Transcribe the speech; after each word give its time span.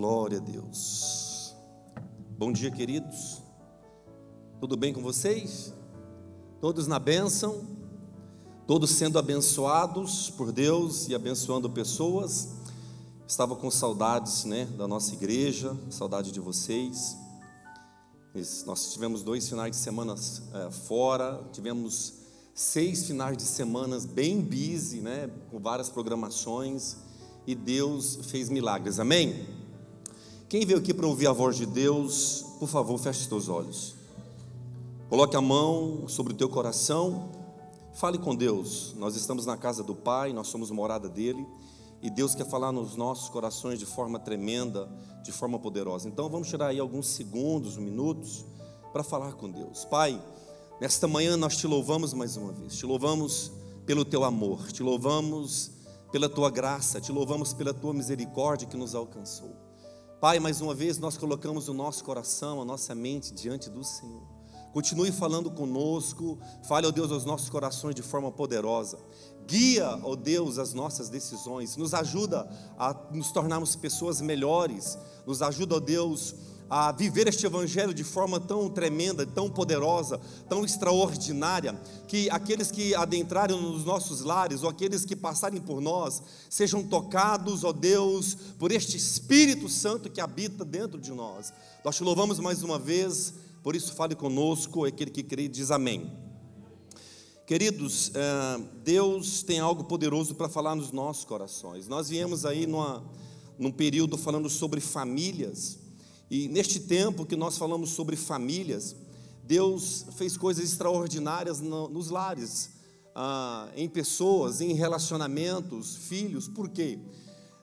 Glória 0.00 0.38
a 0.38 0.40
Deus. 0.40 1.54
Bom 2.38 2.50
dia, 2.50 2.70
queridos. 2.70 3.42
Tudo 4.58 4.74
bem 4.74 4.94
com 4.94 5.02
vocês? 5.02 5.74
Todos 6.58 6.86
na 6.86 6.98
bênção? 6.98 7.66
Todos 8.66 8.92
sendo 8.92 9.18
abençoados 9.18 10.30
por 10.30 10.52
Deus 10.52 11.06
e 11.10 11.14
abençoando 11.14 11.68
pessoas? 11.68 12.48
Estava 13.28 13.54
com 13.54 13.70
saudades, 13.70 14.46
né, 14.46 14.64
da 14.64 14.88
nossa 14.88 15.12
igreja, 15.12 15.76
saudade 15.90 16.32
de 16.32 16.40
vocês. 16.40 17.14
Nós 18.64 18.94
tivemos 18.94 19.22
dois 19.22 19.46
finais 19.50 19.72
de 19.72 19.76
semana 19.76 20.14
é, 20.14 20.70
fora, 20.70 21.46
tivemos 21.52 22.14
seis 22.54 23.04
finais 23.04 23.36
de 23.36 23.42
semana 23.42 24.00
bem 24.00 24.40
busy, 24.40 25.02
né, 25.02 25.30
com 25.50 25.58
várias 25.58 25.90
programações, 25.90 26.96
e 27.46 27.54
Deus 27.54 28.18
fez 28.30 28.48
milagres. 28.48 28.98
Amém? 28.98 29.59
Quem 30.50 30.66
veio 30.66 30.80
aqui 30.80 30.92
para 30.92 31.06
ouvir 31.06 31.28
a 31.28 31.32
voz 31.32 31.56
de 31.56 31.64
Deus, 31.64 32.44
por 32.58 32.68
favor, 32.68 32.98
feche 32.98 33.20
os 33.20 33.26
teus 33.28 33.48
olhos. 33.48 33.94
Coloque 35.08 35.36
a 35.36 35.40
mão 35.40 36.08
sobre 36.08 36.32
o 36.32 36.36
teu 36.36 36.48
coração. 36.48 37.30
Fale 37.94 38.18
com 38.18 38.34
Deus. 38.34 38.92
Nós 38.98 39.14
estamos 39.14 39.46
na 39.46 39.56
casa 39.56 39.84
do 39.84 39.94
Pai, 39.94 40.32
nós 40.32 40.48
somos 40.48 40.72
morada 40.72 41.08
dele. 41.08 41.46
E 42.02 42.10
Deus 42.10 42.34
quer 42.34 42.46
falar 42.46 42.72
nos 42.72 42.96
nossos 42.96 43.28
corações 43.28 43.78
de 43.78 43.86
forma 43.86 44.18
tremenda, 44.18 44.90
de 45.22 45.30
forma 45.30 45.56
poderosa. 45.56 46.08
Então 46.08 46.28
vamos 46.28 46.48
tirar 46.48 46.66
aí 46.66 46.80
alguns 46.80 47.06
segundos, 47.06 47.76
minutos, 47.76 48.44
para 48.92 49.04
falar 49.04 49.34
com 49.34 49.48
Deus. 49.48 49.84
Pai, 49.84 50.20
nesta 50.80 51.06
manhã 51.06 51.36
nós 51.36 51.56
te 51.56 51.68
louvamos 51.68 52.12
mais 52.12 52.36
uma 52.36 52.50
vez. 52.50 52.76
Te 52.76 52.86
louvamos 52.86 53.52
pelo 53.86 54.04
teu 54.04 54.24
amor, 54.24 54.72
te 54.72 54.82
louvamos 54.82 55.70
pela 56.10 56.28
tua 56.28 56.50
graça, 56.50 57.00
te 57.00 57.12
louvamos 57.12 57.52
pela 57.52 57.72
tua 57.72 57.94
misericórdia 57.94 58.66
que 58.66 58.76
nos 58.76 58.96
alcançou. 58.96 59.59
Pai, 60.20 60.38
mais 60.38 60.60
uma 60.60 60.74
vez 60.74 60.98
nós 60.98 61.16
colocamos 61.16 61.66
o 61.68 61.72
nosso 61.72 62.04
coração, 62.04 62.60
a 62.60 62.64
nossa 62.64 62.94
mente 62.94 63.32
diante 63.32 63.70
do 63.70 63.82
Senhor. 63.82 64.20
Continue 64.70 65.10
falando 65.10 65.50
conosco, 65.50 66.38
fale, 66.64 66.86
ó 66.86 66.90
Deus, 66.90 67.10
aos 67.10 67.24
nossos 67.24 67.48
corações 67.48 67.94
de 67.94 68.02
forma 68.02 68.30
poderosa. 68.30 68.98
Guia, 69.46 69.98
ó 70.02 70.14
Deus, 70.14 70.58
as 70.58 70.74
nossas 70.74 71.08
decisões, 71.08 71.74
nos 71.74 71.94
ajuda 71.94 72.46
a 72.78 72.94
nos 73.10 73.32
tornarmos 73.32 73.74
pessoas 73.74 74.20
melhores, 74.20 74.98
nos 75.26 75.40
ajuda, 75.40 75.76
ó 75.76 75.80
Deus, 75.80 76.34
a 76.70 76.92
viver 76.92 77.26
este 77.26 77.44
evangelho 77.44 77.92
de 77.92 78.04
forma 78.04 78.38
tão 78.38 78.70
tremenda, 78.70 79.26
tão 79.26 79.50
poderosa, 79.50 80.20
tão 80.48 80.64
extraordinária, 80.64 81.74
que 82.06 82.30
aqueles 82.30 82.70
que 82.70 82.94
adentrarem 82.94 83.60
nos 83.60 83.84
nossos 83.84 84.20
lares, 84.20 84.62
ou 84.62 84.68
aqueles 84.68 85.04
que 85.04 85.16
passarem 85.16 85.60
por 85.60 85.80
nós, 85.80 86.22
sejam 86.48 86.84
tocados, 86.84 87.64
ó 87.64 87.72
Deus, 87.72 88.36
por 88.56 88.70
este 88.70 88.96
Espírito 88.96 89.68
Santo 89.68 90.08
que 90.08 90.20
habita 90.20 90.64
dentro 90.64 91.00
de 91.00 91.10
nós. 91.10 91.52
Nós 91.84 91.96
te 91.96 92.04
louvamos 92.04 92.38
mais 92.38 92.62
uma 92.62 92.78
vez, 92.78 93.34
por 93.64 93.74
isso 93.74 93.92
fale 93.92 94.14
conosco, 94.14 94.84
aquele 94.84 95.10
que 95.10 95.24
crê 95.24 95.48
diz 95.48 95.72
amém. 95.72 96.08
Queridos, 97.50 98.12
eh, 98.14 98.60
Deus 98.84 99.42
tem 99.42 99.58
algo 99.58 99.82
poderoso 99.82 100.36
para 100.36 100.48
falar 100.48 100.76
nos 100.76 100.92
nossos 100.92 101.24
corações. 101.24 101.88
Nós 101.88 102.08
viemos 102.08 102.46
aí 102.46 102.64
numa, 102.64 103.04
num 103.58 103.72
período 103.72 104.16
falando 104.16 104.48
sobre 104.48 104.80
famílias, 104.80 105.79
e 106.30 106.46
neste 106.48 106.78
tempo 106.78 107.26
que 107.26 107.34
nós 107.34 107.58
falamos 107.58 107.90
sobre 107.90 108.14
famílias, 108.14 108.94
Deus 109.42 110.06
fez 110.16 110.36
coisas 110.36 110.64
extraordinárias 110.64 111.60
nos 111.60 112.08
lares, 112.08 112.70
ah, 113.16 113.68
em 113.74 113.88
pessoas, 113.88 114.60
em 114.60 114.72
relacionamentos, 114.74 115.96
filhos, 115.96 116.46
por 116.46 116.68
quê? 116.68 117.00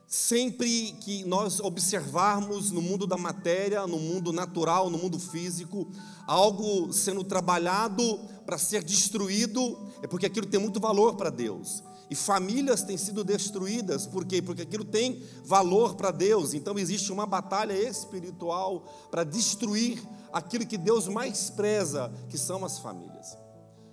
Sempre 0.06 0.92
que 1.00 1.24
nós 1.24 1.60
observarmos 1.60 2.70
no 2.70 2.82
mundo 2.82 3.06
da 3.06 3.16
matéria, 3.16 3.86
no 3.86 3.98
mundo 3.98 4.32
natural, 4.34 4.90
no 4.90 4.98
mundo 4.98 5.18
físico, 5.18 5.90
algo 6.26 6.92
sendo 6.92 7.24
trabalhado 7.24 8.18
para 8.44 8.58
ser 8.58 8.84
destruído, 8.84 9.78
é 10.02 10.06
porque 10.06 10.26
aquilo 10.26 10.46
tem 10.46 10.60
muito 10.60 10.78
valor 10.78 11.16
para 11.16 11.30
Deus. 11.30 11.82
E 12.10 12.14
famílias 12.14 12.82
têm 12.82 12.96
sido 12.96 13.22
destruídas, 13.22 14.06
por 14.06 14.24
quê? 14.24 14.40
Porque 14.40 14.62
aquilo 14.62 14.84
tem 14.84 15.22
valor 15.44 15.94
para 15.94 16.10
Deus. 16.10 16.54
Então 16.54 16.78
existe 16.78 17.12
uma 17.12 17.26
batalha 17.26 17.74
espiritual 17.74 18.84
para 19.10 19.24
destruir 19.24 20.02
aquilo 20.32 20.66
que 20.66 20.78
Deus 20.78 21.06
mais 21.06 21.50
preza, 21.50 22.10
que 22.28 22.38
são 22.38 22.64
as 22.64 22.78
famílias. 22.78 23.36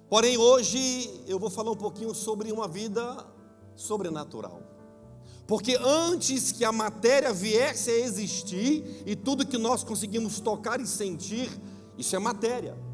Porém, 0.09 0.37
hoje 0.37 1.23
eu 1.27 1.37
vou 1.37 1.49
falar 1.49 1.71
um 1.71 1.75
pouquinho 1.75 2.13
sobre 2.15 2.51
uma 2.51 2.67
vida 2.67 3.25
sobrenatural. 3.75 4.61
Porque 5.47 5.77
antes 5.79 6.51
que 6.51 6.63
a 6.63 6.71
matéria 6.71 7.33
viesse 7.33 7.91
a 7.91 7.97
existir 7.99 9.03
e 9.05 9.15
tudo 9.15 9.45
que 9.45 9.57
nós 9.57 9.83
conseguimos 9.83 10.39
tocar 10.39 10.79
e 10.79 10.87
sentir, 10.87 11.49
isso 11.97 12.15
é 12.15 12.19
matéria. 12.19 12.84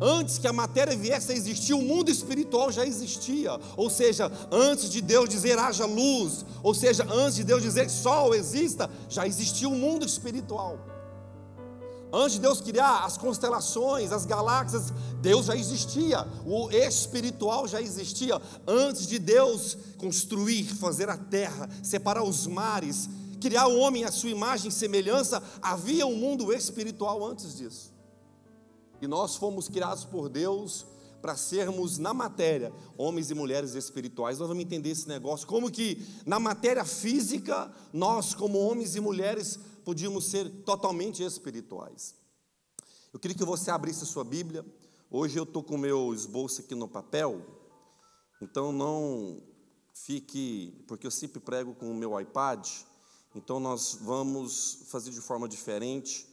Antes 0.00 0.36
que 0.36 0.46
a 0.46 0.52
matéria 0.52 0.96
viesse 0.96 1.32
a 1.32 1.34
existir, 1.34 1.72
o 1.72 1.80
mundo 1.80 2.10
espiritual 2.10 2.70
já 2.70 2.84
existia. 2.84 3.58
Ou 3.76 3.88
seja, 3.88 4.30
antes 4.50 4.90
de 4.90 5.00
Deus 5.00 5.28
dizer 5.28 5.58
haja 5.58 5.86
luz, 5.86 6.44
ou 6.62 6.74
seja, 6.74 7.06
antes 7.10 7.36
de 7.36 7.44
Deus 7.44 7.62
dizer 7.62 7.88
sol 7.88 8.34
exista, 8.34 8.90
já 9.08 9.26
existia 9.26 9.68
o 9.68 9.72
um 9.72 9.78
mundo 9.78 10.04
espiritual. 10.04 10.78
Antes 12.12 12.34
de 12.34 12.40
Deus 12.40 12.60
criar 12.60 13.04
as 13.04 13.16
constelações, 13.16 14.12
as 14.12 14.24
galáxias, 14.24 14.92
Deus 15.20 15.46
já 15.46 15.56
existia, 15.56 16.26
o 16.44 16.70
espiritual 16.70 17.66
já 17.66 17.80
existia. 17.80 18.40
Antes 18.66 19.06
de 19.06 19.18
Deus 19.18 19.76
construir, 19.98 20.64
fazer 20.64 21.08
a 21.08 21.16
terra, 21.16 21.68
separar 21.82 22.22
os 22.22 22.46
mares, 22.46 23.08
criar 23.40 23.66
o 23.66 23.78
homem 23.78 24.04
à 24.04 24.12
sua 24.12 24.30
imagem 24.30 24.68
e 24.68 24.72
semelhança, 24.72 25.42
havia 25.60 26.06
um 26.06 26.16
mundo 26.16 26.52
espiritual 26.52 27.24
antes 27.24 27.56
disso. 27.56 27.95
E 29.00 29.06
nós 29.06 29.36
fomos 29.36 29.68
criados 29.68 30.04
por 30.04 30.28
Deus 30.28 30.86
para 31.20 31.36
sermos 31.36 31.98
na 31.98 32.14
matéria 32.14 32.72
homens 32.96 33.30
e 33.30 33.34
mulheres 33.34 33.74
espirituais. 33.74 34.38
Nós 34.38 34.48
vamos 34.48 34.62
entender 34.62 34.90
esse 34.90 35.08
negócio, 35.08 35.46
como 35.46 35.70
que 35.70 36.04
na 36.24 36.38
matéria 36.38 36.84
física 36.84 37.72
nós 37.92 38.34
como 38.34 38.58
homens 38.58 38.94
e 38.94 39.00
mulheres 39.00 39.58
podíamos 39.84 40.26
ser 40.26 40.48
totalmente 40.62 41.22
espirituais. 41.22 42.14
Eu 43.12 43.18
queria 43.18 43.36
que 43.36 43.44
você 43.44 43.70
abrisse 43.70 44.02
a 44.02 44.06
sua 44.06 44.24
Bíblia. 44.24 44.64
Hoje 45.10 45.38
eu 45.38 45.44
estou 45.44 45.62
com 45.62 45.76
o 45.76 45.78
meu 45.78 46.12
esboço 46.12 46.60
aqui 46.60 46.74
no 46.74 46.88
papel, 46.88 47.40
então 48.42 48.72
não 48.72 49.40
fique, 49.94 50.84
porque 50.86 51.06
eu 51.06 51.10
sempre 51.10 51.40
prego 51.40 51.74
com 51.74 51.90
o 51.90 51.94
meu 51.94 52.20
iPad, 52.20 52.68
então 53.34 53.58
nós 53.58 53.98
vamos 54.00 54.80
fazer 54.88 55.10
de 55.10 55.20
forma 55.20 55.48
diferente. 55.48 56.26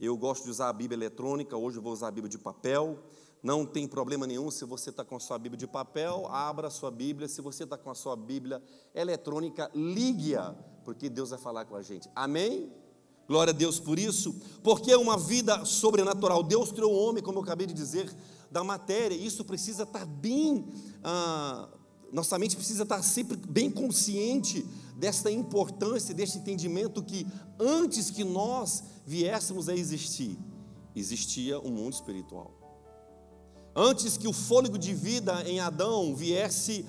Eu 0.00 0.16
gosto 0.16 0.44
de 0.44 0.50
usar 0.50 0.68
a 0.68 0.72
Bíblia 0.72 0.96
eletrônica, 0.96 1.56
hoje 1.56 1.78
eu 1.78 1.82
vou 1.82 1.92
usar 1.92 2.06
a 2.06 2.10
Bíblia 2.12 2.30
de 2.30 2.38
papel. 2.38 3.00
Não 3.42 3.66
tem 3.66 3.88
problema 3.88 4.28
nenhum 4.28 4.48
se 4.48 4.64
você 4.64 4.90
está 4.90 5.04
com 5.04 5.16
a 5.16 5.20
sua 5.20 5.36
Bíblia 5.38 5.58
de 5.58 5.66
papel, 5.66 6.28
abra 6.28 6.68
a 6.68 6.70
sua 6.70 6.88
Bíblia. 6.88 7.26
Se 7.26 7.40
você 7.40 7.64
está 7.64 7.76
com 7.76 7.90
a 7.90 7.96
sua 7.96 8.14
Bíblia 8.14 8.62
eletrônica, 8.94 9.68
ligue-a, 9.74 10.54
porque 10.84 11.08
Deus 11.08 11.30
vai 11.30 11.38
falar 11.40 11.64
com 11.64 11.74
a 11.74 11.82
gente. 11.82 12.08
Amém? 12.14 12.72
Glória 13.26 13.52
a 13.52 13.54
Deus 13.54 13.80
por 13.80 13.98
isso, 13.98 14.40
porque 14.62 14.92
é 14.92 14.96
uma 14.96 15.18
vida 15.18 15.64
sobrenatural. 15.64 16.44
Deus 16.44 16.70
criou 16.70 16.92
o 16.92 16.96
homem, 16.96 17.20
como 17.20 17.40
eu 17.40 17.42
acabei 17.42 17.66
de 17.66 17.74
dizer, 17.74 18.08
da 18.52 18.62
matéria. 18.62 19.16
Isso 19.16 19.44
precisa 19.44 19.82
estar 19.82 20.06
bem, 20.06 20.64
ah, 21.02 21.68
nossa 22.12 22.38
mente 22.38 22.54
precisa 22.54 22.84
estar 22.84 23.02
sempre 23.02 23.36
bem 23.36 23.68
consciente 23.68 24.64
desta 24.98 25.30
importância, 25.30 26.12
deste 26.12 26.38
entendimento 26.38 27.02
que 27.02 27.26
antes 27.58 28.10
que 28.10 28.24
nós 28.24 28.82
viéssemos 29.06 29.68
a 29.68 29.74
existir, 29.74 30.36
existia 30.94 31.60
um 31.60 31.70
mundo 31.70 31.92
espiritual. 31.92 32.52
Antes 33.76 34.16
que 34.16 34.26
o 34.26 34.32
fôlego 34.32 34.76
de 34.76 34.92
vida 34.92 35.48
em 35.48 35.60
Adão 35.60 36.16
viesse, 36.16 36.84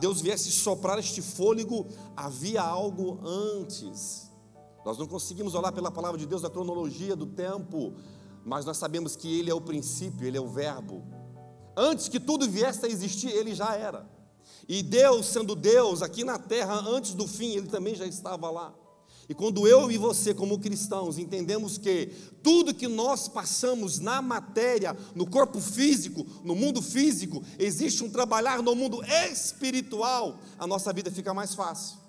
Deus 0.00 0.20
viesse 0.20 0.50
soprar 0.50 0.98
este 0.98 1.22
fôlego, 1.22 1.86
havia 2.16 2.60
algo 2.60 3.20
antes. 3.24 4.28
Nós 4.84 4.98
não 4.98 5.06
conseguimos 5.06 5.54
olhar 5.54 5.70
pela 5.70 5.92
palavra 5.92 6.18
de 6.18 6.26
Deus 6.26 6.44
a 6.44 6.50
cronologia 6.50 7.14
do 7.14 7.26
tempo, 7.26 7.94
mas 8.44 8.64
nós 8.64 8.76
sabemos 8.76 9.14
que 9.14 9.38
Ele 9.38 9.48
é 9.48 9.54
o 9.54 9.60
princípio, 9.60 10.26
Ele 10.26 10.36
é 10.36 10.40
o 10.40 10.48
Verbo. 10.48 11.04
Antes 11.76 12.08
que 12.08 12.18
tudo 12.18 12.50
viesse 12.50 12.84
a 12.84 12.88
existir, 12.88 13.28
Ele 13.28 13.54
já 13.54 13.76
era. 13.76 14.12
E 14.68 14.82
Deus, 14.82 15.26
sendo 15.26 15.54
Deus, 15.54 16.02
aqui 16.02 16.24
na 16.24 16.38
terra, 16.38 16.74
antes 16.86 17.14
do 17.14 17.26
fim, 17.26 17.56
Ele 17.56 17.66
também 17.66 17.94
já 17.94 18.06
estava 18.06 18.50
lá. 18.50 18.74
E 19.28 19.34
quando 19.34 19.66
eu 19.66 19.90
e 19.90 19.96
você, 19.96 20.34
como 20.34 20.58
cristãos, 20.58 21.18
entendemos 21.18 21.78
que 21.78 22.10
tudo 22.42 22.74
que 22.74 22.86
nós 22.86 23.26
passamos 23.26 23.98
na 23.98 24.20
matéria, 24.20 24.96
no 25.14 25.26
corpo 25.26 25.60
físico, 25.60 26.26
no 26.44 26.54
mundo 26.54 26.82
físico, 26.82 27.42
existe 27.58 28.04
um 28.04 28.10
trabalhar 28.10 28.62
no 28.62 28.74
mundo 28.74 29.02
espiritual, 29.30 30.38
a 30.58 30.66
nossa 30.66 30.92
vida 30.92 31.10
fica 31.10 31.32
mais 31.32 31.54
fácil. 31.54 32.03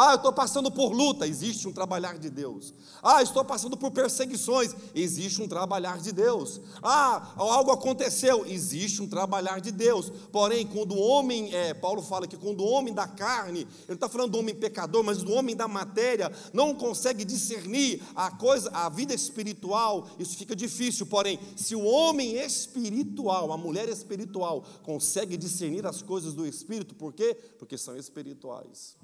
Ah, 0.00 0.12
eu 0.12 0.14
estou 0.14 0.32
passando 0.32 0.70
por 0.70 0.92
luta, 0.92 1.26
existe 1.26 1.66
um 1.66 1.72
trabalhar 1.72 2.20
de 2.20 2.30
Deus. 2.30 2.72
Ah, 3.02 3.20
estou 3.20 3.44
passando 3.44 3.76
por 3.76 3.90
perseguições, 3.90 4.72
existe 4.94 5.42
um 5.42 5.48
trabalhar 5.48 5.98
de 5.98 6.12
Deus. 6.12 6.60
Ah, 6.80 7.32
algo 7.34 7.72
aconteceu, 7.72 8.46
existe 8.46 9.02
um 9.02 9.08
trabalhar 9.08 9.60
de 9.60 9.72
Deus. 9.72 10.12
Porém, 10.30 10.64
quando 10.64 10.94
o 10.94 11.00
homem, 11.00 11.52
é, 11.52 11.74
Paulo 11.74 12.00
fala 12.00 12.28
que 12.28 12.36
quando 12.36 12.60
o 12.60 12.68
homem 12.68 12.94
da 12.94 13.08
carne, 13.08 13.66
ele 13.88 13.94
está 13.94 14.08
falando 14.08 14.30
do 14.30 14.38
homem 14.38 14.54
pecador, 14.54 15.02
mas 15.02 15.24
do 15.24 15.32
homem 15.32 15.56
da 15.56 15.66
matéria, 15.66 16.30
não 16.52 16.76
consegue 16.76 17.24
discernir 17.24 18.00
a 18.14 18.30
coisa, 18.30 18.70
a 18.70 18.88
vida 18.88 19.12
espiritual, 19.12 20.06
isso 20.16 20.36
fica 20.36 20.54
difícil. 20.54 21.06
Porém, 21.06 21.40
se 21.56 21.74
o 21.74 21.82
homem 21.82 22.36
espiritual, 22.36 23.50
a 23.52 23.56
mulher 23.56 23.88
espiritual, 23.88 24.64
consegue 24.84 25.36
discernir 25.36 25.84
as 25.84 26.02
coisas 26.02 26.34
do 26.34 26.46
espírito, 26.46 26.94
por 26.94 27.12
quê? 27.12 27.34
Porque 27.58 27.76
são 27.76 27.96
espirituais. 27.96 28.97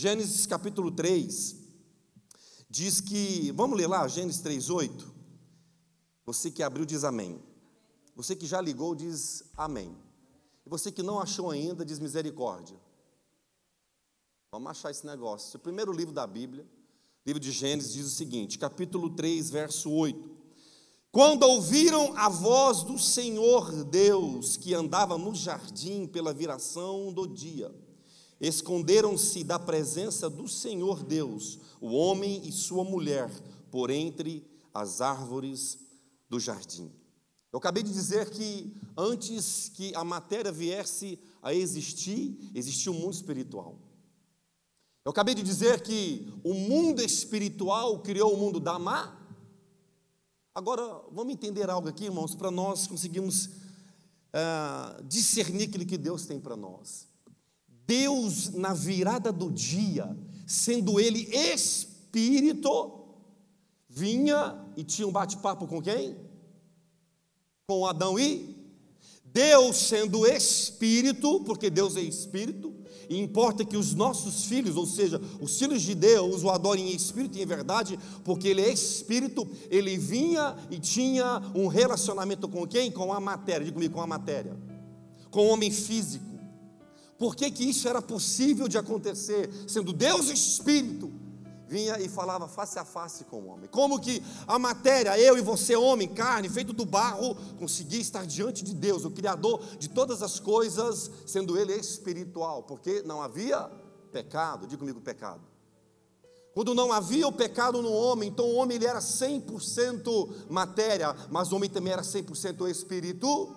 Gênesis 0.00 0.46
capítulo 0.46 0.90
3 0.90 1.56
diz 2.70 3.02
que, 3.02 3.52
vamos 3.52 3.76
ler 3.76 3.86
lá, 3.86 4.08
Gênesis 4.08 4.40
3:8. 4.40 5.06
Você 6.24 6.50
que 6.50 6.62
abriu 6.62 6.86
diz 6.86 7.04
amém. 7.04 7.38
Você 8.16 8.34
que 8.34 8.46
já 8.46 8.62
ligou 8.62 8.94
diz 8.94 9.42
amém. 9.58 9.94
E 10.64 10.70
você 10.70 10.90
que 10.90 11.02
não 11.02 11.20
achou 11.20 11.50
ainda 11.50 11.84
diz 11.84 11.98
misericórdia. 11.98 12.80
Vamos 14.50 14.70
achar 14.70 14.90
esse 14.90 15.04
negócio. 15.04 15.58
O 15.58 15.60
primeiro 15.60 15.92
livro 15.92 16.14
da 16.14 16.26
Bíblia, 16.26 16.66
livro 17.26 17.38
de 17.38 17.52
Gênesis, 17.52 17.92
diz 17.92 18.06
o 18.06 18.16
seguinte, 18.16 18.58
capítulo 18.58 19.10
3, 19.10 19.50
verso 19.50 19.90
8. 19.90 20.30
Quando 21.12 21.42
ouviram 21.42 22.16
a 22.16 22.30
voz 22.30 22.84
do 22.84 22.98
Senhor 22.98 23.84
Deus 23.84 24.56
que 24.56 24.72
andava 24.72 25.18
no 25.18 25.34
jardim 25.34 26.06
pela 26.06 26.32
viração 26.32 27.12
do 27.12 27.26
dia, 27.26 27.70
Esconderam-se 28.40 29.44
da 29.44 29.58
presença 29.58 30.30
do 30.30 30.48
Senhor 30.48 31.02
Deus, 31.04 31.58
o 31.80 31.92
homem 31.92 32.48
e 32.48 32.52
sua 32.52 32.82
mulher, 32.82 33.30
por 33.70 33.90
entre 33.90 34.48
as 34.72 35.00
árvores 35.00 35.78
do 36.28 36.40
jardim. 36.40 36.90
Eu 37.52 37.58
acabei 37.58 37.82
de 37.82 37.92
dizer 37.92 38.30
que 38.30 38.74
antes 38.96 39.68
que 39.68 39.94
a 39.94 40.04
matéria 40.04 40.52
viesse 40.52 41.18
a 41.42 41.52
existir, 41.52 42.50
existia 42.54 42.92
um 42.92 42.94
mundo 42.94 43.12
espiritual. 43.12 43.78
Eu 45.04 45.10
acabei 45.10 45.34
de 45.34 45.42
dizer 45.42 45.82
que 45.82 46.32
o 46.44 46.54
mundo 46.54 47.02
espiritual 47.02 48.00
criou 48.00 48.34
o 48.34 48.36
mundo 48.36 48.60
da 48.60 48.78
má. 48.78 49.18
Agora, 50.54 51.02
vamos 51.10 51.32
entender 51.32 51.68
algo 51.68 51.88
aqui, 51.88 52.04
irmãos, 52.04 52.34
para 52.34 52.50
nós 52.50 52.86
conseguirmos 52.86 53.46
uh, 53.46 55.02
discernir 55.04 55.68
aquilo 55.68 55.86
que 55.86 55.98
Deus 55.98 56.26
tem 56.26 56.38
para 56.38 56.56
nós. 56.56 57.09
Deus, 57.90 58.50
na 58.50 58.72
virada 58.72 59.32
do 59.32 59.50
dia, 59.50 60.16
sendo 60.46 61.00
Ele 61.00 61.28
Espírito, 61.34 63.00
vinha 63.88 64.64
e 64.76 64.84
tinha 64.84 65.08
um 65.08 65.10
bate-papo 65.10 65.66
com 65.66 65.82
quem? 65.82 66.16
Com 67.66 67.84
Adão 67.84 68.16
e 68.16 68.56
Deus, 69.24 69.76
sendo 69.76 70.24
Espírito, 70.24 71.40
porque 71.40 71.68
Deus 71.68 71.96
é 71.96 72.00
Espírito, 72.00 72.72
e 73.08 73.18
importa 73.18 73.64
que 73.64 73.76
os 73.76 73.92
nossos 73.92 74.44
filhos, 74.44 74.76
ou 74.76 74.86
seja, 74.86 75.20
os 75.40 75.58
filhos 75.58 75.82
de 75.82 75.96
Deus, 75.96 76.44
o 76.44 76.50
adorem 76.50 76.92
em 76.92 76.94
espírito 76.94 77.38
e 77.38 77.42
em 77.42 77.46
verdade, 77.46 77.98
porque 78.22 78.46
Ele 78.46 78.60
é 78.60 78.72
Espírito, 78.72 79.48
Ele 79.68 79.98
vinha 79.98 80.56
e 80.70 80.78
tinha 80.78 81.42
um 81.56 81.66
relacionamento 81.66 82.48
com 82.48 82.64
quem? 82.68 82.88
Com 82.88 83.12
a 83.12 83.18
matéria, 83.18 83.64
diga 83.64 83.74
comigo, 83.74 83.94
com 83.94 84.00
a 84.00 84.06
matéria, 84.06 84.56
com 85.28 85.48
o 85.48 85.48
homem 85.48 85.72
físico. 85.72 86.29
Por 87.20 87.36
que, 87.36 87.50
que 87.50 87.68
isso 87.68 87.86
era 87.86 88.00
possível 88.00 88.66
de 88.66 88.78
acontecer? 88.78 89.50
Sendo 89.68 89.92
Deus 89.92 90.30
Espírito, 90.30 91.12
vinha 91.68 92.00
e 92.00 92.08
falava 92.08 92.48
face 92.48 92.78
a 92.78 92.84
face 92.84 93.24
com 93.24 93.42
o 93.42 93.48
homem. 93.48 93.68
Como 93.68 94.00
que 94.00 94.22
a 94.48 94.58
matéria, 94.58 95.20
eu 95.20 95.36
e 95.36 95.42
você, 95.42 95.76
homem, 95.76 96.08
carne, 96.08 96.48
feito 96.48 96.72
do 96.72 96.86
barro, 96.86 97.36
conseguia 97.58 98.00
estar 98.00 98.24
diante 98.24 98.64
de 98.64 98.74
Deus, 98.74 99.04
o 99.04 99.10
Criador 99.10 99.62
de 99.78 99.90
todas 99.90 100.22
as 100.22 100.40
coisas, 100.40 101.10
sendo 101.26 101.58
Ele 101.58 101.74
espiritual, 101.74 102.62
porque 102.62 103.02
não 103.02 103.20
havia 103.20 103.70
pecado, 104.10 104.66
diga 104.66 104.78
comigo 104.78 105.02
pecado. 105.02 105.42
Quando 106.54 106.74
não 106.74 106.90
havia 106.90 107.28
o 107.28 107.32
pecado 107.32 107.82
no 107.82 107.92
homem, 107.92 108.30
então 108.30 108.46
o 108.46 108.54
homem 108.54 108.78
ele 108.78 108.86
era 108.86 109.00
100% 109.00 110.48
matéria, 110.48 111.14
mas 111.30 111.52
o 111.52 111.56
homem 111.56 111.68
também 111.68 111.92
era 111.92 112.02
100% 112.02 112.66
espírito. 112.70 113.54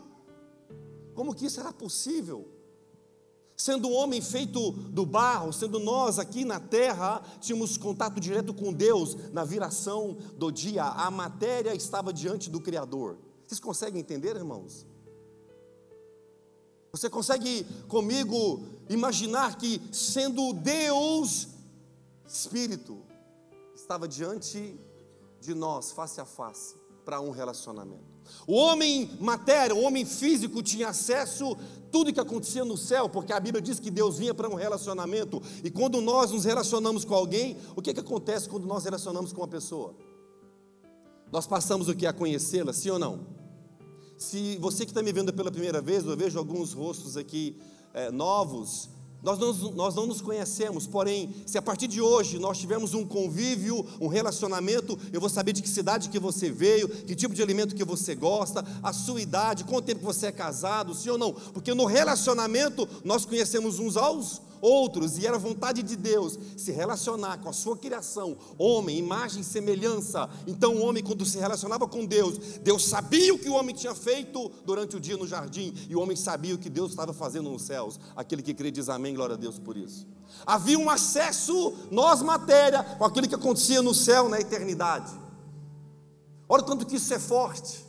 Como 1.16 1.34
que 1.34 1.46
isso 1.46 1.62
era 1.62 1.72
possível? 1.72 2.53
Sendo 3.56 3.88
um 3.88 3.94
homem 3.94 4.20
feito 4.20 4.72
do 4.72 5.06
barro, 5.06 5.54
sendo 5.54 5.80
nós 5.80 6.18
aqui 6.18 6.44
na 6.44 6.60
terra, 6.60 7.22
tínhamos 7.40 7.78
contato 7.78 8.20
direto 8.20 8.54
com 8.54 8.74
Deus 8.74 9.16
na 9.32 9.44
viração 9.44 10.18
do 10.38 10.52
dia, 10.52 10.84
a 10.84 11.12
matéria 11.12 11.74
estava 11.76 12.12
diante 12.12 12.50
do 12.50 12.60
Criador. 12.60 13.18
Vocês 13.46 13.60
conseguem 13.60 14.02
entender, 14.02 14.36
irmãos? 14.36 14.86
Você 16.92 17.10
consegue 17.10 17.66
comigo 17.88 18.64
imaginar 18.90 19.58
que, 19.58 19.82
sendo 19.92 20.54
Deus, 20.54 21.48
Espírito, 22.28 23.02
estava 23.76 24.08
diante 24.08 24.80
de 25.40 25.54
nós, 25.54 25.92
face 25.92 26.22
a 26.22 26.26
face, 26.26 26.76
para 27.04 27.20
um 27.20 27.32
relacionamento. 27.32 28.14
O 28.48 28.54
homem 28.54 29.18
matéria, 29.20 29.76
o 29.76 29.82
homem 29.82 30.06
físico 30.06 30.64
tinha 30.64 30.90
acesso 30.90 31.58
tudo 31.94 32.12
que 32.12 32.20
acontecia 32.20 32.66
no 32.66 32.76
céu, 32.76 33.08
porque 33.08 33.32
a 33.32 33.40
Bíblia 33.40 33.62
diz 33.62 33.80
que 33.80 33.92
Deus 33.92 34.18
vinha 34.18 34.34
para 34.34 34.50
um 34.50 34.56
relacionamento. 34.56 35.40
E 35.64 35.70
quando 35.70 36.02
nós 36.02 36.32
nos 36.32 36.44
relacionamos 36.44 37.06
com 37.06 37.14
alguém, 37.14 37.56
o 37.76 37.84
que, 37.84 37.94
que 37.94 38.00
acontece 38.00 38.50
quando 38.50 38.66
nós 38.66 38.84
relacionamos 38.84 39.32
com 39.32 39.42
uma 39.42 39.48
pessoa? 39.48 39.96
Nós 41.32 41.46
passamos 41.46 41.88
o 41.88 41.96
que? 41.96 42.08
A 42.08 42.12
conhecê-la, 42.12 42.74
sim 42.74 42.90
ou 42.90 42.98
não? 42.98 43.28
Se 44.18 44.58
você 44.58 44.86
que 44.86 44.92
está 44.92 45.04
me 45.04 45.12
vendo 45.12 45.32
pela 45.32 45.52
primeira 45.52 45.82
vez, 45.82 46.04
eu 46.04 46.18
vejo 46.18 46.40
alguns 46.40 46.74
rostos 46.74 47.16
aqui 47.16 47.62
é, 47.94 48.10
novos, 48.10 48.90
nós 49.24 49.40
não, 49.40 49.54
nós 49.72 49.96
não 49.96 50.06
nos 50.06 50.22
conhecemos, 50.22 50.86
porém, 50.86 51.34
se 51.46 51.58
a 51.58 51.62
partir 51.62 51.88
de 51.88 52.02
hoje 52.02 52.38
nós 52.38 52.58
tivermos 52.58 52.94
um 52.94 53.06
convívio, 53.06 53.86
um 54.00 54.08
relacionamento, 54.08 55.00
eu 55.14 55.22
vou 55.22 55.30
saber 55.30 55.54
de 55.54 55.62
que 55.62 55.70
cidade 55.70 56.10
que 56.10 56.20
você 56.20 56.52
veio, 56.52 56.90
que 56.90 57.16
tipo 57.16 57.34
de 57.34 57.42
alimento 57.42 57.74
que 57.74 57.86
você 57.86 58.16
gosta, 58.16 58.66
a 58.84 58.92
sua 58.92 59.22
idade, 59.22 59.64
quanto 59.64 59.86
tempo 59.86 60.02
que 60.02 60.06
você 60.06 60.28
é 60.28 60.32
casado, 60.32 60.94
sim 60.94 61.10
ou 61.10 61.18
não, 61.18 61.32
porque 61.32 61.74
no 61.74 61.86
relacionamento 61.86 62.88
nós 63.06 63.26
conhecemos 63.26 63.80
uns 63.80 63.96
aos 63.96 64.24
outros, 64.24 64.53
e 65.18 65.28
era 65.28 65.38
vontade 65.38 65.84
de 65.84 65.96
Deus 65.96 66.40
se 66.56 66.72
relacionar 66.72 67.38
com 67.40 67.50
a 67.50 67.54
sua 67.54 67.76
criação, 67.76 68.38
homem, 68.58 68.98
imagem 68.98 69.42
e 69.42 69.44
semelhança. 69.44 70.30
Então, 70.48 70.76
o 70.76 70.82
homem, 70.82 71.04
quando 71.04 71.26
se 71.26 71.38
relacionava 71.38 71.88
com 71.88 72.06
Deus, 72.06 72.38
Deus 72.62 72.86
sabia 72.86 73.34
o 73.34 73.40
que 73.40 73.50
o 73.50 73.54
homem 73.54 73.76
tinha 73.76 73.94
feito 73.94 74.50
durante 74.66 74.96
o 74.96 75.00
dia 75.00 75.18
no 75.18 75.28
jardim, 75.28 75.74
e 75.90 75.96
o 75.96 76.00
homem 76.00 76.16
sabia 76.16 76.56
o 76.56 76.58
que 76.58 76.70
Deus 76.70 76.92
estava 76.92 77.12
fazendo 77.12 77.50
nos 77.50 77.64
céus. 77.64 78.00
Aquele 78.16 78.42
que 78.42 78.54
crê 78.54 78.72
diz 78.72 78.88
amém, 78.88 79.14
glória 79.14 79.36
a 79.36 79.38
Deus 79.38 79.60
por 79.60 79.76
isso. 79.76 80.08
Havia 80.46 80.80
um 80.80 80.90
acesso, 80.90 81.74
nós, 81.92 82.22
matéria, 82.22 82.84
com 82.84 83.06
aquilo 83.06 83.28
que 83.28 83.36
acontecia 83.36 83.82
no 83.82 83.94
céu, 83.94 84.30
na 84.30 84.40
eternidade. 84.40 85.12
Olha 86.48 86.64
tanto 86.64 86.86
que 86.86 86.96
isso 86.96 87.14
é 87.14 87.20
forte. 87.20 87.84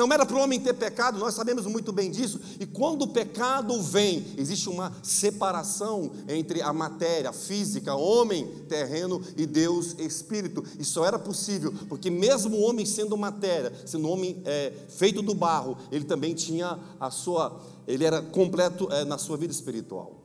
Não 0.00 0.10
era 0.14 0.24
para 0.24 0.34
o 0.34 0.40
homem 0.40 0.58
ter 0.58 0.72
pecado, 0.72 1.18
nós 1.18 1.34
sabemos 1.34 1.66
muito 1.66 1.92
bem 1.92 2.10
disso. 2.10 2.40
E 2.58 2.64
quando 2.64 3.02
o 3.02 3.08
pecado 3.08 3.78
vem, 3.82 4.24
existe 4.38 4.66
uma 4.66 4.90
separação 5.02 6.10
entre 6.26 6.62
a 6.62 6.72
matéria 6.72 7.34
física, 7.34 7.94
homem 7.94 8.46
terreno, 8.66 9.22
e 9.36 9.44
Deus 9.44 9.94
espírito. 9.98 10.64
E 10.78 10.86
só 10.86 11.04
era 11.04 11.18
possível 11.18 11.74
porque, 11.86 12.08
mesmo 12.08 12.56
o 12.56 12.62
homem 12.62 12.86
sendo 12.86 13.14
matéria, 13.14 13.74
sendo 13.84 14.08
homem 14.08 14.40
é, 14.46 14.72
feito 14.88 15.20
do 15.20 15.34
barro, 15.34 15.76
ele 15.92 16.06
também 16.06 16.32
tinha 16.32 16.78
a 16.98 17.10
sua, 17.10 17.60
ele 17.86 18.02
era 18.02 18.22
completo 18.22 18.90
é, 18.90 19.04
na 19.04 19.18
sua 19.18 19.36
vida 19.36 19.52
espiritual. 19.52 20.16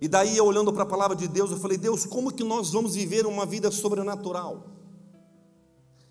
E 0.00 0.08
daí, 0.08 0.40
olhando 0.40 0.72
para 0.72 0.82
a 0.82 0.86
palavra 0.86 1.14
de 1.14 1.28
Deus, 1.28 1.52
eu 1.52 1.56
falei: 1.56 1.78
Deus, 1.78 2.04
como 2.04 2.32
que 2.32 2.42
nós 2.42 2.70
vamos 2.70 2.96
viver 2.96 3.26
uma 3.26 3.46
vida 3.46 3.70
sobrenatural? 3.70 4.75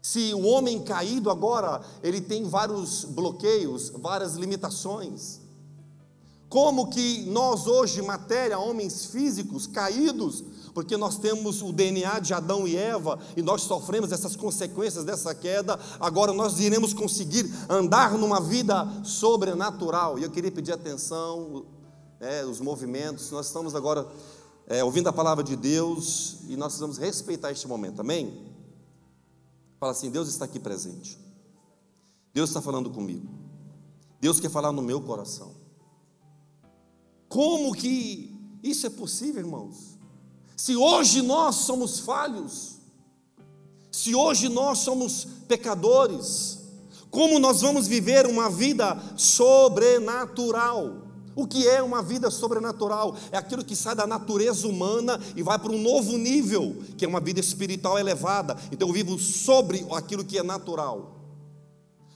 Se 0.07 0.35
o 0.35 0.45
homem 0.45 0.83
caído 0.83 1.31
agora, 1.31 1.81
ele 2.03 2.21
tem 2.21 2.43
vários 2.43 3.03
bloqueios, 3.05 3.89
várias 3.89 4.35
limitações. 4.35 5.39
Como 6.47 6.91
que 6.91 7.25
nós 7.25 7.65
hoje, 7.65 8.03
matéria, 8.03 8.59
homens 8.59 9.07
físicos 9.07 9.65
caídos, 9.65 10.43
porque 10.75 10.95
nós 10.95 11.17
temos 11.17 11.63
o 11.63 11.73
DNA 11.73 12.19
de 12.19 12.35
Adão 12.35 12.67
e 12.67 12.77
Eva 12.77 13.17
e 13.35 13.41
nós 13.41 13.63
sofremos 13.63 14.11
essas 14.11 14.35
consequências 14.35 15.03
dessa 15.03 15.33
queda, 15.33 15.79
agora 15.99 16.31
nós 16.31 16.59
iremos 16.59 16.93
conseguir 16.93 17.51
andar 17.67 18.15
numa 18.15 18.39
vida 18.39 18.87
sobrenatural. 19.03 20.19
E 20.19 20.23
eu 20.23 20.29
queria 20.29 20.51
pedir 20.51 20.71
atenção, 20.71 21.65
é, 22.19 22.45
os 22.45 22.59
movimentos, 22.59 23.31
nós 23.31 23.47
estamos 23.47 23.73
agora 23.73 24.07
é, 24.67 24.83
ouvindo 24.83 25.09
a 25.09 25.13
palavra 25.13 25.43
de 25.43 25.55
Deus 25.55 26.41
e 26.47 26.55
nós 26.55 26.73
precisamos 26.73 26.99
respeitar 26.99 27.51
este 27.51 27.67
momento, 27.67 28.01
amém? 28.01 28.54
Fala 29.79 29.91
assim: 29.91 30.09
Deus 30.09 30.27
está 30.27 30.45
aqui 30.45 30.59
presente. 30.59 31.17
Deus 32.33 32.49
está 32.49 32.61
falando 32.61 32.89
comigo. 32.89 33.27
Deus 34.19 34.39
quer 34.39 34.49
falar 34.49 34.71
no 34.71 34.81
meu 34.81 35.01
coração. 35.01 35.53
Como 37.29 37.73
que 37.73 38.35
isso 38.63 38.87
é 38.87 38.89
possível, 38.89 39.41
irmãos? 39.41 39.97
Se 40.55 40.75
hoje 40.75 41.21
nós 41.21 41.55
somos 41.55 41.99
falhos, 41.99 42.77
se 43.91 44.15
hoje 44.15 44.49
nós 44.49 44.79
somos 44.79 45.25
pecadores, 45.47 46.59
como 47.09 47.39
nós 47.39 47.61
vamos 47.61 47.87
viver 47.87 48.25
uma 48.25 48.49
vida 48.49 49.01
sobrenatural? 49.15 51.04
O 51.35 51.45
que 51.45 51.67
é 51.67 51.83
uma 51.83 52.01
vida 52.01 52.31
sobrenatural? 52.31 53.15
É 53.31 53.37
aquilo 53.37 53.63
que 53.63 53.75
sai 53.75 53.93
da 53.93 54.07
natureza 54.07 54.67
humana 54.67 55.19
e 55.35 55.43
vai 55.43 55.59
para 55.59 55.71
um 55.71 55.81
novo 55.81 56.17
nível, 56.17 56.81
que 56.97 57.03
é 57.03 57.07
uma 57.07 57.19
vida 57.19 57.39
espiritual 57.41 57.99
elevada. 57.99 58.55
Então 58.71 58.87
eu 58.87 58.93
vivo 58.93 59.19
sobre 59.19 59.85
aquilo 59.91 60.23
que 60.23 60.37
é 60.37 60.43
natural. 60.43 61.13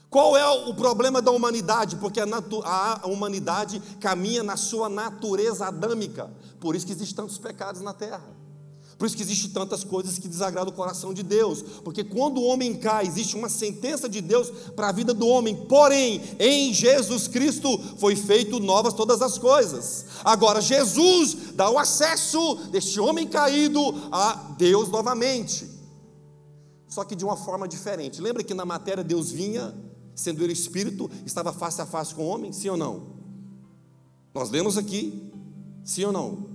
Qual 0.08 0.36
é 0.36 0.44
o 0.48 0.74
problema 0.74 1.22
da 1.22 1.30
humanidade? 1.30 1.96
Porque 1.96 2.18
a, 2.18 2.24
a, 2.64 3.06
humanidade 3.06 3.80
caminha 4.00 4.42
na 4.42 4.56
sua 4.56 4.88
natureza 4.88 5.66
adâmica. 5.66 6.28
Por 6.58 6.74
isso 6.74 6.84
que 6.84 6.92
existem 6.92 7.14
tantos 7.14 7.38
pecados 7.38 7.80
na 7.80 7.92
terra. 7.92 8.39
Por 9.00 9.06
isso 9.06 9.16
que 9.16 9.22
existem 9.22 9.48
tantas 9.48 9.82
coisas 9.82 10.18
que 10.18 10.28
desagradam 10.28 10.74
o 10.74 10.76
coração 10.76 11.14
de 11.14 11.22
Deus. 11.22 11.62
Porque 11.82 12.04
quando 12.04 12.36
o 12.36 12.44
homem 12.44 12.74
cai, 12.74 13.06
existe 13.06 13.34
uma 13.34 13.48
sentença 13.48 14.06
de 14.06 14.20
Deus 14.20 14.50
para 14.76 14.90
a 14.90 14.92
vida 14.92 15.14
do 15.14 15.26
homem. 15.26 15.56
Porém, 15.56 16.20
em 16.38 16.70
Jesus 16.74 17.26
Cristo 17.26 17.78
foi 17.96 18.14
feito 18.14 18.60
novas 18.60 18.92
todas 18.92 19.22
as 19.22 19.38
coisas. 19.38 20.04
Agora, 20.22 20.60
Jesus 20.60 21.54
dá 21.54 21.70
o 21.70 21.78
acesso 21.78 22.56
deste 22.70 23.00
homem 23.00 23.26
caído 23.26 23.80
a 24.12 24.34
Deus 24.58 24.90
novamente. 24.90 25.66
Só 26.86 27.02
que 27.02 27.16
de 27.16 27.24
uma 27.24 27.38
forma 27.38 27.66
diferente. 27.66 28.20
Lembra 28.20 28.44
que 28.44 28.52
na 28.52 28.66
matéria 28.66 29.02
Deus 29.02 29.30
vinha 29.30 29.74
sendo 30.14 30.44
ele 30.44 30.52
espírito, 30.52 31.10
estava 31.24 31.54
face 31.54 31.80
a 31.80 31.86
face 31.86 32.14
com 32.14 32.24
o 32.24 32.28
homem? 32.28 32.52
Sim 32.52 32.68
ou 32.68 32.76
não? 32.76 33.14
Nós 34.34 34.50
lemos 34.50 34.76
aqui, 34.76 35.32
sim 35.82 36.04
ou 36.04 36.12
não? 36.12 36.49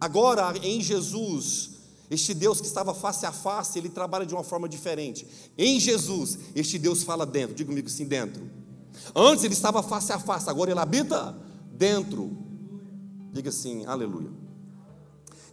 Agora, 0.00 0.54
em 0.62 0.80
Jesus, 0.80 1.70
este 2.10 2.34
Deus 2.34 2.60
que 2.60 2.66
estava 2.66 2.94
face 2.94 3.26
a 3.26 3.32
face, 3.32 3.78
ele 3.78 3.88
trabalha 3.88 4.26
de 4.26 4.34
uma 4.34 4.44
forma 4.44 4.68
diferente. 4.68 5.26
Em 5.56 5.80
Jesus, 5.80 6.38
este 6.54 6.78
Deus 6.78 7.02
fala 7.02 7.26
dentro, 7.26 7.54
diga 7.54 7.68
comigo 7.68 7.88
sim, 7.88 8.04
dentro. 8.04 8.48
Antes 9.14 9.44
ele 9.44 9.54
estava 9.54 9.82
face 9.82 10.12
a 10.12 10.18
face, 10.18 10.48
agora 10.48 10.70
ele 10.70 10.80
habita 10.80 11.36
dentro. 11.72 12.36
Diga 13.32 13.50
assim, 13.50 13.84
aleluia. 13.86 14.30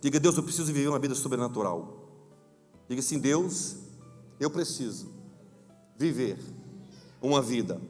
Diga, 0.01 0.19
Deus, 0.19 0.35
eu 0.35 0.43
preciso 0.43 0.71
viver 0.71 0.88
uma 0.89 1.00
vida 1.00 1.15
sobrenatural. 1.15 2.03
Diga 2.89 3.00
assim, 3.00 3.19
Deus, 3.19 3.77
eu 4.39 4.50
preciso 4.50 5.07
viver 5.97 6.38
uma 7.21 7.41
vida 7.41 7.81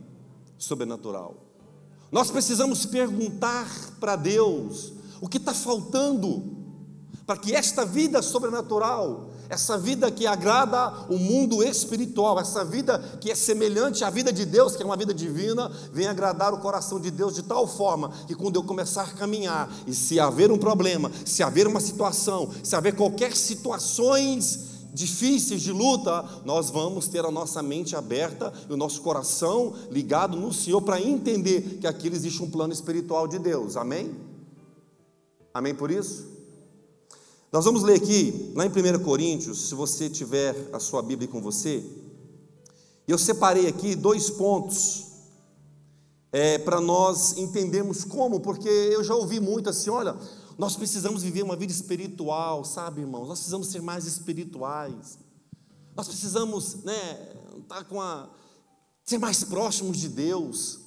sobrenatural. 0.58 1.36
Nós 2.12 2.30
precisamos 2.30 2.86
perguntar 2.86 3.68
para 4.00 4.16
Deus 4.16 4.94
o 5.24 5.28
que 5.30 5.38
está 5.38 5.54
faltando 5.54 6.44
para 7.26 7.38
que 7.38 7.56
esta 7.56 7.86
vida 7.86 8.22
sobrenatural, 8.22 9.30
essa 9.48 9.78
vida 9.78 10.12
que 10.12 10.28
agrada 10.28 11.06
o 11.10 11.18
mundo 11.18 11.64
espiritual, 11.64 12.38
essa 12.38 12.66
vida 12.66 13.00
que 13.22 13.32
é 13.32 13.36
semelhante 13.36 14.04
à 14.04 14.10
vida 14.10 14.34
de 14.34 14.46
Deus, 14.46 14.76
que 14.76 14.84
é 14.84 14.86
uma 14.86 14.98
vida 14.98 15.14
divina, 15.14 15.72
venha 15.94 16.12
agradar 16.12 16.54
o 16.54 16.58
coração 16.58 17.00
de 17.00 17.10
Deus 17.10 17.36
de 17.36 17.42
tal 17.42 17.66
forma 17.66 18.12
que 18.28 18.36
quando 18.36 18.58
eu 18.58 18.64
começar 18.66 19.04
a 19.04 19.14
caminhar 19.14 19.74
e 19.88 19.94
se 19.94 20.20
haver 20.20 20.52
um 20.52 20.58
problema, 20.58 21.10
se 21.24 21.42
haver 21.42 21.68
uma 21.68 21.80
situação, 21.80 22.52
se 22.62 22.76
haver 22.76 22.94
qualquer 22.94 23.34
situações 23.34 24.74
difíceis 24.94 25.62
de 25.62 25.72
luta, 25.72 26.26
nós 26.44 26.70
vamos 26.70 27.08
ter 27.08 27.24
a 27.24 27.32
nossa 27.32 27.64
mente 27.64 27.96
aberta 27.96 28.52
e 28.70 28.74
o 28.74 28.78
nosso 28.78 29.02
coração 29.02 29.74
ligado 29.90 30.36
no 30.36 30.52
Senhor 30.52 30.82
para 30.82 31.00
entender 31.00 31.78
que 31.80 31.88
aqui 31.88 32.10
existe 32.10 32.44
um 32.44 32.52
plano 32.52 32.74
espiritual 32.74 33.26
de 33.26 33.40
Deus. 33.40 33.78
Amém? 33.78 34.33
Amém 35.54 35.76
por 35.76 35.92
isso? 35.92 36.26
Nós 37.52 37.66
vamos 37.66 37.84
ler 37.84 37.98
aqui, 37.98 38.52
lá 38.56 38.66
em 38.66 38.70
1 38.70 39.04
Coríntios, 39.04 39.70
se 39.70 39.76
você 39.76 40.10
tiver 40.10 40.56
a 40.74 40.80
sua 40.80 41.04
Bíblia 41.04 41.30
com 41.30 41.40
você, 41.40 41.84
eu 43.08 43.20
separei 43.20 43.68
aqui 43.68 43.96
dois 43.96 44.32
pontos 44.32 45.06
é, 46.32 46.58
para 46.58 46.82
nós 46.82 47.38
entendermos 47.38 48.04
como, 48.04 48.40
porque 48.40 48.68
eu 48.68 49.04
já 49.04 49.14
ouvi 49.14 49.40
muito 49.40 49.70
assim: 49.70 49.92
olha, 49.92 50.18
nós 50.58 50.76
precisamos 50.76 51.22
viver 51.22 51.44
uma 51.44 51.56
vida 51.56 51.72
espiritual, 51.72 52.66
sabe, 52.66 53.02
irmãos? 53.02 53.28
Nós 53.28 53.38
precisamos 53.38 53.68
ser 53.68 53.84
mais 53.84 54.08
espirituais. 54.08 55.20
Nós 55.96 56.08
precisamos, 56.08 56.84
né, 56.84 57.36
estar 57.60 57.84
com 57.84 58.02
a, 58.02 58.28
ser 59.06 59.20
mais 59.20 59.44
próximos 59.44 59.98
de 59.98 60.10
Deus, 60.10 60.80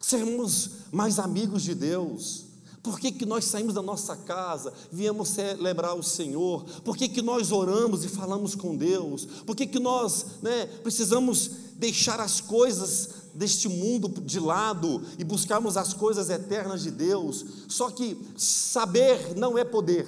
sermos 0.00 0.70
mais 0.90 1.18
amigos 1.18 1.62
de 1.62 1.74
Deus. 1.74 2.53
Por 2.84 3.00
que, 3.00 3.10
que 3.10 3.24
nós 3.24 3.46
saímos 3.46 3.72
da 3.72 3.80
nossa 3.80 4.14
casa, 4.14 4.70
viemos 4.92 5.30
celebrar 5.30 5.96
o 5.96 6.02
Senhor? 6.02 6.64
Por 6.84 6.98
que, 6.98 7.08
que 7.08 7.22
nós 7.22 7.50
oramos 7.50 8.04
e 8.04 8.08
falamos 8.08 8.54
com 8.54 8.76
Deus? 8.76 9.24
Por 9.46 9.56
que, 9.56 9.66
que 9.66 9.80
nós 9.80 10.26
né, 10.42 10.66
precisamos 10.82 11.50
deixar 11.76 12.20
as 12.20 12.42
coisas 12.42 13.08
deste 13.32 13.70
mundo 13.70 14.20
de 14.20 14.38
lado 14.38 15.02
e 15.18 15.24
buscarmos 15.24 15.78
as 15.78 15.94
coisas 15.94 16.28
eternas 16.28 16.82
de 16.82 16.90
Deus? 16.90 17.46
Só 17.68 17.90
que 17.90 18.18
saber 18.36 19.34
não 19.34 19.56
é 19.56 19.64
poder. 19.64 20.06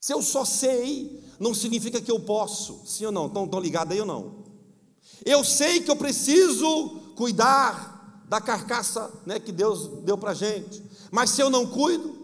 Se 0.00 0.14
eu 0.14 0.22
só 0.22 0.46
sei, 0.46 1.22
não 1.38 1.52
significa 1.52 2.00
que 2.00 2.10
eu 2.10 2.20
posso. 2.20 2.80
Sim 2.86 3.04
ou 3.04 3.12
não? 3.12 3.26
Estão, 3.26 3.44
estão 3.44 3.60
ligados 3.60 3.92
aí 3.92 4.00
ou 4.00 4.06
não? 4.06 4.36
Eu 5.26 5.44
sei 5.44 5.80
que 5.80 5.90
eu 5.90 5.96
preciso 5.96 6.88
cuidar 7.16 7.91
da 8.32 8.40
carcaça 8.40 9.12
né, 9.26 9.38
que 9.38 9.52
Deus 9.52 9.88
deu 10.04 10.16
para 10.16 10.30
a 10.30 10.34
gente. 10.34 10.82
Mas 11.10 11.28
se 11.28 11.42
eu 11.42 11.50
não 11.50 11.66
cuido, 11.66 12.16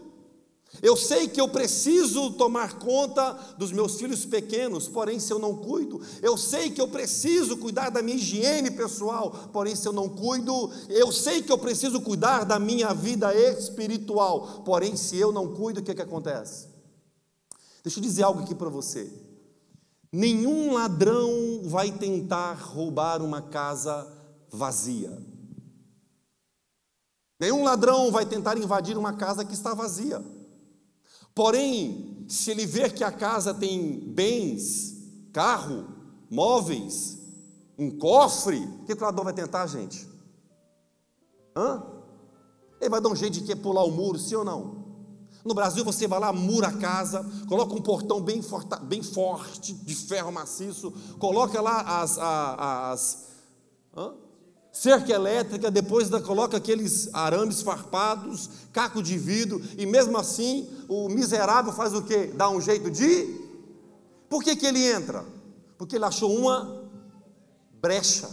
eu 0.81 0.97
sei 0.97 1.27
que 1.27 1.39
eu 1.39 1.47
preciso 1.47 2.31
tomar 2.31 2.79
conta 2.79 3.33
dos 3.59 3.71
meus 3.71 3.95
filhos 3.95 4.25
pequenos, 4.25 4.87
porém, 4.87 5.19
se 5.19 5.31
eu 5.31 5.37
não 5.37 5.57
cuido, 5.57 6.01
eu 6.23 6.35
sei 6.35 6.71
que 6.71 6.81
eu 6.81 6.87
preciso 6.87 7.57
cuidar 7.57 7.91
da 7.91 8.01
minha 8.01 8.17
higiene 8.17 8.71
pessoal, 8.71 9.51
porém, 9.53 9.75
se 9.75 9.87
eu 9.87 9.93
não 9.93 10.09
cuido, 10.09 10.71
eu 10.89 11.11
sei 11.11 11.43
que 11.43 11.51
eu 11.51 11.59
preciso 11.59 12.01
cuidar 12.01 12.43
da 12.43 12.57
minha 12.57 12.91
vida 12.91 13.31
espiritual, 13.35 14.63
porém, 14.65 14.95
se 14.95 15.15
eu 15.15 15.31
não 15.31 15.53
cuido, 15.53 15.79
o 15.79 15.83
que, 15.83 15.93
que 15.93 16.01
acontece? 16.01 16.69
Deixa 17.83 17.99
eu 17.99 18.03
dizer 18.03 18.23
algo 18.23 18.41
aqui 18.41 18.55
para 18.55 18.69
você. 18.69 19.13
Nenhum 20.11 20.73
ladrão 20.73 21.61
vai 21.65 21.91
tentar 21.91 22.53
roubar 22.53 23.21
uma 23.21 23.43
casa 23.43 24.11
vazia. 24.49 25.28
Nenhum 27.39 27.63
ladrão 27.63 28.11
vai 28.11 28.25
tentar 28.25 28.57
invadir 28.57 28.97
uma 28.97 29.13
casa 29.13 29.45
que 29.45 29.53
está 29.53 29.73
vazia. 29.73 30.23
Porém, 31.33 32.25
se 32.27 32.51
ele 32.51 32.65
ver 32.65 32.93
que 32.93 33.03
a 33.03 33.11
casa 33.11 33.53
tem 33.53 33.99
bens, 34.13 34.97
carro, 35.31 35.87
móveis, 36.29 37.17
um 37.77 37.97
cofre, 37.97 38.57
o 38.81 38.85
que 38.85 38.93
o 38.93 39.01
ladrão 39.01 39.23
vai 39.23 39.33
tentar, 39.33 39.65
gente? 39.67 40.05
Hã? 41.55 41.81
Ele 42.81 42.89
vai 42.89 42.99
dar 42.99 43.09
um 43.09 43.15
jeito 43.15 43.33
de 43.33 43.41
que 43.41 43.55
pular 43.55 43.85
o 43.85 43.91
muro, 43.91 44.19
sim 44.19 44.35
ou 44.35 44.43
não? 44.43 44.79
No 45.45 45.53
Brasil 45.53 45.85
você 45.85 46.07
vai 46.07 46.19
lá, 46.19 46.33
mura 46.33 46.67
a 46.67 46.77
casa, 46.77 47.25
coloca 47.47 47.73
um 47.73 47.81
portão 47.81 48.21
bem, 48.21 48.41
forta, 48.41 48.75
bem 48.75 49.01
forte, 49.01 49.73
de 49.73 49.95
ferro 49.95 50.31
maciço, 50.31 50.91
coloca 51.17 51.61
lá 51.61 52.01
as, 52.01 52.17
as, 52.17 52.59
as 52.59 53.27
hã? 53.95 54.13
Cerca 54.71 55.11
elétrica, 55.11 55.71
depois 55.71 56.09
da, 56.09 56.21
coloca 56.21 56.57
aqueles 56.57 57.09
arames 57.13 57.61
farpados, 57.61 58.49
caco 58.71 59.01
de 59.01 59.17
vidro, 59.17 59.61
e 59.77 59.85
mesmo 59.85 60.17
assim 60.17 60.67
o 60.87 61.09
miserável 61.09 61.73
faz 61.73 61.93
o 61.93 62.03
quê? 62.03 62.31
Dá 62.35 62.49
um 62.49 62.61
jeito 62.61 62.89
de. 62.89 63.49
Por 64.29 64.43
que, 64.43 64.55
que 64.55 64.65
ele 64.65 64.83
entra? 64.85 65.25
Porque 65.77 65.95
ele 65.95 66.05
achou 66.05 66.35
uma 66.35 66.83
brecha. 67.81 68.29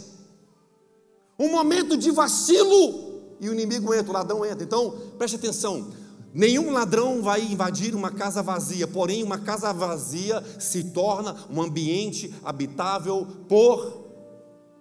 Um 1.39 1.51
momento 1.51 1.97
de 1.97 2.11
vacilo 2.11 3.07
e 3.39 3.49
o 3.49 3.53
inimigo 3.53 3.93
entra, 3.93 4.09
o 4.09 4.13
ladrão 4.13 4.45
entra. 4.45 4.63
Então, 4.63 4.91
preste 5.17 5.35
atenção. 5.35 5.91
Nenhum 6.33 6.71
ladrão 6.71 7.21
vai 7.21 7.41
invadir 7.41 7.95
uma 7.95 8.11
casa 8.11 8.43
vazia, 8.43 8.87
porém, 8.87 9.23
uma 9.23 9.39
casa 9.39 9.71
vazia 9.73 10.43
se 10.59 10.85
torna 10.85 11.35
um 11.49 11.61
ambiente 11.61 12.33
habitável 12.43 13.25
por 13.47 14.05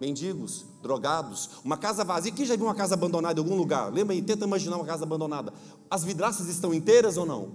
mendigos, 0.00 0.66
drogados, 0.86 1.50
uma 1.64 1.76
casa 1.76 2.04
vazia. 2.04 2.32
Quem 2.32 2.46
já 2.46 2.56
viu 2.56 2.66
uma 2.66 2.74
casa 2.74 2.94
abandonada 2.94 3.40
em 3.40 3.42
algum 3.42 3.56
lugar? 3.56 3.92
Lembra 3.92 4.14
aí, 4.14 4.22
tenta 4.22 4.44
imaginar 4.44 4.76
uma 4.76 4.84
casa 4.84 5.04
abandonada. 5.04 5.52
As 5.90 6.04
vidraças 6.04 6.48
estão 6.48 6.72
inteiras 6.72 7.16
ou 7.16 7.26
não? 7.26 7.48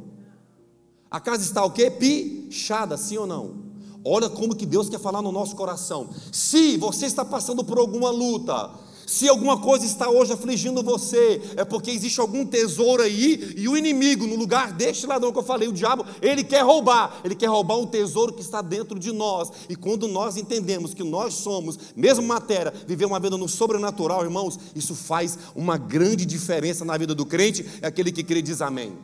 A 1.10 1.20
casa 1.20 1.44
está 1.44 1.64
o 1.64 1.72
quê? 1.72 1.90
Pichada, 1.90 2.98
sim 2.98 3.18
ou 3.18 3.28
não? 3.28 3.56
Olha 4.04 4.30
como 4.30 4.56
que 4.56 4.66
Deus 4.66 4.90
quer 4.90 5.00
falar 5.00 5.22
no 5.22 5.32
nosso 5.32 5.56
coração. 5.56 6.10
Se 6.32 6.78
você 6.78 7.06
está 7.06 7.24
passando 7.24 7.64
por 7.64 7.78
alguma 7.78 8.10
luta, 8.10 8.70
se 9.12 9.28
alguma 9.28 9.58
coisa 9.58 9.86
está 9.86 10.10
hoje 10.10 10.32
afligindo 10.32 10.82
você, 10.82 11.42
é 11.58 11.66
porque 11.66 11.92
existe 11.92 12.22
algum 12.22 12.46
tesouro 12.46 13.04
aí 13.04 13.56
e 13.58 13.68
o 13.68 13.76
inimigo, 13.76 14.26
no 14.26 14.38
lugar 14.38 14.72
deste 14.72 15.06
ladrão 15.06 15.34
que 15.34 15.38
eu 15.38 15.44
falei, 15.44 15.68
o 15.68 15.74
diabo, 15.74 16.06
ele 16.22 16.46
quer 16.46 16.64
roubar, 16.64 17.20
ele 17.22 17.36
quer 17.36 17.48
roubar 17.48 17.78
um 17.78 17.86
tesouro 17.86 18.32
que 18.32 18.40
está 18.40 18.62
dentro 18.62 18.98
de 18.98 19.12
nós. 19.12 19.52
E 19.68 19.76
quando 19.76 20.08
nós 20.08 20.38
entendemos 20.38 20.94
que 20.94 21.04
nós 21.04 21.34
somos, 21.34 21.78
mesmo 21.94 22.26
matéria, 22.26 22.74
viver 22.88 23.04
uma 23.04 23.20
vida 23.20 23.38
no 23.38 23.50
sobrenatural, 23.50 24.24
irmãos, 24.24 24.58
isso 24.74 24.96
faz 24.96 25.38
uma 25.54 25.78
grande 25.78 26.26
diferença 26.26 26.86
na 26.86 26.98
vida 26.98 27.14
do 27.14 27.26
crente, 27.26 27.66
é 27.82 27.88
aquele 27.88 28.14
que 28.14 28.24
crê 28.24 28.42
diz 28.42 28.62
amém. 28.62 28.98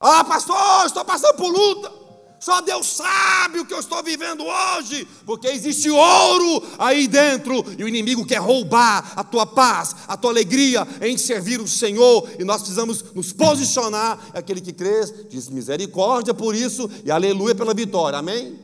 Ah, 0.00 0.24
pastor, 0.24 0.86
estou 0.86 1.04
passando 1.04 1.36
por 1.36 1.52
luta. 1.52 2.03
Só 2.44 2.60
Deus 2.60 2.88
sabe 2.88 3.58
o 3.58 3.64
que 3.64 3.72
eu 3.72 3.80
estou 3.80 4.02
vivendo 4.02 4.44
hoje, 4.44 5.08
porque 5.24 5.46
existe 5.46 5.88
ouro 5.88 6.62
aí 6.78 7.08
dentro 7.08 7.64
e 7.78 7.82
o 7.82 7.88
inimigo 7.88 8.26
quer 8.26 8.36
roubar 8.36 9.14
a 9.18 9.24
tua 9.24 9.46
paz, 9.46 9.96
a 10.06 10.14
tua 10.14 10.30
alegria 10.30 10.86
em 11.00 11.16
servir 11.16 11.58
o 11.58 11.66
Senhor, 11.66 12.28
e 12.38 12.44
nós 12.44 12.60
precisamos 12.60 13.02
nos 13.14 13.32
posicionar. 13.32 14.22
Aquele 14.34 14.60
que 14.60 14.74
crê, 14.74 15.06
diz 15.30 15.48
misericórdia 15.48 16.34
por 16.34 16.54
isso 16.54 16.86
e 17.02 17.10
aleluia 17.10 17.54
pela 17.54 17.72
vitória, 17.72 18.18
amém? 18.18 18.58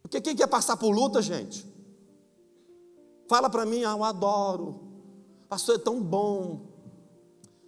Porque 0.00 0.20
quem 0.20 0.36
quer 0.36 0.46
passar 0.46 0.76
por 0.76 0.94
luta, 0.94 1.20
gente? 1.20 1.66
Fala 3.28 3.50
para 3.50 3.66
mim, 3.66 3.82
ah, 3.82 3.96
eu 3.96 4.04
adoro, 4.04 4.80
pastor 5.48 5.74
é 5.74 5.78
tão 5.78 6.00
bom, 6.00 6.73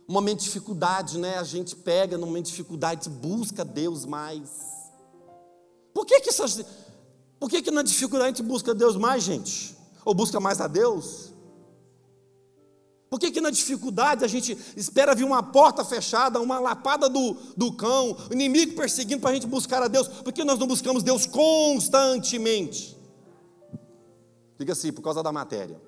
um 0.08 0.12
momento 0.12 0.38
de 0.38 0.44
dificuldade, 0.44 1.18
né? 1.18 1.38
A 1.38 1.42
gente 1.42 1.74
pega 1.74 2.16
no 2.16 2.26
momento 2.26 2.46
de 2.46 2.52
dificuldade, 2.52 3.08
busca 3.08 3.64
Deus 3.64 4.04
mais. 4.04 4.48
Por 5.92 6.06
que 6.06 6.20
que, 6.20 6.28
essas, 6.28 6.64
por 7.40 7.50
que 7.50 7.62
que 7.62 7.70
na 7.70 7.82
dificuldade 7.82 8.24
a 8.24 8.36
gente 8.36 8.42
busca 8.42 8.74
Deus 8.74 8.96
mais, 8.96 9.24
gente? 9.24 9.76
Ou 10.04 10.14
busca 10.14 10.38
mais 10.38 10.60
a 10.60 10.68
Deus? 10.68 11.32
Por 13.08 13.20
que, 13.20 13.30
que 13.30 13.40
na 13.40 13.50
dificuldade 13.50 14.24
a 14.24 14.28
gente 14.28 14.56
espera 14.76 15.14
vir 15.14 15.24
uma 15.24 15.42
porta 15.42 15.84
fechada, 15.84 16.40
uma 16.40 16.58
lapada 16.58 17.08
do, 17.08 17.36
do 17.56 17.72
cão, 17.72 18.16
o 18.28 18.32
inimigo 18.32 18.74
perseguindo 18.74 19.20
para 19.20 19.30
a 19.30 19.34
gente 19.34 19.46
buscar 19.46 19.82
a 19.82 19.88
Deus? 19.88 20.08
Por 20.08 20.32
que 20.32 20.44
nós 20.44 20.58
não 20.58 20.66
buscamos 20.66 21.02
Deus 21.02 21.24
constantemente? 21.24 22.96
Diga 24.58 24.72
assim, 24.72 24.92
por 24.92 25.02
causa 25.02 25.22
da 25.22 25.32
matéria. 25.32 25.80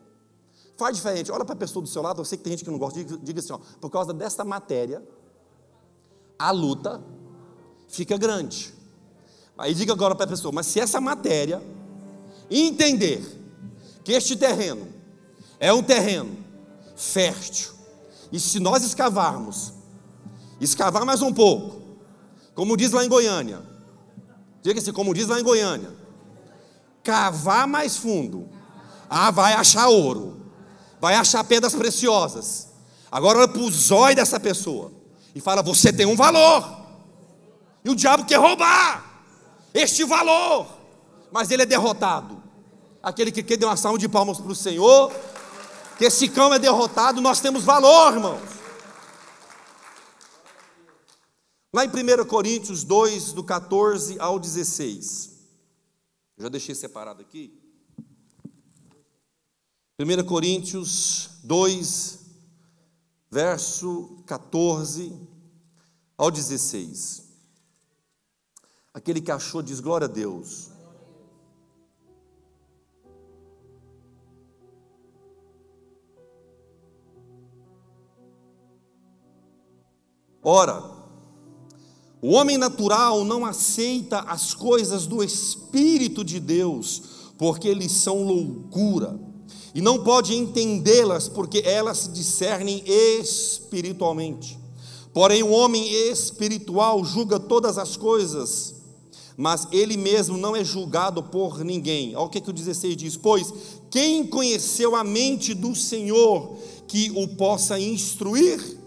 Faz 0.78 0.94
diferente, 0.94 1.32
olha 1.32 1.44
para 1.44 1.54
a 1.54 1.58
pessoa 1.58 1.82
do 1.82 1.88
seu 1.88 2.00
lado, 2.00 2.20
eu 2.20 2.24
sei 2.24 2.38
que 2.38 2.44
tem 2.44 2.52
gente 2.52 2.62
que 2.62 2.70
não 2.70 2.78
gosta, 2.78 3.02
diga, 3.02 3.18
diga 3.20 3.40
assim, 3.40 3.52
ó, 3.52 3.58
por 3.80 3.90
causa 3.90 4.14
dessa 4.14 4.44
matéria, 4.44 5.02
a 6.38 6.52
luta 6.52 7.02
fica 7.88 8.16
grande. 8.16 8.72
Aí 9.58 9.74
diga 9.74 9.92
agora 9.92 10.14
para 10.14 10.24
a 10.24 10.28
pessoa, 10.28 10.52
mas 10.52 10.66
se 10.66 10.78
essa 10.78 11.00
matéria 11.00 11.60
entender 12.48 13.26
que 14.04 14.12
este 14.12 14.36
terreno 14.36 14.86
é 15.58 15.72
um 15.72 15.82
terreno 15.82 16.38
fértil, 16.94 17.72
e 18.30 18.38
se 18.38 18.60
nós 18.60 18.84
escavarmos, 18.84 19.72
escavar 20.60 21.04
mais 21.04 21.20
um 21.22 21.34
pouco, 21.34 21.82
como 22.54 22.76
diz 22.76 22.92
lá 22.92 23.04
em 23.04 23.08
Goiânia, 23.08 23.60
diga 24.62 24.78
assim, 24.78 24.92
como 24.92 25.12
diz 25.12 25.26
lá 25.26 25.40
em 25.40 25.42
Goiânia, 25.42 25.90
cavar 27.02 27.66
mais 27.66 27.96
fundo, 27.96 28.48
ah, 29.10 29.32
vai 29.32 29.54
achar 29.54 29.88
ouro 29.88 30.38
vai 31.00 31.14
achar 31.14 31.44
pedras 31.44 31.74
preciosas. 31.74 32.68
Agora 33.10 33.38
olha 33.38 33.48
para 33.48 33.60
o 33.60 33.70
zóio 33.70 34.16
dessa 34.16 34.38
pessoa 34.38 34.92
e 35.34 35.40
fala: 35.40 35.62
Você 35.62 35.92
tem 35.92 36.06
um 36.06 36.16
valor. 36.16 36.76
E 37.84 37.90
o 37.90 37.94
diabo 37.94 38.24
quer 38.24 38.38
roubar 38.38 39.22
este 39.72 40.04
valor, 40.04 40.66
mas 41.30 41.50
ele 41.50 41.62
é 41.62 41.66
derrotado. 41.66 42.42
Aquele 43.02 43.30
que 43.30 43.42
quer 43.42 43.56
dar 43.56 43.68
uma 43.68 43.76
salva 43.76 43.98
de 43.98 44.08
palmas 44.08 44.38
para 44.38 44.50
o 44.50 44.54
Senhor, 44.54 45.12
que 45.96 46.04
esse 46.04 46.28
cão 46.28 46.52
é 46.52 46.58
derrotado, 46.58 47.20
nós 47.20 47.40
temos 47.40 47.64
valor, 47.64 48.14
irmãos. 48.14 48.58
Lá 51.72 51.84
em 51.84 51.88
1 51.88 52.24
Coríntios 52.26 52.82
2, 52.82 53.32
do 53.32 53.44
14 53.44 54.18
ao 54.18 54.38
16. 54.38 55.38
Eu 56.36 56.44
já 56.44 56.48
deixei 56.48 56.74
separado 56.74 57.20
aqui. 57.20 57.57
1 60.00 60.24
Coríntios 60.26 61.28
2, 61.42 62.20
verso 63.28 64.22
14 64.26 65.12
ao 66.16 66.30
16. 66.30 67.24
Aquele 68.94 69.20
que 69.20 69.32
achou 69.32 69.60
diz 69.60 69.80
glória 69.80 70.04
a 70.04 70.08
Deus. 70.08 70.68
Ora, 80.40 80.80
o 82.22 82.34
homem 82.34 82.56
natural 82.56 83.24
não 83.24 83.44
aceita 83.44 84.20
as 84.20 84.54
coisas 84.54 85.08
do 85.08 85.24
Espírito 85.24 86.22
de 86.22 86.38
Deus, 86.38 87.32
porque 87.36 87.66
eles 87.66 87.90
são 87.90 88.22
loucura 88.22 89.26
e 89.78 89.80
não 89.80 90.02
pode 90.02 90.34
entendê-las 90.34 91.28
porque 91.28 91.62
elas 91.64 91.98
se 91.98 92.08
discernem 92.08 92.82
espiritualmente. 92.84 94.58
Porém, 95.14 95.44
o 95.44 95.50
homem 95.50 95.88
espiritual 96.10 97.04
julga 97.04 97.38
todas 97.38 97.78
as 97.78 97.96
coisas, 97.96 98.74
mas 99.36 99.68
ele 99.70 99.96
mesmo 99.96 100.36
não 100.36 100.56
é 100.56 100.64
julgado 100.64 101.22
por 101.22 101.62
ninguém. 101.62 102.16
Olha 102.16 102.26
o 102.26 102.28
que, 102.28 102.40
que 102.40 102.50
o 102.50 102.52
16 102.52 102.96
diz: 102.96 103.16
Pois 103.16 103.54
quem 103.88 104.26
conheceu 104.26 104.96
a 104.96 105.04
mente 105.04 105.54
do 105.54 105.76
Senhor 105.76 106.56
que 106.88 107.12
o 107.14 107.28
possa 107.36 107.78
instruir? 107.78 108.80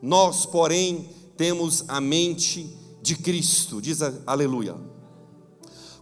Nós, 0.00 0.46
porém, 0.46 1.10
temos 1.36 1.84
a 1.88 2.00
mente 2.00 2.74
de 3.02 3.16
Cristo. 3.16 3.82
Diz 3.82 4.00
aleluia. 4.26 4.76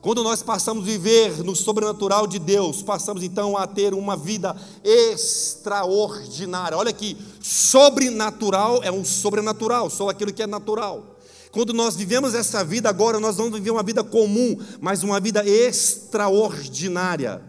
Quando 0.06 0.22
nós 0.22 0.40
passamos 0.40 0.84
a 0.84 0.86
viver 0.86 1.42
no 1.42 1.56
sobrenatural 1.56 2.28
de 2.28 2.38
Deus, 2.38 2.80
passamos 2.80 3.24
então 3.24 3.56
a 3.56 3.66
ter 3.66 3.92
uma 3.92 4.16
vida 4.16 4.54
extraordinária. 4.84 6.78
Olha 6.78 6.90
aqui, 6.90 7.16
sobrenatural 7.40 8.84
é 8.84 8.92
um 8.92 9.04
sobrenatural, 9.04 9.90
só 9.90 10.08
aquilo 10.08 10.32
que 10.32 10.44
é 10.44 10.46
natural. 10.46 11.16
Quando 11.50 11.72
nós 11.72 11.96
vivemos 11.96 12.36
essa 12.36 12.62
vida 12.62 12.88
agora, 12.88 13.18
nós 13.18 13.36
vamos 13.36 13.54
viver 13.54 13.72
uma 13.72 13.82
vida 13.82 14.04
comum, 14.04 14.56
mas 14.80 15.02
uma 15.02 15.18
vida 15.18 15.44
extraordinária. 15.44 17.42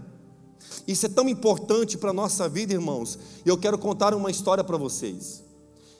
Isso 0.88 1.06
é 1.06 1.10
tão 1.10 1.30
importante 1.30 1.96
para 1.96 2.10
a 2.10 2.14
nossa 2.14 2.50
vida, 2.50 2.74
irmãos. 2.74 3.20
E 3.46 3.50
eu 3.50 3.58
quero 3.60 3.78
contar 3.78 4.16
uma 4.16 4.32
história 4.32 4.64
para 4.64 4.78
vocês. 4.78 5.44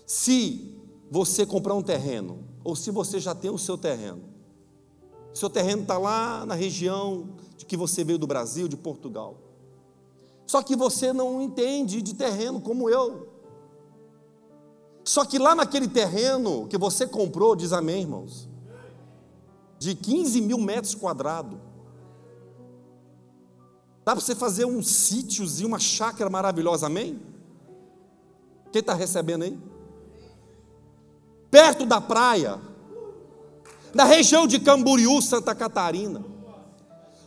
Se 0.08 0.76
você 1.12 1.46
comprar 1.46 1.76
um 1.76 1.84
terreno, 1.84 2.40
ou 2.64 2.76
se 2.76 2.90
você 2.90 3.20
já 3.20 3.36
tem 3.36 3.52
o 3.52 3.60
seu 3.60 3.78
terreno, 3.78 4.37
seu 5.38 5.50
terreno 5.50 5.84
está 5.84 5.98
lá 5.98 6.46
na 6.46 6.56
região 6.56 7.30
de 7.58 7.66
que 7.66 7.78
você 7.78 8.04
veio 8.04 8.18
do 8.18 8.28
Brasil, 8.28 8.68
de 8.68 8.76
Portugal. 8.76 9.38
Só 10.46 10.64
que 10.64 10.76
você 10.76 11.14
não 11.14 11.42
entende 11.42 12.02
de 12.02 12.16
terreno 12.16 12.60
como 12.60 12.90
eu. 12.90 13.28
Só 15.04 15.24
que 15.26 15.38
lá 15.38 15.54
naquele 15.54 15.88
terreno 15.88 16.68
que 16.68 16.78
você 16.78 17.06
comprou, 17.06 17.56
diz 17.56 17.72
amém, 17.72 18.02
irmãos, 18.02 18.50
de 19.78 19.94
15 19.94 20.42
mil 20.42 20.58
metros 20.58 20.96
quadrados, 20.96 21.58
dá 24.04 24.14
para 24.14 24.22
você 24.22 24.36
fazer 24.36 24.66
um 24.66 24.82
sítiozinho, 24.82 25.68
uma 25.68 25.80
chácara 25.80 26.30
maravilhosa, 26.30 26.88
amém? 26.88 27.20
Quem 28.72 28.80
está 28.80 28.94
recebendo 28.94 29.44
aí? 29.44 29.60
Perto 31.50 31.86
da 31.86 32.02
praia, 32.02 32.60
da 33.94 34.04
região 34.04 34.46
de 34.48 34.60
Camboriú, 34.60 35.22
Santa 35.22 35.56
Catarina, 35.56 36.24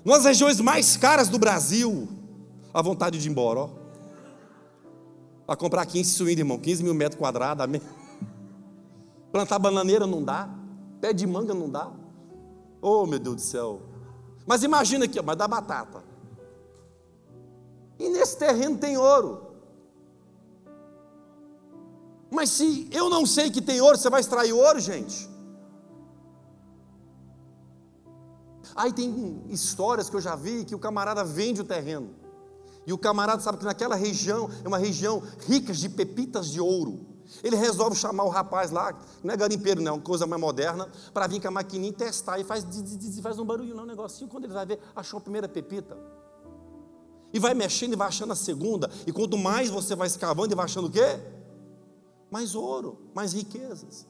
das 0.04 0.24
regiões 0.24 0.60
mais 0.60 0.96
caras 0.96 1.28
do 1.28 1.38
Brasil, 1.38 2.08
a 2.72 2.82
vontade 2.82 3.18
de 3.18 3.28
ir 3.28 3.30
embora, 3.30 3.60
ó. 3.60 3.70
Para 5.46 5.56
comprar 5.56 5.84
15 5.84 6.12
suínos, 6.12 6.38
irmão, 6.38 6.58
15 6.58 6.82
mil 6.84 6.94
metros 6.94 7.18
quadrados, 7.18 7.64
amém? 7.64 7.82
Plantar 9.32 9.58
bananeira 9.58 10.06
não 10.06 10.22
dá, 10.22 10.48
pé 11.00 11.12
de 11.12 11.26
manga 11.26 11.54
não 11.54 11.68
dá. 11.68 11.90
Oh, 12.82 13.06
meu 13.06 13.18
Deus 13.18 13.36
do 13.36 13.42
céu. 13.42 13.82
Mas 14.46 14.62
imagina 14.62 15.04
aqui, 15.04 15.20
mas 15.22 15.36
dá 15.36 15.46
batata. 15.46 16.02
E 17.98 18.08
nesse 18.08 18.36
terreno 18.36 18.78
tem 18.78 18.96
ouro. 18.96 19.50
Mas 22.30 22.50
se 22.50 22.88
eu 22.90 23.10
não 23.10 23.26
sei 23.26 23.50
que 23.50 23.60
tem 23.60 23.80
ouro, 23.80 23.96
você 23.96 24.08
vai 24.08 24.20
extrair 24.20 24.52
ouro, 24.52 24.80
gente? 24.80 25.29
Aí 28.80 28.94
tem 28.94 29.42
histórias 29.50 30.08
que 30.08 30.16
eu 30.16 30.22
já 30.22 30.34
vi 30.34 30.64
que 30.64 30.74
o 30.74 30.78
camarada 30.78 31.22
vende 31.22 31.60
o 31.60 31.64
terreno. 31.64 32.14
E 32.86 32.94
o 32.94 32.96
camarada 32.96 33.42
sabe 33.42 33.58
que 33.58 33.64
naquela 33.66 33.94
região 33.94 34.48
é 34.64 34.66
uma 34.66 34.78
região 34.78 35.22
rica 35.46 35.74
de 35.74 35.86
pepitas 35.86 36.50
de 36.50 36.62
ouro. 36.62 37.06
Ele 37.44 37.56
resolve 37.56 37.94
chamar 37.94 38.24
o 38.24 38.30
rapaz 38.30 38.70
lá, 38.70 38.98
não 39.22 39.34
é 39.34 39.36
garimpeiro, 39.36 39.82
não, 39.82 39.96
é 39.96 40.00
coisa 40.00 40.26
mais 40.26 40.40
moderna, 40.40 40.88
para 41.12 41.26
vir 41.26 41.42
com 41.42 41.48
a 41.48 41.50
maquininha 41.50 41.92
testar. 41.92 42.38
E 42.38 42.44
faz, 42.44 42.66
faz 43.22 43.38
um 43.38 43.44
barulho, 43.44 43.78
um 43.78 43.84
negocinho. 43.84 44.30
Quando 44.30 44.44
ele 44.44 44.54
vai 44.54 44.64
ver, 44.64 44.80
achou 44.96 45.18
a 45.18 45.20
primeira 45.20 45.46
pepita. 45.46 45.98
E 47.34 47.38
vai 47.38 47.52
mexendo 47.52 47.92
e 47.92 47.96
vai 47.96 48.08
achando 48.08 48.32
a 48.32 48.36
segunda. 48.36 48.90
E 49.06 49.12
quanto 49.12 49.36
mais 49.36 49.68
você 49.68 49.94
vai 49.94 50.06
escavando 50.06 50.54
e 50.54 50.56
vai 50.56 50.64
achando 50.64 50.88
o 50.88 50.90
quê? 50.90 51.20
Mais 52.30 52.54
ouro, 52.54 53.10
mais 53.14 53.34
riquezas. 53.34 54.08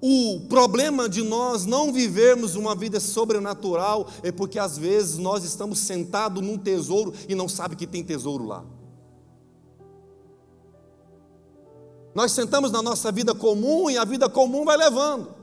O 0.00 0.40
problema 0.48 1.08
de 1.08 1.22
nós 1.22 1.64
não 1.64 1.92
vivermos 1.92 2.54
uma 2.54 2.74
vida 2.74 3.00
sobrenatural 3.00 4.08
é 4.22 4.30
porque 4.30 4.58
às 4.58 4.76
vezes 4.76 5.16
nós 5.16 5.42
estamos 5.42 5.78
sentados 5.78 6.42
num 6.42 6.58
tesouro 6.58 7.14
e 7.28 7.34
não 7.34 7.48
sabe 7.48 7.76
que 7.76 7.86
tem 7.86 8.04
tesouro 8.04 8.44
lá. 8.44 8.64
Nós 12.14 12.32
sentamos 12.32 12.70
na 12.70 12.82
nossa 12.82 13.10
vida 13.10 13.34
comum 13.34 13.90
e 13.90 13.96
a 13.96 14.04
vida 14.04 14.28
comum 14.28 14.64
vai 14.64 14.76
levando. 14.76 15.34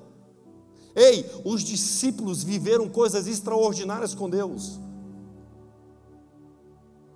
Ei, 0.96 1.30
os 1.44 1.64
discípulos 1.64 2.44
viveram 2.44 2.88
coisas 2.88 3.28
extraordinárias 3.28 4.14
com 4.14 4.30
Deus. 4.30 4.80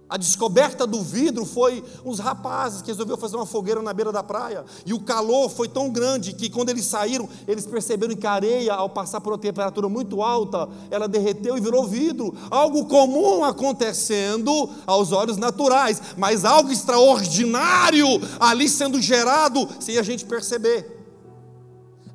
A 0.09 0.15
descoberta 0.15 0.87
do 0.87 1.01
vidro 1.01 1.45
foi 1.45 1.83
uns 2.05 2.19
rapazes 2.19 2.81
que 2.81 2.87
resolveram 2.87 3.19
fazer 3.19 3.35
uma 3.35 3.45
fogueira 3.45 3.81
na 3.81 3.91
beira 3.91 4.11
da 4.11 4.23
praia. 4.23 4.63
E 4.85 4.93
o 4.93 5.01
calor 5.01 5.49
foi 5.49 5.67
tão 5.67 5.89
grande 5.89 6.31
que 6.33 6.49
quando 6.49 6.69
eles 6.69 6.85
saíram, 6.85 7.27
eles 7.45 7.65
perceberam 7.65 8.15
que 8.15 8.25
a 8.25 8.31
areia, 8.31 8.73
ao 8.73 8.89
passar 8.89 9.19
por 9.19 9.33
uma 9.33 9.37
temperatura 9.37 9.89
muito 9.89 10.21
alta, 10.21 10.69
ela 10.89 11.09
derreteu 11.09 11.57
e 11.57 11.61
virou 11.61 11.85
vidro. 11.85 12.33
Algo 12.49 12.85
comum 12.85 13.43
acontecendo 13.43 14.69
aos 14.85 15.11
olhos 15.11 15.35
naturais, 15.35 16.01
mas 16.15 16.45
algo 16.45 16.71
extraordinário 16.71 18.07
ali 18.39 18.69
sendo 18.69 19.01
gerado 19.01 19.67
sem 19.79 19.97
a 19.97 20.03
gente 20.03 20.23
perceber 20.23 20.96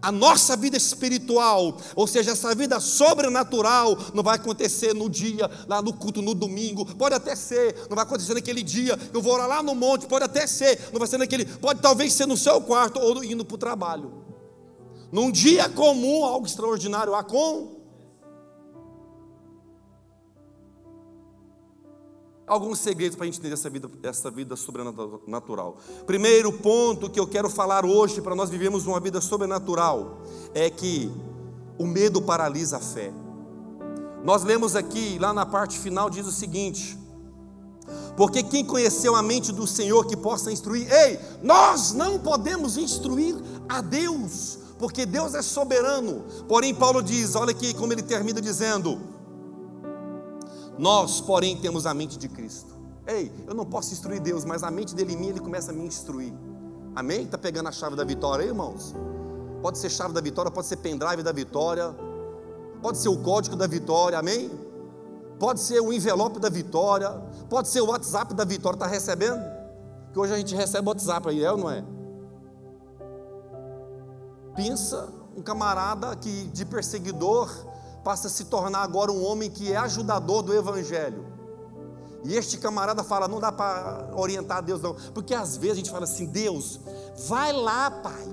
a 0.03 0.11
nossa 0.11 0.57
vida 0.57 0.77
espiritual, 0.77 1.77
ou 1.95 2.07
seja, 2.09 2.33
essa 2.33 2.53
vida 2.55 2.81
sobrenatural, 2.81 3.97
não 4.13 4.23
vai 4.23 4.35
acontecer 4.35 4.93
no 4.93 5.09
dia, 5.09 5.49
lá 5.69 5.81
no 5.81 5.93
culto, 5.93 6.21
no 6.21 6.35
domingo, 6.35 6.85
pode 6.97 7.15
até 7.15 7.37
ser, 7.37 7.87
não 7.89 7.95
vai 7.95 8.05
acontecer 8.05 8.35
naquele 8.35 8.63
dia, 8.63 8.99
eu 9.15 9.23
vou 9.23 9.33
orar 9.33 9.49
lá 9.49 9.63
no 9.63 9.75
monte, 9.75 10.07
pode 10.07 10.25
até 10.25 10.47
ser, 10.47 10.89
não 10.93 10.99
vai 10.99 11.07
ser 11.07 11.19
naquele, 11.19 11.47
pode 11.47 11.81
talvez 11.81 12.13
ser 12.13 12.27
no 12.27 12.37
seu 12.37 12.61
quarto 12.61 12.99
ou 12.99 13.23
indo 13.23 13.45
para 13.45 13.55
o 13.55 13.59
trabalho. 13.59 14.13
Num 15.13 15.31
dia 15.31 15.69
comum, 15.69 16.25
algo 16.25 16.47
extraordinário 16.47 17.15
acontece. 17.15 17.82
Alguns 22.47 22.79
segredos 22.79 23.17
para 23.17 23.25
a 23.25 23.27
gente 23.27 23.39
entender 23.39 23.55
essa 23.55 23.71
vida, 23.71 23.91
essa 24.03 24.31
vida 24.31 24.57
sobrenatural. 24.57 25.77
Primeiro 26.07 26.53
ponto 26.53 27.09
que 27.09 27.19
eu 27.19 27.27
quero 27.27 27.49
falar 27.49 27.85
hoje 27.85 28.21
para 28.21 28.35
nós 28.35 28.51
vivemos 28.51 28.87
uma 28.87 29.01
vida 29.01 29.21
sobrenatural 29.21 30.23
é 30.55 30.69
que 30.69 31.11
o 31.79 31.87
medo 31.87 32.21
paralisa 32.21 32.77
a 32.77 32.81
fé. 32.81 33.13
Nós 34.25 34.45
lemos 34.45 34.77
aqui, 34.77 35.19
lá 35.19 35.33
na 35.33 35.45
parte 35.45 35.79
final, 35.79 36.09
diz 36.09 36.27
o 36.27 36.33
seguinte: 36.33 36.97
porque 38.17 38.43
quem 38.43 38.65
conheceu 38.65 39.17
a 39.17 39.23
mente 39.23 39.53
do 39.53 39.67
Senhor 39.67 40.07
que 40.07 40.17
possa 40.17 40.53
instruir, 40.53 40.91
ei, 40.93 41.19
nós 41.43 41.93
não 41.93 42.19
podemos 42.19 42.77
instruir 42.77 43.35
a 43.69 43.81
Deus, 43.81 44.59
porque 44.79 45.07
Deus 45.07 45.35
é 45.35 45.43
soberano. 45.43 46.25
Porém, 46.47 46.75
Paulo 46.75 47.03
diz: 47.03 47.35
olha 47.35 47.51
aqui 47.51 47.75
como 47.75 47.93
ele 47.93 48.03
termina 48.03 48.41
dizendo: 48.41 49.01
nós, 50.79 51.21
porém, 51.21 51.57
temos 51.57 51.87
a 51.87 51.95
mente 51.95 52.19
de 52.19 52.29
Cristo. 52.29 52.77
Ei, 53.07 53.33
eu 53.47 53.55
não 53.55 53.65
posso 53.65 53.93
instruir 53.93 54.21
Deus, 54.21 54.45
mas 54.45 54.63
a 54.63 54.71
mente 54.71 54.95
dele 54.95 55.15
em 55.15 55.17
mim, 55.17 55.27
ele 55.29 55.41
começa 55.41 55.71
a 55.71 55.75
me 55.75 55.85
instruir. 55.85 56.33
Amém? 56.95 57.23
Está 57.23 57.37
pegando 57.37 57.69
a 57.69 57.73
chave 57.73 57.97
da 57.97 58.05
vitória 58.05 58.45
aí, 58.45 58.49
irmãos? 58.49 58.95
Pode 59.61 59.79
ser 59.79 59.91
chave 59.91 60.13
da 60.13 60.21
vitória, 60.21 60.51
pode 60.51 60.67
ser 60.67 60.77
pendrive 60.77 61.23
da 61.23 61.33
vitória, 61.33 61.95
pode 62.81 62.99
ser 62.99 63.09
o 63.09 63.19
código 63.19 63.57
da 63.57 63.67
vitória, 63.67 64.19
amém? 64.19 64.51
Pode 65.39 65.61
ser 65.61 65.81
o 65.81 65.93
envelope 65.93 66.39
da 66.39 66.49
vitória, 66.49 67.11
pode 67.49 67.69
ser 67.69 67.81
o 67.81 67.87
WhatsApp 67.87 68.35
da 68.35 68.45
vitória, 68.45 68.77
está 68.77 68.87
recebendo? 68.87 69.43
Que 70.13 70.19
hoje 70.19 70.33
a 70.35 70.37
gente 70.37 70.55
recebe 70.55 70.87
o 70.87 70.91
WhatsApp 70.91 71.29
aí, 71.29 71.43
é 71.43 71.51
ou 71.51 71.59
não 71.59 71.71
é? 71.71 71.85
Pensa 74.55 75.09
um 75.37 75.43
camarada 75.43 76.15
que 76.17 76.45
de 76.49 76.65
perseguidor 76.65 77.51
passa 78.03 78.29
a 78.29 78.31
se 78.31 78.45
tornar 78.45 78.83
agora 78.83 79.13
um 79.13 79.25
homem 79.25 79.51
que 79.51 79.73
é 79.73 79.77
ajudador 79.77 80.43
do 80.43 80.55
Evangelho. 80.55 81.33
E 82.25 82.35
este 82.35 82.59
camarada 82.59 83.03
fala: 83.03 83.27
não 83.27 83.41
dá 83.41 83.51
para 83.51 84.11
orientar 84.15 84.63
Deus, 84.63 84.81
não, 84.81 84.95
porque 85.15 85.35
às 85.35 85.57
vezes 85.57 85.73
a 85.73 85.77
gente 85.77 85.91
fala 85.91 86.05
assim: 86.05 86.27
Deus, 86.27 86.81
vai 87.27 87.53
lá, 87.53 87.91
Pai, 87.91 88.29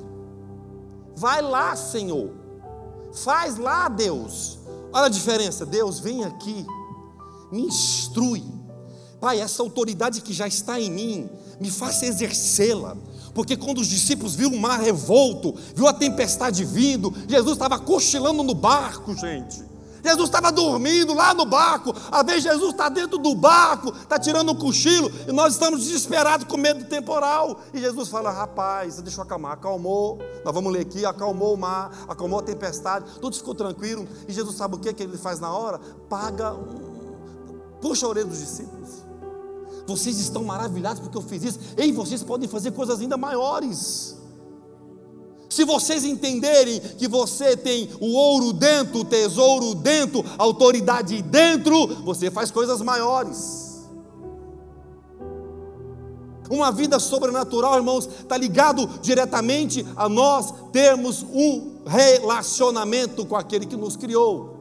vai 1.16 1.42
lá, 1.42 1.76
Senhor, 1.76 2.32
faz 3.14 3.58
lá, 3.58 3.90
Deus. 3.90 4.60
Olha 4.94 5.06
a 5.06 5.10
diferença: 5.10 5.66
Deus, 5.66 6.00
vem 6.00 6.24
aqui, 6.24 6.66
me 7.52 7.64
instrui, 7.64 8.44
Pai, 9.20 9.40
essa 9.40 9.62
autoridade 9.64 10.22
que 10.22 10.34
já 10.34 10.48
está 10.48 10.80
em 10.80 10.92
mim, 10.92 11.30
me 11.60 11.72
faça 11.72 12.06
exercê-la. 12.06 12.96
Porque 13.34 13.56
quando 13.56 13.80
os 13.80 13.88
discípulos 13.88 14.36
viram 14.36 14.54
o 14.54 14.60
mar 14.60 14.80
revolto, 14.80 15.56
viu 15.76 15.88
a 15.88 15.94
tempestade 15.94 16.64
vindo, 16.66 17.14
Jesus 17.28 17.54
estava 17.54 17.80
cochilando 17.80 18.44
no 18.44 18.54
barco, 18.54 19.14
gente. 19.16 19.70
Jesus 20.04 20.30
estava 20.30 20.52
dormindo 20.52 21.14
lá 21.14 21.34
no 21.34 21.46
barco. 21.46 21.94
Às 22.12 22.26
vezes 22.26 22.44
Jesus 22.44 22.72
está 22.72 22.90
dentro 22.90 23.18
do 23.18 23.36
barco, 23.36 23.90
está 23.90 24.18
tirando 24.18 24.52
um 24.52 24.56
cochilo, 24.56 25.12
e 25.28 25.32
nós 25.32 25.54
estamos 25.54 25.82
desesperados 25.82 26.48
com 26.48 26.58
medo 26.58 26.80
do 26.80 26.86
temporal. 26.86 27.62
E 27.74 27.80
Jesus 27.80 28.10
fala: 28.10 28.32
Rapaz, 28.32 29.02
deixa 29.02 29.20
eu 29.20 29.24
acalmar. 29.24 29.54
Acalmou, 29.54 30.20
nós 30.44 30.54
vamos 30.54 30.72
ler 30.72 30.82
aqui: 30.82 31.06
acalmou 31.06 31.54
o 31.54 31.58
mar, 31.58 32.06
acalmou 32.08 32.40
a 32.40 32.44
tempestade, 32.44 33.06
tudo 33.20 33.36
ficou 33.36 33.56
tranquilo. 33.56 34.08
E 34.28 34.34
Jesus 34.34 34.56
sabe 34.56 34.76
o 34.76 34.80
que, 34.80 34.94
que 34.94 35.04
ele 35.04 35.18
faz 35.18 35.40
na 35.40 35.52
hora? 35.52 35.80
Paga, 36.10 36.56
puxa 37.82 38.06
a 38.06 38.10
orelha 38.10 38.28
dos 38.28 38.40
discípulos. 38.40 39.09
Vocês 39.90 40.20
estão 40.20 40.44
maravilhados 40.44 41.02
porque 41.02 41.18
eu 41.18 41.22
fiz 41.24 41.44
isso. 41.44 41.60
Ei, 41.76 41.92
vocês 41.92 42.22
podem 42.22 42.48
fazer 42.48 42.72
coisas 42.72 43.02
ainda 43.02 43.18
maiores. 43.18 44.16
Se 45.50 45.66
vocês 45.66 46.06
entenderem 46.06 46.80
que 46.80 47.08
você 47.08 47.58
tem 47.58 47.90
o 48.00 48.14
ouro 48.14 48.54
dentro, 48.54 49.00
o 49.00 49.06
tesouro 49.06 49.74
dentro, 49.74 50.24
a 50.38 50.44
autoridade 50.44 51.20
dentro, 51.24 51.88
você 52.04 52.30
faz 52.30 52.52
coisas 52.52 52.82
maiores. 52.82 53.88
Uma 56.52 56.72
vida 56.72 57.00
sobrenatural, 57.00 57.78
irmãos, 57.78 58.06
está 58.06 58.38
ligado 58.38 58.88
diretamente 59.02 59.84
a 59.96 60.08
nós 60.08 60.54
termos 60.72 61.24
um 61.24 61.80
relacionamento 61.88 63.26
com 63.26 63.36
aquele 63.36 63.66
que 63.66 63.76
nos 63.76 63.96
criou. 63.96 64.59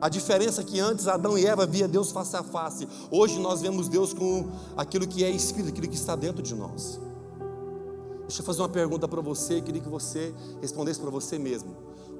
A 0.00 0.08
diferença 0.08 0.60
é 0.60 0.64
que 0.64 0.78
antes 0.78 1.08
Adão 1.08 1.36
e 1.36 1.44
Eva 1.44 1.66
via 1.66 1.88
Deus 1.88 2.12
face 2.12 2.36
a 2.36 2.42
face. 2.42 2.86
Hoje 3.10 3.40
nós 3.40 3.60
vemos 3.60 3.88
Deus 3.88 4.12
com 4.14 4.48
aquilo 4.76 5.06
que 5.06 5.24
é 5.24 5.30
espírito, 5.30 5.70
aquilo 5.70 5.88
que 5.88 5.96
está 5.96 6.14
dentro 6.14 6.42
de 6.42 6.54
nós. 6.54 7.00
Deixa 8.20 8.42
eu 8.42 8.46
fazer 8.46 8.60
uma 8.60 8.68
pergunta 8.68 9.08
para 9.08 9.20
você, 9.20 9.60
queria 9.60 9.80
que 9.80 9.88
você 9.88 10.34
respondesse 10.60 11.00
para 11.00 11.10
você 11.10 11.38
mesmo. 11.38 11.74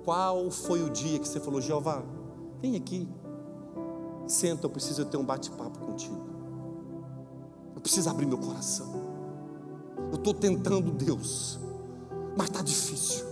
Qual 0.05 0.51
foi 0.51 0.83
o 0.83 0.91
dia 0.91 1.19
que 1.19 1.29
você 1.29 1.39
falou, 1.39 1.61
Jeová, 1.61 2.03
vem 2.61 2.75
aqui, 2.77 3.07
senta, 4.27 4.67
eu 4.67 4.71
preciso 4.71 5.05
ter 5.05 5.17
um 5.17 5.25
bate-papo 5.25 5.79
contigo. 5.79 6.19
Eu 7.77 7.81
preciso 7.81 8.11
abrir 8.11 8.27
meu 8.27 8.39
coração. 8.39 8.91
Eu 10.11 10.17
estou 10.17 10.35
tentando, 10.35 10.91
Deus, 10.91 11.61
mas 12.37 12.49
está 12.49 12.63
difícil. 12.63 13.25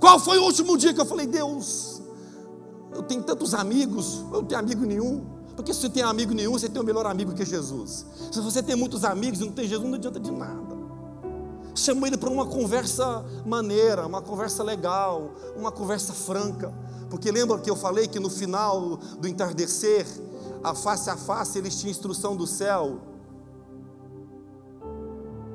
Qual 0.00 0.18
foi 0.18 0.38
o 0.38 0.44
último 0.44 0.76
dia 0.76 0.92
que 0.92 1.00
eu 1.00 1.06
falei, 1.06 1.26
Deus, 1.26 1.97
eu 2.92 3.02
tenho 3.02 3.22
tantos 3.22 3.54
amigos, 3.54 4.24
eu 4.32 4.42
não 4.42 4.44
tenho 4.44 4.60
amigo 4.60 4.84
nenhum. 4.84 5.24
Porque 5.54 5.74
se 5.74 5.80
você 5.80 5.88
tem 5.88 6.02
amigo 6.02 6.32
nenhum, 6.32 6.52
você 6.52 6.68
tem 6.68 6.80
o 6.80 6.84
melhor 6.84 7.04
amigo 7.06 7.34
que 7.34 7.42
é 7.42 7.46
Jesus. 7.46 8.06
Se 8.30 8.40
você 8.40 8.62
tem 8.62 8.76
muitos 8.76 9.04
amigos 9.04 9.40
e 9.40 9.44
não 9.44 9.52
tem 9.52 9.66
Jesus, 9.66 9.88
não 9.88 9.96
adianta 9.96 10.20
de 10.20 10.30
nada. 10.30 10.76
Chama 11.74 12.06
ele 12.06 12.16
para 12.16 12.30
uma 12.30 12.46
conversa 12.46 13.24
maneira, 13.44 14.06
uma 14.06 14.22
conversa 14.22 14.62
legal, 14.62 15.32
uma 15.56 15.72
conversa 15.72 16.12
franca. 16.12 16.72
Porque 17.10 17.30
lembra 17.30 17.58
que 17.58 17.70
eu 17.70 17.76
falei 17.76 18.06
que 18.06 18.20
no 18.20 18.30
final 18.30 18.98
do 19.18 19.26
entardecer, 19.26 20.06
a 20.62 20.74
face 20.74 21.10
a 21.10 21.16
face, 21.16 21.58
eles 21.58 21.78
tinham 21.78 21.90
instrução 21.90 22.36
do 22.36 22.46
céu 22.46 23.00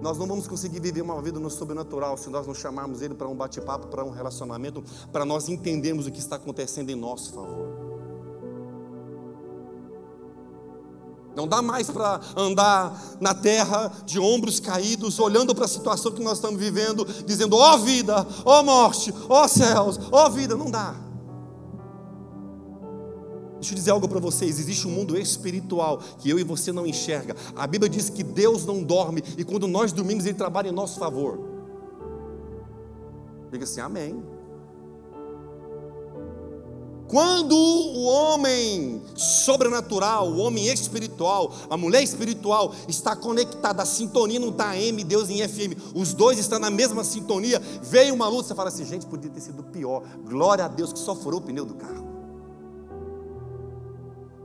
nós 0.04 0.18
não 0.18 0.28
vamos 0.28 0.46
conseguir 0.48 0.82
viver 0.82 1.02
uma 1.02 1.20
vida 1.22 1.40
no 1.40 1.50
sobrenatural 1.50 2.18
se 2.18 2.30
nós 2.30 2.46
não 2.46 2.54
chamarmos 2.54 3.02
Ele 3.02 3.14
para 3.14 3.26
um 3.26 3.34
bate-papo, 3.34 3.88
para 3.88 4.04
um 4.04 4.10
relacionamento, 4.10 4.84
para 5.14 5.24
nós 5.24 5.48
entendermos 5.48 6.06
o 6.06 6.12
que 6.12 6.20
está 6.20 6.36
acontecendo 6.36 6.90
em 6.90 6.96
nosso 6.96 7.32
favor. 7.32 7.70
Não 11.34 11.48
dá 11.48 11.62
mais 11.62 11.90
para 11.90 12.20
andar 12.36 13.02
na 13.22 13.34
terra 13.34 13.92
de 14.06 14.20
ombros 14.20 14.60
caídos, 14.60 15.18
olhando 15.20 15.56
para 15.56 15.66
a 15.66 15.70
situação 15.70 16.12
que 16.12 16.22
nós 16.22 16.34
estamos 16.34 16.60
vivendo, 16.60 17.06
dizendo: 17.26 17.56
ó 17.56 17.74
oh, 17.74 17.78
vida, 17.80 18.28
ó 18.44 18.60
oh, 18.60 18.64
morte, 18.64 19.14
ó 19.30 19.46
oh, 19.46 19.48
céus, 19.48 19.98
ó 20.12 20.30
vida. 20.30 20.56
Não 20.56 20.70
dá. 20.70 21.03
Deixa 23.64 23.76
eu 23.76 23.78
dizer 23.78 23.92
algo 23.92 24.10
para 24.10 24.20
vocês: 24.20 24.60
existe 24.60 24.86
um 24.86 24.92
mundo 24.92 25.18
espiritual 25.18 26.00
que 26.20 26.30
eu 26.30 26.38
e 26.38 26.44
você 26.44 26.74
não 26.74 26.86
enxerga. 26.86 27.34
A 27.56 27.66
Bíblia 27.66 27.90
diz 27.90 28.10
que 28.10 28.22
Deus 28.22 28.66
não 28.66 28.84
dorme 28.84 29.24
e 29.38 29.44
quando 29.46 29.68
nós 29.70 29.94
dormimos, 29.94 30.26
Ele 30.26 30.34
trabalha 30.34 30.68
em 30.68 30.74
nosso 30.74 31.00
favor. 31.00 31.40
Diga 33.50 33.64
assim, 33.64 33.80
Amém. 33.80 34.22
Quando 37.08 37.56
o 37.56 38.04
homem 38.04 39.02
sobrenatural, 39.16 40.30
o 40.30 40.40
homem 40.40 40.66
espiritual, 40.66 41.54
a 41.70 41.78
mulher 41.78 42.04
espiritual 42.04 42.74
está 42.88 43.16
conectada, 43.16 43.84
a 43.84 43.86
sintonia 43.86 44.40
não 44.40 44.50
está 44.50 44.76
M, 44.76 45.04
Deus 45.04 45.30
em 45.30 45.48
FM, 45.48 45.94
os 45.94 46.12
dois 46.12 46.40
estão 46.40 46.58
na 46.58 46.72
mesma 46.72 47.04
sintonia, 47.04 47.62
veio 47.84 48.16
uma 48.16 48.28
luz, 48.28 48.48
você 48.48 48.56
fala 48.56 48.70
assim, 48.70 48.84
gente, 48.84 49.06
podia 49.06 49.30
ter 49.30 49.42
sido 49.42 49.64
pior. 49.64 50.04
Glória 50.26 50.66
a 50.66 50.68
Deus 50.68 50.92
que 50.92 51.00
só 51.00 51.16
furou 51.16 51.40
o 51.40 51.44
pneu 51.44 51.66
do 51.66 51.76
carro. 51.76 52.13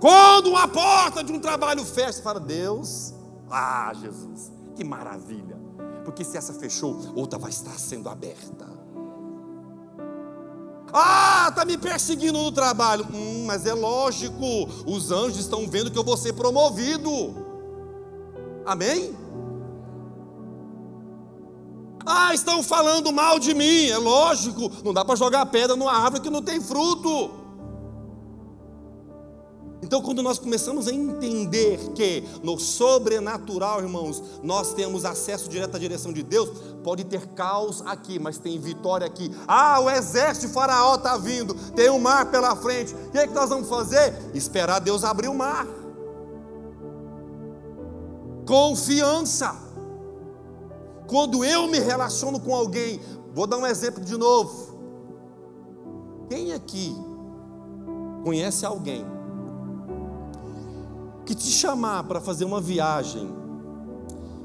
Quando 0.01 0.51
uma 0.51 0.69
porta 0.69 1.25
de 1.25 1.33
um 1.33 1.41
trabalho 1.41 1.85
fecha, 1.85 2.23
fala, 2.23 2.39
Deus, 2.39 3.13
ah, 3.51 3.93
Jesus, 3.95 4.53
que 4.77 4.85
maravilha. 4.85 5.59
porque 6.05 6.25
se 6.25 6.39
essa 6.39 6.55
fechou, 6.55 6.97
outra 7.15 7.39
vai 7.39 7.51
estar 7.51 7.79
sendo 7.79 8.09
aberta. 8.09 8.67
Ah, 10.93 11.49
está 11.51 11.65
me 11.67 11.77
perseguindo 11.77 12.39
no 12.39 12.51
trabalho. 12.51 13.07
Hum, 13.13 13.45
mas 13.47 13.67
é 13.67 13.75
lógico, 13.75 14.69
os 14.87 15.11
anjos 15.11 15.41
estão 15.41 15.69
vendo 15.69 15.91
que 15.91 15.99
eu 15.99 16.05
vou 16.05 16.17
ser 16.17 16.33
promovido. 16.33 17.11
Amém? 18.65 19.15
Ah, 22.07 22.33
estão 22.33 22.63
falando 22.63 23.13
mal 23.13 23.39
de 23.39 23.53
mim. 23.53 23.89
É 23.89 23.99
lógico, 23.99 24.71
não 24.83 24.95
dá 24.95 25.05
para 25.05 25.15
jogar 25.15 25.45
pedra 25.47 25.77
numa 25.77 25.93
árvore 25.93 26.23
que 26.23 26.31
não 26.31 26.43
tem 26.43 26.59
fruto. 26.59 27.31
Então, 29.81 30.03
quando 30.03 30.23
nós 30.23 30.39
começamos 30.39 30.89
a 30.89 30.93
entender 30.93 31.79
que 31.95 32.25
no 32.43 32.59
sobrenatural, 32.59 33.81
irmãos, 33.81 34.23
nós 34.43 34.75
temos 34.75 35.05
acesso 35.05 35.49
direto 35.49 35.77
à 35.77 35.79
direção 35.79 36.13
de 36.13 36.23
Deus, 36.23 36.51
pode 36.83 37.05
ter 37.05 37.27
caos 37.29 37.81
aqui, 37.87 38.19
mas 38.19 38.39
tem 38.39 38.59
vitória 38.59 39.07
aqui. 39.07 39.31
Ah, 39.47 39.79
o 39.81 39.89
exército 39.89 40.49
de 40.49 40.53
Faraó 40.53 40.97
está 40.97 41.17
vindo, 41.17 41.55
tem 41.73 41.89
um 41.91 41.99
mar 41.99 42.29
pela 42.31 42.57
frente. 42.57 42.93
O 42.93 43.11
que, 43.11 43.19
é 43.19 43.27
que 43.27 43.35
nós 43.35 43.49
vamos 43.49 43.69
fazer? 43.69 44.15
Esperar 44.35 44.81
Deus 44.81 45.05
abrir 45.05 45.29
o 45.29 45.35
mar. 45.35 45.67
Confiança. 48.47 49.57
Quando 51.07 51.45
eu 51.45 51.69
me 51.69 51.79
relaciono 51.79 52.41
com 52.41 52.55
alguém, 52.55 53.01
vou 53.33 53.47
dar 53.47 53.59
um 53.59 53.67
exemplo 53.67 54.05
de 54.05 54.17
novo. 54.17 54.77
Quem 56.29 56.53
aqui 56.53 56.95
conhece 58.25 58.67
alguém 58.67 59.18
que 61.29 61.35
te 61.35 61.51
chamar 61.51 62.05
para 62.05 62.23
fazer 62.23 62.47
uma 62.47 62.59
viagem 62.59 63.29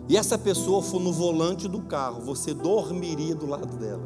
e 0.10 0.18
essa 0.18 0.38
pessoa 0.38 0.82
for 0.82 1.00
no 1.00 1.14
volante 1.14 1.66
do 1.66 1.82
carro, 1.82 2.20
você 2.20 2.54
dormiria 2.54 3.34
do 3.34 3.46
lado 3.46 3.78
dela? 3.78 4.04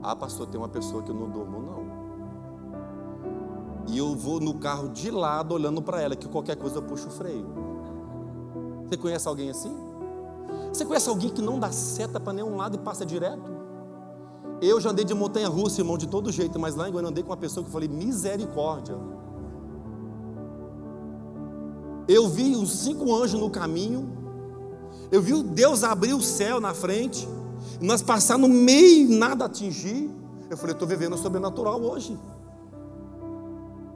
Ah, 0.00 0.14
pastor, 0.14 0.46
tem 0.46 0.60
uma 0.60 0.68
pessoa 0.68 1.02
que 1.02 1.10
eu 1.10 1.14
não 1.14 1.28
durmo, 1.28 1.60
não. 1.60 1.84
E 3.88 3.98
eu 3.98 4.14
vou 4.14 4.38
no 4.38 4.54
carro 4.60 4.90
de 4.90 5.10
lado 5.10 5.54
olhando 5.54 5.82
para 5.82 6.00
ela, 6.00 6.14
que 6.14 6.28
qualquer 6.28 6.54
coisa 6.54 6.76
eu 6.76 6.82
puxo 6.82 7.08
o 7.08 7.10
freio. 7.10 7.48
Você 8.86 8.96
conhece 8.96 9.26
alguém 9.26 9.50
assim? 9.50 9.76
Você 10.72 10.84
conhece 10.84 11.08
alguém 11.08 11.30
que 11.30 11.42
não 11.42 11.58
dá 11.58 11.72
seta 11.72 12.20
para 12.20 12.32
nenhum 12.32 12.54
lado 12.56 12.76
e 12.76 12.78
passa 12.78 13.04
direto? 13.04 13.53
Eu 14.66 14.80
já 14.80 14.90
andei 14.90 15.04
de 15.04 15.12
montanha 15.12 15.46
russa, 15.46 15.82
irmão, 15.82 15.98
de 15.98 16.08
todo 16.08 16.32
jeito, 16.32 16.58
mas 16.58 16.74
lá 16.74 16.88
em 16.88 16.92
Goiânia 16.92 17.10
andei 17.10 17.22
com 17.22 17.28
uma 17.28 17.36
pessoa 17.36 17.62
que 17.62 17.68
eu 17.68 17.72
falei, 17.72 17.86
misericórdia. 17.86 18.96
Eu 22.08 22.28
vi 22.28 22.56
os 22.56 22.70
cinco 22.70 23.14
anjos 23.14 23.38
no 23.38 23.50
caminho, 23.50 24.10
eu 25.12 25.20
vi 25.20 25.42
Deus 25.42 25.84
abrir 25.84 26.14
o 26.14 26.22
céu 26.22 26.60
na 26.60 26.72
frente, 26.72 27.28
nós 27.78 28.00
passar 28.00 28.38
no 28.38 28.48
meio 28.48 29.10
e 29.10 29.18
nada 29.18 29.44
atingir. 29.44 30.10
Eu 30.48 30.56
falei, 30.56 30.72
estou 30.72 30.88
vivendo 30.88 31.12
o 31.12 31.18
sobrenatural 31.18 31.82
hoje. 31.82 32.18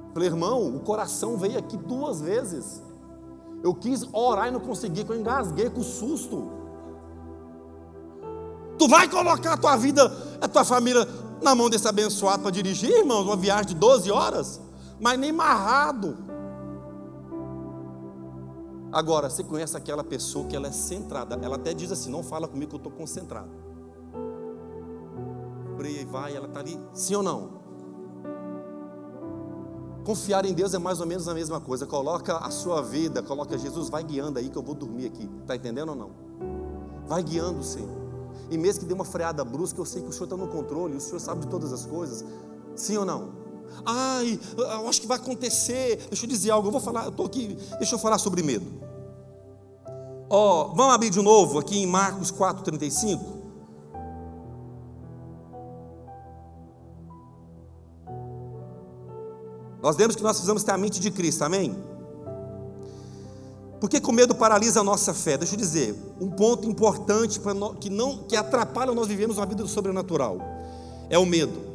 Eu 0.07 0.13
falei, 0.13 0.29
irmão, 0.29 0.77
o 0.77 0.81
coração 0.81 1.39
veio 1.39 1.59
aqui 1.59 1.79
duas 1.79 2.21
vezes. 2.21 2.83
Eu 3.63 3.75
quis 3.75 4.07
orar 4.13 4.49
e 4.49 4.51
não 4.51 4.61
consegui, 4.61 5.03
eu 5.09 5.19
engasguei 5.19 5.71
com 5.71 5.83
susto. 5.83 6.58
Tu 8.79 8.89
vai 8.89 9.09
colocar 9.09 9.55
a 9.55 9.57
tua 9.57 9.77
vida, 9.77 10.13
a 10.41 10.47
tua 10.47 10.65
família 10.65 11.07
na 11.43 11.55
mão 11.55 11.69
desse 11.69 11.89
abençoado 11.89 12.43
para 12.43 12.51
dirigir, 12.51 12.91
irmãos, 12.91 13.25
uma 13.25 13.37
viagem 13.37 13.67
de 13.67 13.75
12 13.75 14.11
horas, 14.11 14.61
mas 15.01 15.19
nem 15.19 15.33
marrado. 15.33 16.17
Agora, 18.93 19.29
você 19.29 19.45
conhece 19.45 19.77
aquela 19.77 20.03
pessoa 20.03 20.47
que 20.47 20.57
ela 20.57 20.69
é 20.69 20.73
centrada, 20.73 21.39
ela 21.43 21.57
até 21.57 21.75
diz 21.75 21.93
assim: 21.93 22.11
não 22.11 22.23
fala 22.23 22.49
comigo 22.49 22.71
que 22.71 22.77
eu 22.77 22.79
estou 22.79 22.93
concentrado. 22.93 23.51
Freia 25.77 26.01
e 26.01 26.05
vai, 26.05 26.35
ela 26.35 26.47
está 26.47 26.61
ali, 26.61 26.79
sim 26.93 27.15
ou 27.15 27.23
não? 27.23 27.59
Confiar 30.05 30.47
em 30.47 30.55
Deus 30.55 30.73
é 30.73 30.79
mais 30.79 31.01
ou 31.01 31.07
menos 31.07 31.29
a 31.29 31.35
mesma 31.35 31.61
coisa. 31.61 31.87
Coloca 31.87 32.39
a 32.39 32.51
sua 32.51 32.81
vida, 32.81 33.23
coloca 33.23 33.59
Jesus, 33.59 33.91
vai 33.91 34.03
guiando 34.03 34.39
aí 34.39 34.49
que 34.49 34.57
eu 34.57 34.63
vou 34.63 34.75
dormir 34.75 35.07
aqui. 35.07 35.29
Está 35.43 35.55
entendendo 35.55 35.91
ou 35.91 35.95
não? 35.95 36.11
Vai 37.07 37.23
guiando 37.23 37.63
Senhor. 37.63 37.98
E 38.51 38.57
mesmo 38.57 38.81
que 38.81 38.87
dê 38.87 38.95
uma 38.95 39.05
freada 39.05 39.45
brusca, 39.45 39.81
eu 39.81 39.85
sei 39.85 40.03
que 40.03 40.09
o 40.09 40.13
Senhor 40.13 40.25
está 40.25 40.37
no 40.37 40.49
controle, 40.49 40.97
o 40.97 41.01
Senhor 41.01 41.21
sabe 41.21 41.43
de 41.43 41.49
todas 41.49 41.73
as 41.73 41.85
coisas. 41.85 42.25
Sim 42.75 42.97
ou 42.97 43.05
não? 43.05 43.31
Ai, 43.85 44.39
eu 44.57 44.89
acho 44.89 45.01
que 45.01 45.07
vai 45.07 45.19
acontecer. 45.19 46.07
Deixa 46.09 46.25
eu 46.25 46.29
dizer 46.29 46.51
algo, 46.51 46.69
eu 46.69 46.73
vou 46.73 46.81
falar, 46.81 47.05
eu 47.05 47.11
estou 47.11 47.27
aqui, 47.27 47.57
deixa 47.79 47.95
eu 47.95 47.99
falar 47.99 48.19
sobre 48.19 48.43
medo. 48.43 48.67
Ó, 50.31 50.67
oh, 50.67 50.75
vamos 50.75 50.95
abrir 50.95 51.11
de 51.11 51.23
novo 51.23 51.59
aqui 51.59 51.79
em 51.79 51.87
Marcos 51.87 52.31
4,35. 52.31 53.39
Nós 59.83 59.97
vemos 59.97 60.17
que 60.17 60.23
nós 60.23 60.33
precisamos 60.33 60.63
ter 60.63 60.73
a 60.73 60.79
mente 60.79 61.01
de 61.01 61.11
Cristo, 61.11 61.43
amém? 61.45 61.77
Porque 63.81 64.01
com 64.01 64.13
medo 64.13 64.35
paralisa 64.35 64.81
a 64.81 64.85
nossa 64.85 65.15
fé. 65.15 65.37
Deixa 65.37 65.55
eu 65.55 65.59
dizer, 65.59 65.95
um 66.21 66.31
ponto 66.31 66.69
importante 66.69 67.39
para 67.39 67.55
que 67.81 67.89
não 67.89 68.19
que 68.25 68.37
atrapalha 68.37 68.93
nós 68.93 69.07
vivemos 69.07 69.39
uma 69.39 69.47
vida 69.47 69.67
sobrenatural 69.67 70.39
é 71.09 71.19
o 71.19 71.25
medo. 71.25 71.69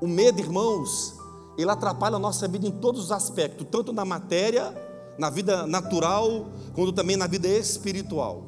O 0.00 0.06
medo, 0.06 0.40
irmãos, 0.40 1.14
ele 1.56 1.70
atrapalha 1.70 2.16
a 2.16 2.18
nossa 2.18 2.48
vida 2.48 2.66
em 2.66 2.70
todos 2.70 3.04
os 3.04 3.12
aspectos, 3.12 3.66
tanto 3.70 3.92
na 3.92 4.04
matéria, 4.04 4.74
na 5.18 5.30
vida 5.30 5.66
natural, 5.66 6.46
quanto 6.74 6.92
também 6.92 7.16
na 7.16 7.26
vida 7.26 7.48
espiritual. 7.48 8.42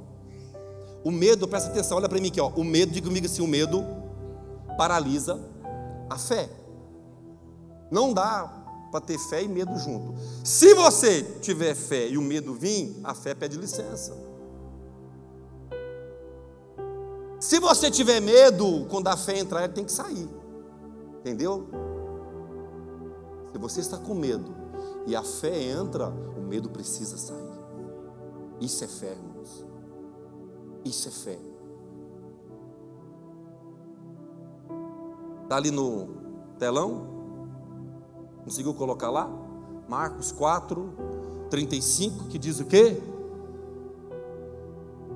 O 1.04 1.10
medo, 1.10 1.46
presta 1.46 1.70
atenção, 1.70 1.98
olha 1.98 2.08
para 2.08 2.20
mim 2.20 2.28
aqui, 2.28 2.40
ó. 2.40 2.48
O 2.48 2.64
medo, 2.64 2.92
diga 2.92 3.06
comigo 3.06 3.26
assim, 3.26 3.42
o 3.42 3.46
medo 3.46 3.84
paralisa 4.76 5.38
a 6.10 6.18
fé. 6.18 6.48
Não 7.90 8.12
dá 8.12 8.55
para 8.90 9.00
ter 9.00 9.18
fé 9.18 9.42
e 9.42 9.48
medo 9.48 9.76
junto. 9.78 10.14
Se 10.44 10.74
você 10.74 11.22
tiver 11.40 11.74
fé 11.74 12.08
e 12.08 12.16
o 12.18 12.22
medo 12.22 12.54
vir, 12.54 12.98
a 13.04 13.14
fé 13.14 13.34
pede 13.34 13.56
licença. 13.56 14.16
Se 17.40 17.60
você 17.60 17.90
tiver 17.90 18.20
medo, 18.20 18.86
quando 18.90 19.08
a 19.08 19.16
fé 19.16 19.38
entrar, 19.38 19.64
ele 19.64 19.72
tem 19.72 19.84
que 19.84 19.92
sair. 19.92 20.28
Entendeu? 21.20 21.68
Se 23.52 23.58
você 23.58 23.80
está 23.80 23.98
com 23.98 24.14
medo 24.14 24.54
e 25.06 25.14
a 25.14 25.22
fé 25.22 25.62
entra, 25.62 26.08
o 26.08 26.40
medo 26.40 26.70
precisa 26.70 27.16
sair. 27.16 27.56
Isso 28.60 28.82
é 28.84 28.88
fé, 28.88 29.12
irmãos. 29.12 29.64
Isso 30.84 31.08
é 31.08 31.10
fé. 31.10 31.38
Está 35.42 35.56
ali 35.56 35.70
no 35.70 36.08
telão? 36.58 37.15
Conseguiu 38.46 38.72
colocar 38.74 39.10
lá? 39.10 39.28
Marcos 39.88 40.30
4, 40.30 41.48
35, 41.50 42.28
que 42.28 42.38
diz 42.38 42.60
o 42.60 42.64
quê? 42.64 43.02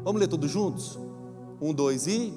Vamos 0.03 0.21
ler 0.21 0.27
todos 0.27 0.51
juntos? 0.51 0.99
Um, 1.61 1.73
dois 1.73 2.09
e. 2.09 2.37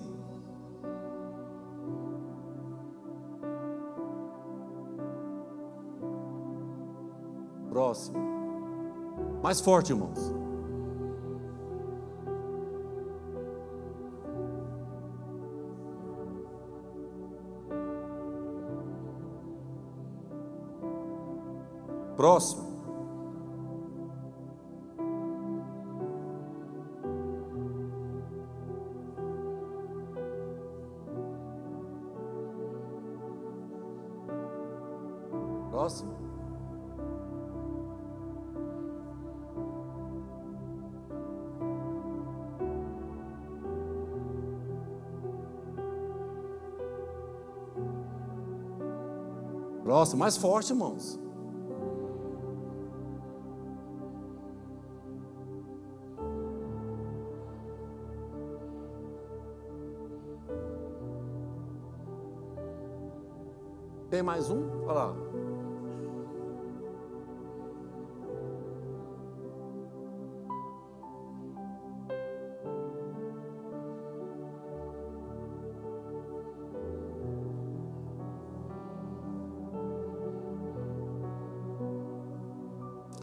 Próximo. 7.72 8.20
Mais 9.42 9.60
forte, 9.60 9.94
irmãos. 9.94 10.43
Próximo. 22.24 22.64
Próximo. 35.70 36.14
Próximo, 49.84 50.20
mais 50.20 50.38
forte, 50.38 50.70
irmãos. 50.70 51.23
tem 64.24 64.26
mais 64.26 64.50
um? 64.50 64.64
Olha 64.86 64.94
lá. 64.94 65.16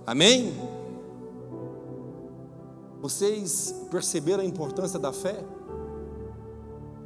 Amém? 0.07 0.53
Vocês 3.01 3.73
perceberam 3.91 4.43
a 4.43 4.47
importância 4.47 4.99
da 4.99 5.13
fé? 5.13 5.45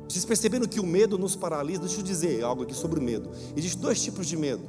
Vocês 0.08 0.24
perceberam 0.24 0.66
que 0.66 0.80
o 0.80 0.86
medo 0.86 1.18
nos 1.18 1.34
paralisa? 1.34 1.80
Deixa 1.80 2.00
eu 2.00 2.04
dizer 2.04 2.44
algo 2.44 2.62
aqui 2.62 2.74
sobre 2.74 3.00
o 3.00 3.02
medo. 3.02 3.30
Existem 3.56 3.80
dois 3.80 4.02
tipos 4.02 4.26
de 4.26 4.36
medo. 4.36 4.62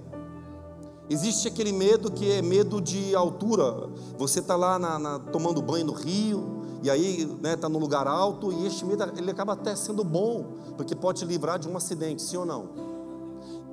Existe 1.10 1.48
aquele 1.48 1.72
medo 1.72 2.12
que 2.12 2.32
é 2.32 2.42
medo 2.42 2.82
de 2.82 3.16
altura. 3.16 3.90
Você 4.18 4.40
está 4.40 4.56
lá 4.56 4.80
na, 4.80 4.98
na, 4.98 5.20
tomando 5.20 5.62
banho 5.62 5.86
no 5.86 5.94
rio, 5.94 6.64
e 6.82 6.90
aí 6.90 7.22
está 7.22 7.36
né, 7.42 7.56
tá 7.56 7.70
no 7.70 7.78
lugar 7.78 8.08
alto, 8.08 8.52
e 8.52 8.66
este 8.66 8.84
medo 8.86 9.04
ele 9.16 9.30
acaba 9.30 9.54
até 9.54 9.76
sendo 9.76 10.04
bom, 10.04 10.56
porque 10.76 10.96
pode 10.96 11.20
te 11.20 11.26
livrar 11.26 11.60
de 11.60 11.68
um 11.68 11.78
acidente, 11.78 12.24
sim 12.24 12.38
ou 12.38 12.46
não? 12.46 12.70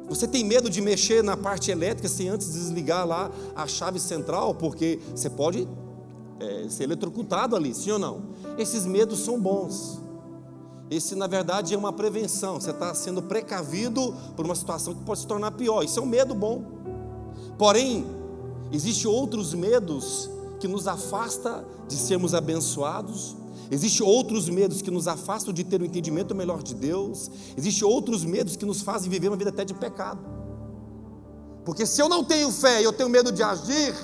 Você 0.09 0.29
tem 0.29 0.45
medo 0.45 0.69
de 0.69 0.83
mexer 0.83 1.25
na 1.25 1.37
parte 1.37 1.71
elétrica 1.71 2.07
sem 2.07 2.29
antes 2.29 2.53
desligar 2.53 3.07
lá 3.07 3.31
a 3.57 3.67
chave 3.67 3.99
central, 3.99 4.55
porque 4.55 5.01
você 5.15 5.31
pode 5.31 5.67
é, 6.39 6.69
ser 6.69 6.85
eletrocutado 6.85 7.57
ali, 7.57 7.75
sim 7.75 7.93
ou 7.93 7.99
não? 7.99 8.25
Esses 8.59 8.85
medos 8.85 9.21
são 9.21 9.41
bons. 9.41 10.02
Esse, 10.93 11.15
na 11.15 11.27
verdade, 11.27 11.73
é 11.73 11.79
uma 11.79 11.91
prevenção. 11.91 12.61
Você 12.61 12.71
está 12.71 12.93
sendo 12.95 13.23
precavido 13.23 14.15
por 14.37 14.45
uma 14.45 14.55
situação 14.55 14.95
que 14.95 15.03
pode 15.03 15.21
se 15.21 15.27
tornar 15.27 15.53
pior. 15.53 15.83
Isso 15.83 15.99
é 15.99 16.03
um 16.03 16.07
medo 16.07 16.35
bom. 16.35 16.63
Porém, 17.57 18.05
existem 18.71 19.11
outros 19.11 19.55
medos 19.55 20.29
que 20.61 20.69
nos 20.69 20.87
afasta 20.87 21.65
de 21.89 21.97
sermos 21.97 22.35
abençoados. 22.35 23.35
Existem 23.71 24.07
outros 24.07 24.51
medos 24.51 24.83
que 24.83 24.91
nos 24.91 25.09
afastam 25.09 25.55
de 25.55 25.65
ter 25.65 25.81
um 25.81 25.87
entendimento 25.87 26.35
melhor 26.35 26.63
de 26.63 26.75
Deus. 26.75 27.31
Existem 27.57 27.89
outros 27.89 28.23
medos 28.23 28.55
que 28.55 28.67
nos 28.67 28.83
fazem 28.83 29.09
viver 29.09 29.29
uma 29.29 29.37
vida 29.39 29.49
até 29.49 29.65
de 29.65 29.73
pecado. 29.73 30.21
Porque 31.65 31.87
se 31.87 32.03
eu 32.03 32.09
não 32.09 32.23
tenho 32.23 32.53
fé 32.53 32.83
e 32.83 32.85
eu 32.85 32.93
tenho 32.93 33.09
medo 33.09 33.33
de 33.33 33.43
agir, 33.43 33.95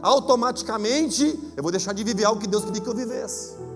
automaticamente 0.00 1.24
eu 1.56 1.62
vou 1.62 1.72
deixar 1.72 1.92
de 1.92 2.04
viver 2.04 2.24
algo 2.24 2.40
que 2.40 2.46
Deus 2.46 2.64
queria 2.64 2.80
que 2.80 2.88
eu 2.88 2.94
vivesse. 2.94 3.69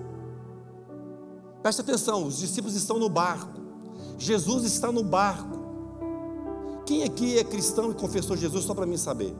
Preste 1.64 1.80
atenção, 1.80 2.26
os 2.26 2.36
discípulos 2.36 2.76
estão 2.76 2.98
no 2.98 3.08
barco. 3.08 3.58
Jesus 4.18 4.64
está 4.64 4.92
no 4.92 5.02
barco. 5.02 5.58
Quem 6.84 7.04
aqui 7.04 7.38
é 7.38 7.42
cristão 7.42 7.90
e 7.90 7.94
confessou 7.94 8.36
Jesus 8.36 8.66
só 8.66 8.74
para 8.74 8.84
mim 8.84 8.98
saber? 8.98 9.34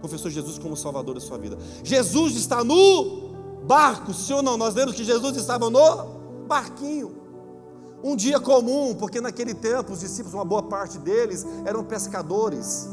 Confessou 0.00 0.30
Jesus 0.30 0.56
como 0.56 0.76
Salvador 0.76 1.16
da 1.16 1.20
sua 1.20 1.36
vida. 1.36 1.58
Jesus 1.82 2.36
está 2.36 2.62
no 2.62 3.32
barco, 3.66 4.14
sim 4.14 4.34
ou 4.34 4.40
não? 4.40 4.56
Nós 4.56 4.76
lemos 4.76 4.94
que 4.94 5.02
Jesus 5.02 5.36
estava 5.36 5.68
no 5.68 6.46
barquinho. 6.46 7.16
Um 8.00 8.14
dia 8.14 8.38
comum, 8.38 8.94
porque 8.94 9.20
naquele 9.20 9.52
tempo 9.52 9.94
os 9.94 9.98
discípulos, 9.98 10.32
uma 10.32 10.44
boa 10.44 10.62
parte 10.62 10.96
deles, 10.98 11.44
eram 11.64 11.82
pescadores 11.82 12.88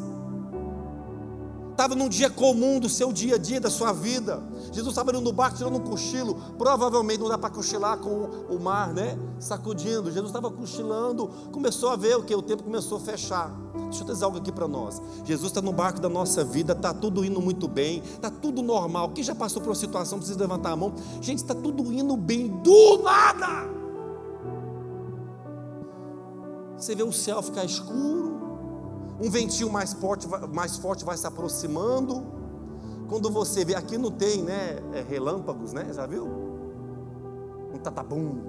estava 1.71 1.95
num 1.95 2.07
dia 2.07 2.29
comum 2.29 2.79
do 2.79 2.87
seu 2.87 3.11
dia 3.11 3.35
a 3.35 3.37
dia, 3.37 3.59
da 3.59 3.69
sua 3.69 3.91
vida. 3.91 4.41
Jesus 4.71 4.89
estava 4.89 5.11
indo 5.11 5.21
no 5.21 5.31
barco 5.31 5.57
tirando 5.57 5.77
um 5.77 5.79
cochilo. 5.79 6.35
Provavelmente 6.57 7.19
não 7.19 7.29
dá 7.29 7.37
para 7.37 7.49
cochilar 7.49 7.97
com 7.97 8.29
o 8.49 8.59
mar, 8.59 8.93
né? 8.93 9.17
Sacudindo. 9.39 10.11
Jesus 10.11 10.27
estava 10.27 10.51
cochilando, 10.51 11.27
começou 11.51 11.89
a 11.89 11.95
ver 11.95 12.15
o 12.17 12.23
que? 12.23 12.35
O 12.35 12.41
tempo 12.41 12.63
começou 12.63 12.97
a 12.97 13.01
fechar. 13.01 13.51
Deixa 13.85 14.03
eu 14.03 14.07
dizer 14.07 14.23
algo 14.23 14.37
aqui 14.37 14.51
para 14.51 14.67
nós. 14.67 15.01
Jesus 15.25 15.51
está 15.51 15.61
no 15.61 15.73
barco 15.73 15.99
da 15.99 16.07
nossa 16.07 16.43
vida, 16.43 16.73
está 16.73 16.93
tudo 16.93 17.25
indo 17.25 17.41
muito 17.41 17.67
bem, 17.67 17.99
está 17.99 18.29
tudo 18.29 18.61
normal. 18.61 19.09
Quem 19.09 19.23
já 19.23 19.35
passou 19.35 19.61
por 19.61 19.69
uma 19.69 19.75
situação, 19.75 20.17
precisa 20.17 20.39
levantar 20.39 20.71
a 20.71 20.75
mão. 20.75 20.93
Gente, 21.19 21.39
está 21.39 21.53
tudo 21.53 21.91
indo 21.91 22.15
bem 22.15 22.47
do 22.47 22.99
nada. 22.99 23.81
Você 26.77 26.95
vê 26.95 27.03
o 27.03 27.11
céu 27.11 27.43
ficar 27.43 27.63
escuro, 27.63 28.40
um 29.21 29.29
ventinho 29.29 29.71
mais 29.71 29.93
forte, 29.93 30.27
mais 30.51 30.77
forte 30.77 31.05
vai 31.05 31.15
se 31.15 31.27
aproximando. 31.27 32.25
Quando 33.07 33.29
você 33.29 33.63
vê, 33.63 33.75
aqui 33.75 33.97
não 33.97 34.09
tem, 34.09 34.41
né, 34.41 34.79
é 34.93 35.01
relâmpagos, 35.01 35.73
né? 35.73 35.93
Já 35.93 36.07
viu? 36.07 36.25
Um 37.73 37.77
tatabum. 37.77 38.41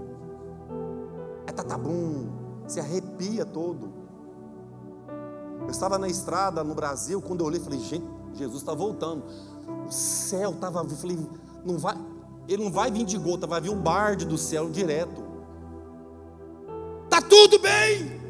É 1.47 1.53
tatabum. 1.53 2.31
Se 2.67 2.81
arrepia 2.81 3.45
todo. 3.45 3.93
Eu 5.63 5.71
estava 5.71 5.99
na 5.99 6.09
estrada 6.09 6.65
no 6.65 6.75
Brasil, 6.75 7.21
quando 7.21 7.41
eu 7.41 7.47
olhei, 7.47 7.61
falei, 7.61 7.81
gente, 7.81 8.07
Jesus 8.35 8.63
está 8.63 8.73
voltando. 8.73 9.25
O 9.87 9.93
céu 9.93 10.53
estava, 10.53 10.81
eu 10.81 10.89
falei, 10.89 11.19
não 11.65 11.77
vai, 11.77 11.97
ele 12.49 12.65
não 12.65 12.73
vai 12.73 12.91
vir 12.91 13.05
de 13.05 13.19
gota, 13.19 13.47
vai 13.47 13.61
vir 13.61 13.71
um 13.71 13.81
barde 13.81 14.25
do 14.25 14.39
céu 14.39 14.71
direto. 14.71 15.23
Tá 17.11 17.21
tudo 17.21 17.59
bem. 17.59 18.22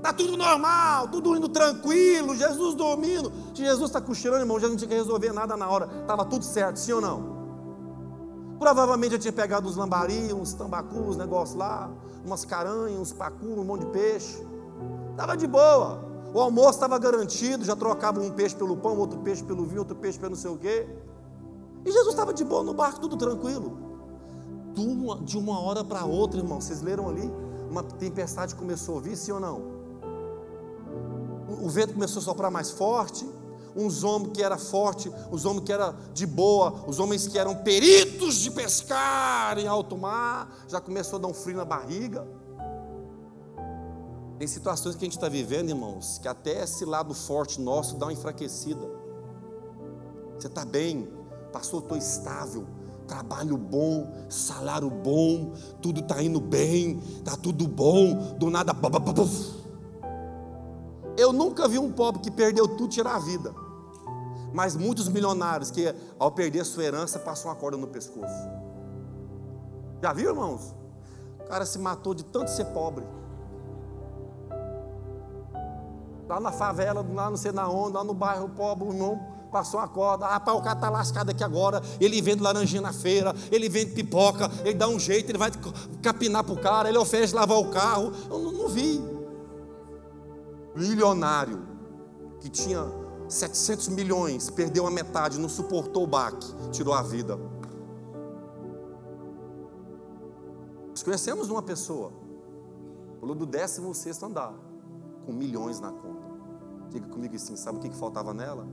Está 0.00 0.14
tudo 0.14 0.34
normal, 0.34 1.08
tudo 1.08 1.36
indo 1.36 1.46
tranquilo, 1.46 2.34
Jesus 2.34 2.74
dormindo. 2.74 3.30
Se 3.54 3.62
Jesus 3.62 3.90
está 3.90 4.00
cochilando, 4.00 4.40
irmão, 4.40 4.58
já 4.58 4.66
não 4.66 4.74
tinha 4.74 4.88
que 4.88 4.94
resolver 4.94 5.30
nada 5.30 5.58
na 5.58 5.68
hora. 5.68 5.90
Estava 6.00 6.24
tudo 6.24 6.42
certo, 6.42 6.78
sim 6.78 6.92
ou 6.92 7.02
não? 7.02 7.38
Provavelmente 8.58 9.12
eu 9.12 9.18
tinha 9.18 9.32
pegado 9.32 9.68
uns 9.68 9.76
lambari, 9.76 10.32
uns 10.32 10.54
tambacus, 10.54 11.00
uns 11.00 11.16
negócios 11.18 11.54
lá, 11.54 11.90
umas 12.24 12.46
caranhas, 12.46 12.98
uns 12.98 13.12
pacu, 13.12 13.44
um 13.44 13.62
monte 13.62 13.84
de 13.84 13.92
peixe. 13.92 14.42
Estava 15.10 15.36
de 15.36 15.46
boa. 15.46 16.02
O 16.32 16.40
almoço 16.40 16.70
estava 16.70 16.98
garantido, 16.98 17.62
já 17.62 17.76
trocava 17.76 18.20
um 18.20 18.30
peixe 18.30 18.56
pelo 18.56 18.78
pão, 18.78 18.96
outro 18.96 19.18
peixe 19.18 19.44
pelo 19.44 19.66
vinho, 19.66 19.80
outro 19.80 19.96
peixe 19.96 20.18
pelo 20.18 20.30
não 20.30 20.38
sei 20.38 20.50
o 20.50 20.56
quê. 20.56 20.88
E 21.84 21.92
Jesus 21.92 22.08
estava 22.08 22.32
de 22.32 22.42
boa 22.42 22.62
no 22.62 22.72
barco, 22.72 23.00
tudo 23.00 23.18
tranquilo. 23.18 23.76
De 25.24 25.36
uma 25.36 25.60
hora 25.60 25.84
para 25.84 26.06
outra, 26.06 26.40
irmão, 26.40 26.58
vocês 26.58 26.80
leram 26.80 27.06
ali? 27.06 27.30
Uma 27.70 27.82
tempestade 27.82 28.54
começou 28.54 28.96
a 28.96 29.00
vir, 29.02 29.14
sim 29.14 29.32
ou 29.32 29.40
não? 29.40 29.79
O 31.60 31.68
vento 31.68 31.94
começou 31.94 32.20
a 32.20 32.24
soprar 32.24 32.50
mais 32.50 32.70
forte, 32.70 33.26
uns 33.74 34.02
homens 34.02 34.32
que 34.34 34.42
era 34.42 34.58
forte, 34.58 35.10
os 35.30 35.44
homens 35.44 35.64
que 35.64 35.72
era 35.72 35.94
de 36.12 36.26
boa, 36.26 36.84
os 36.86 36.98
homens 36.98 37.26
que 37.26 37.38
eram 37.38 37.56
peritos 37.56 38.36
de 38.36 38.50
pescar 38.50 39.58
em 39.58 39.66
alto 39.66 39.96
mar, 39.96 40.64
já 40.68 40.80
começou 40.80 41.18
a 41.18 41.22
dar 41.22 41.28
um 41.28 41.34
frio 41.34 41.56
na 41.56 41.64
barriga. 41.64 42.26
Tem 44.38 44.46
situações 44.46 44.94
que 44.94 45.04
a 45.04 45.06
gente 45.06 45.16
está 45.16 45.28
vivendo, 45.28 45.68
irmãos, 45.68 46.18
que 46.18 46.26
até 46.26 46.62
esse 46.62 46.84
lado 46.84 47.12
forte 47.12 47.60
nosso 47.60 47.96
dá 47.96 48.06
uma 48.06 48.12
enfraquecida. 48.12 48.80
Você 50.38 50.46
está 50.46 50.64
bem, 50.64 51.08
pastor, 51.52 51.82
estou 51.82 51.98
estável, 51.98 52.66
trabalho 53.06 53.58
bom, 53.58 54.10
salário 54.30 54.88
bom, 54.88 55.52
tudo 55.82 56.00
está 56.00 56.22
indo 56.22 56.40
bem, 56.40 56.98
está 57.18 57.36
tudo 57.36 57.68
bom, 57.68 58.34
do 58.38 58.48
nada. 58.48 58.72
Eu 61.20 61.34
nunca 61.34 61.68
vi 61.68 61.78
um 61.78 61.92
pobre 61.92 62.22
que 62.22 62.30
perdeu 62.30 62.66
tudo 62.66 62.88
tirar 62.88 63.16
a 63.16 63.18
vida. 63.18 63.54
Mas 64.54 64.74
muitos 64.74 65.06
milionários 65.06 65.70
que, 65.70 65.94
ao 66.18 66.32
perder 66.32 66.60
a 66.60 66.64
sua 66.64 66.82
herança, 66.82 67.18
passam 67.18 67.50
uma 67.50 67.54
corda 67.54 67.76
no 67.76 67.86
pescoço. 67.86 68.48
Já 70.02 70.14
viu, 70.14 70.30
irmãos? 70.30 70.74
O 71.40 71.44
cara 71.44 71.66
se 71.66 71.78
matou 71.78 72.14
de 72.14 72.24
tanto 72.24 72.50
ser 72.50 72.64
pobre. 72.66 73.04
Lá 76.26 76.40
na 76.40 76.52
favela, 76.52 77.04
lá 77.12 77.28
não 77.28 77.36
sei 77.36 77.52
na 77.52 77.68
onde, 77.68 77.92
lá 77.96 78.02
no 78.02 78.14
bairro 78.14 78.48
pobre, 78.48 78.88
o 78.88 78.92
irmão 78.92 79.20
passou 79.52 79.78
uma 79.78 79.88
corda. 79.88 80.26
Rapaz, 80.26 80.56
o 80.56 80.62
cara 80.62 80.78
está 80.78 80.88
lascado 80.88 81.28
aqui 81.28 81.44
agora. 81.44 81.82
Ele 82.00 82.22
vende 82.22 82.42
laranjinha 82.42 82.80
na 82.80 82.94
feira, 82.94 83.34
ele 83.52 83.68
vende 83.68 83.92
pipoca, 83.92 84.50
ele 84.64 84.74
dá 84.74 84.88
um 84.88 84.98
jeito, 84.98 85.30
ele 85.30 85.38
vai 85.38 85.50
capinar 86.00 86.44
para 86.44 86.54
o 86.54 86.58
cara, 86.58 86.88
ele 86.88 86.96
oferece 86.96 87.34
lavar 87.34 87.58
o 87.58 87.68
carro. 87.68 88.10
Eu 88.30 88.38
não, 88.38 88.52
não 88.52 88.68
vi 88.68 89.19
milionário 90.74 91.66
que 92.40 92.48
tinha 92.48 92.84
700 93.28 93.88
milhões, 93.88 94.50
perdeu 94.50 94.86
a 94.86 94.90
metade, 94.90 95.38
não 95.38 95.48
suportou 95.48 96.04
o 96.04 96.06
baque, 96.06 96.46
tirou 96.70 96.94
a 96.94 97.02
vida. 97.02 97.38
Nós 100.88 101.02
conhecemos 101.02 101.48
uma 101.48 101.62
pessoa, 101.62 102.12
pulou 103.20 103.34
do 103.34 103.46
16 103.46 104.22
andar, 104.22 104.54
com 105.24 105.32
milhões 105.32 105.80
na 105.80 105.92
conta. 105.92 106.28
Diga 106.90 107.06
comigo 107.08 107.36
assim: 107.36 107.56
sabe 107.56 107.78
o 107.78 107.80
que, 107.80 107.88
que 107.88 107.96
faltava 107.96 108.34
nela? 108.34 108.66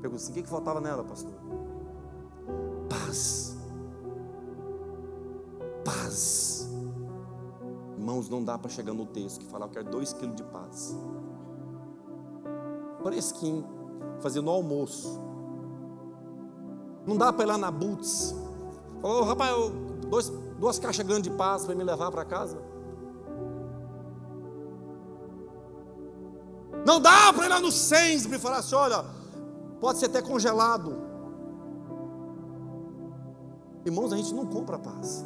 Pergunta 0.00 0.22
assim: 0.22 0.32
o 0.32 0.34
que, 0.34 0.42
que 0.42 0.48
faltava 0.48 0.80
nela, 0.80 1.04
pastor? 1.04 1.32
Paz. 2.88 3.56
Paz. 5.84 6.68
Irmãos, 7.96 8.28
não 8.28 8.42
dá 8.42 8.58
para 8.58 8.70
chegar 8.70 8.92
no 8.92 9.06
texto 9.06 9.40
que 9.40 9.46
fala, 9.46 9.66
eu 9.66 9.70
quero 9.70 9.88
dois 9.88 10.12
quilos 10.12 10.34
de 10.34 10.42
paz 10.44 10.96
fresquinho, 13.04 13.64
fazendo 14.20 14.50
almoço. 14.50 15.20
Não 17.06 17.16
dá 17.16 17.32
para 17.32 17.44
ir 17.44 17.48
lá 17.48 17.58
na 17.58 17.70
Boots. 17.70 18.34
Falou, 19.00 19.20
oh, 19.20 19.24
rapaz, 19.24 19.54
dois, 20.08 20.30
duas 20.58 20.78
caixas 20.78 21.06
grandes 21.06 21.30
de 21.30 21.36
paz 21.36 21.66
para 21.66 21.74
me 21.74 21.84
levar 21.84 22.10
para 22.10 22.24
casa. 22.24 22.58
Não 26.86 26.98
dá 26.98 27.32
para 27.32 27.44
ir 27.44 27.48
lá 27.48 27.60
no 27.60 27.70
Sainsbury 27.70 28.38
e 28.38 28.40
falar 28.40 28.58
assim: 28.58 28.74
olha, 28.74 29.04
pode 29.80 29.98
ser 29.98 30.06
até 30.06 30.22
congelado. 30.22 31.02
Irmãos, 33.84 34.12
a 34.12 34.16
gente 34.16 34.34
não 34.34 34.46
compra 34.46 34.78
paz. 34.78 35.24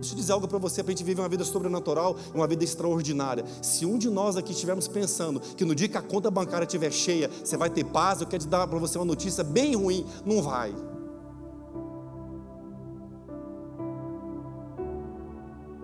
Deixa 0.00 0.14
eu 0.14 0.16
dizer 0.16 0.32
algo 0.32 0.48
para 0.48 0.56
você, 0.56 0.82
para 0.82 0.92
a 0.92 0.94
gente 0.96 1.04
viver 1.04 1.20
uma 1.20 1.28
vida 1.28 1.44
sobrenatural, 1.44 2.16
uma 2.34 2.46
vida 2.46 2.64
extraordinária. 2.64 3.44
Se 3.60 3.84
um 3.84 3.98
de 3.98 4.08
nós 4.08 4.34
aqui 4.34 4.52
estivermos 4.52 4.88
pensando 4.88 5.38
que 5.40 5.62
no 5.62 5.74
dia 5.74 5.88
que 5.88 5.98
a 5.98 6.02
conta 6.02 6.30
bancária 6.30 6.64
estiver 6.64 6.90
cheia, 6.90 7.30
você 7.44 7.54
vai 7.54 7.68
ter 7.68 7.84
paz, 7.84 8.22
eu 8.22 8.26
quero 8.26 8.42
te 8.42 8.48
dar 8.48 8.66
para 8.66 8.78
você 8.78 8.96
uma 8.96 9.04
notícia 9.04 9.44
bem 9.44 9.76
ruim. 9.76 10.06
Não 10.24 10.40
vai. 10.40 10.74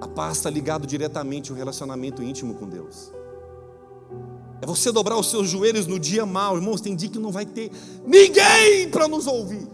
A 0.00 0.08
paz 0.08 0.38
está 0.38 0.48
ligado 0.48 0.86
diretamente 0.86 1.50
ao 1.50 1.56
relacionamento 1.56 2.22
íntimo 2.22 2.54
com 2.54 2.66
Deus. 2.66 3.12
É 4.62 4.66
você 4.66 4.90
dobrar 4.90 5.18
os 5.18 5.30
seus 5.30 5.46
joelhos 5.46 5.86
no 5.86 5.98
dia 5.98 6.24
mal, 6.24 6.56
irmãos. 6.56 6.80
Tem 6.80 6.96
dia 6.96 7.10
que 7.10 7.18
não 7.18 7.30
vai 7.30 7.44
ter 7.44 7.70
ninguém 8.06 8.88
para 8.90 9.06
nos 9.06 9.26
ouvir. 9.26 9.68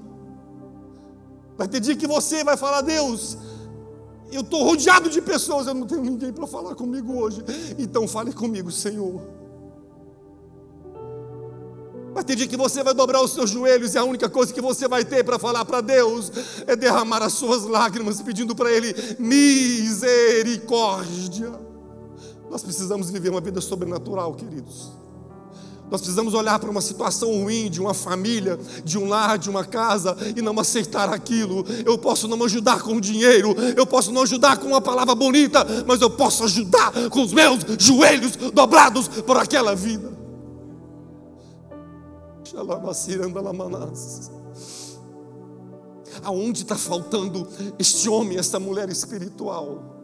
Vai 1.57 1.69
ter 1.69 1.79
dia 1.79 1.95
que 1.95 2.09
você 2.09 2.43
vai 2.43 2.57
falar, 2.57 2.81
Deus, 2.81 3.39
eu 4.33 4.43
estou 4.43 4.65
rodeado 4.65 5.11
de 5.11 5.21
pessoas, 5.21 5.67
eu 5.67 5.75
não 5.75 5.87
tenho 5.87 6.03
ninguém 6.03 6.33
para 6.33 6.47
falar 6.47 6.75
comigo 6.75 7.19
hoje. 7.19 7.43
Então 7.79 8.09
fale 8.09 8.33
comigo, 8.33 8.71
Senhor. 8.71 9.21
Vai 12.13 12.23
ter 12.23 12.37
dia 12.37 12.47
que 12.47 12.57
você 12.57 12.83
vai 12.83 12.93
dobrar 12.93 13.23
os 13.23 13.33
seus 13.33 13.49
joelhos 13.49 13.95
e 13.95 13.99
a 13.99 14.05
única 14.05 14.29
coisa 14.29 14.53
que 14.53 14.61
você 14.61 14.87
vai 14.87 15.03
ter 15.05 15.25
para 15.25 15.39
falar 15.39 15.65
para 15.65 15.81
Deus 15.81 16.31
é 16.67 16.77
derramar 16.77 17.23
as 17.23 17.33
suas 17.33 17.65
lágrimas, 17.65 18.21
pedindo 18.21 18.55
para 18.55 18.71
Ele 18.71 18.95
misericórdia. 19.19 21.51
Nós 22.51 22.63
precisamos 22.63 23.09
viver 23.09 23.31
uma 23.31 23.41
vida 23.41 23.63
sobrenatural, 23.63 24.35
queridos. 24.35 24.93
Nós 25.93 26.01
precisamos 26.01 26.33
olhar 26.33 26.59
para 26.59 26.71
uma 26.71 26.81
situação 26.81 27.31
ruim 27.43 27.69
de 27.69 27.79
uma 27.79 27.93
família, 27.93 28.59
de 28.83 28.97
um 28.97 29.07
lar, 29.07 29.37
de 29.37 29.51
uma 29.51 29.63
casa 29.63 30.17
e 30.35 30.41
não 30.41 30.59
aceitar 30.59 31.13
aquilo. 31.13 31.67
Eu 31.85 31.99
posso 31.99 32.27
não 32.27 32.43
ajudar 32.45 32.81
com 32.81 32.99
dinheiro, 32.99 33.55
eu 33.77 33.87
posso 33.87 34.11
não 34.11 34.23
ajudar 34.23 34.57
com 34.57 34.69
uma 34.69 34.81
palavra 34.81 35.15
bonita, 35.15 35.67
mas 35.87 36.01
eu 36.01 36.09
posso 36.09 36.45
ajudar 36.45 36.93
com 37.11 37.21
os 37.23 37.35
meus 37.35 37.59
joelhos 37.79 38.37
dobrados 38.55 39.07
por 39.07 39.37
aquela 39.37 39.75
vida. 39.75 40.11
Aonde 46.25 46.63
está 46.63 46.77
faltando 46.77 47.47
este 47.79 48.09
homem, 48.09 48.39
esta 48.39 48.59
mulher 48.59 48.89
espiritual? 48.89 50.02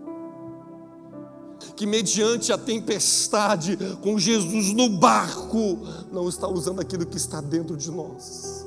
Que, 1.79 1.87
mediante 1.87 2.53
a 2.53 2.59
tempestade, 2.59 3.79
com 4.03 4.19
Jesus 4.19 4.75
no 4.75 4.99
barco, 4.99 5.79
não 6.11 6.29
está 6.29 6.49
usando 6.49 6.81
aquilo 6.81 7.07
que 7.07 7.17
está 7.17 7.41
dentro 7.41 7.77
de 7.77 7.89
nós. 7.89 8.67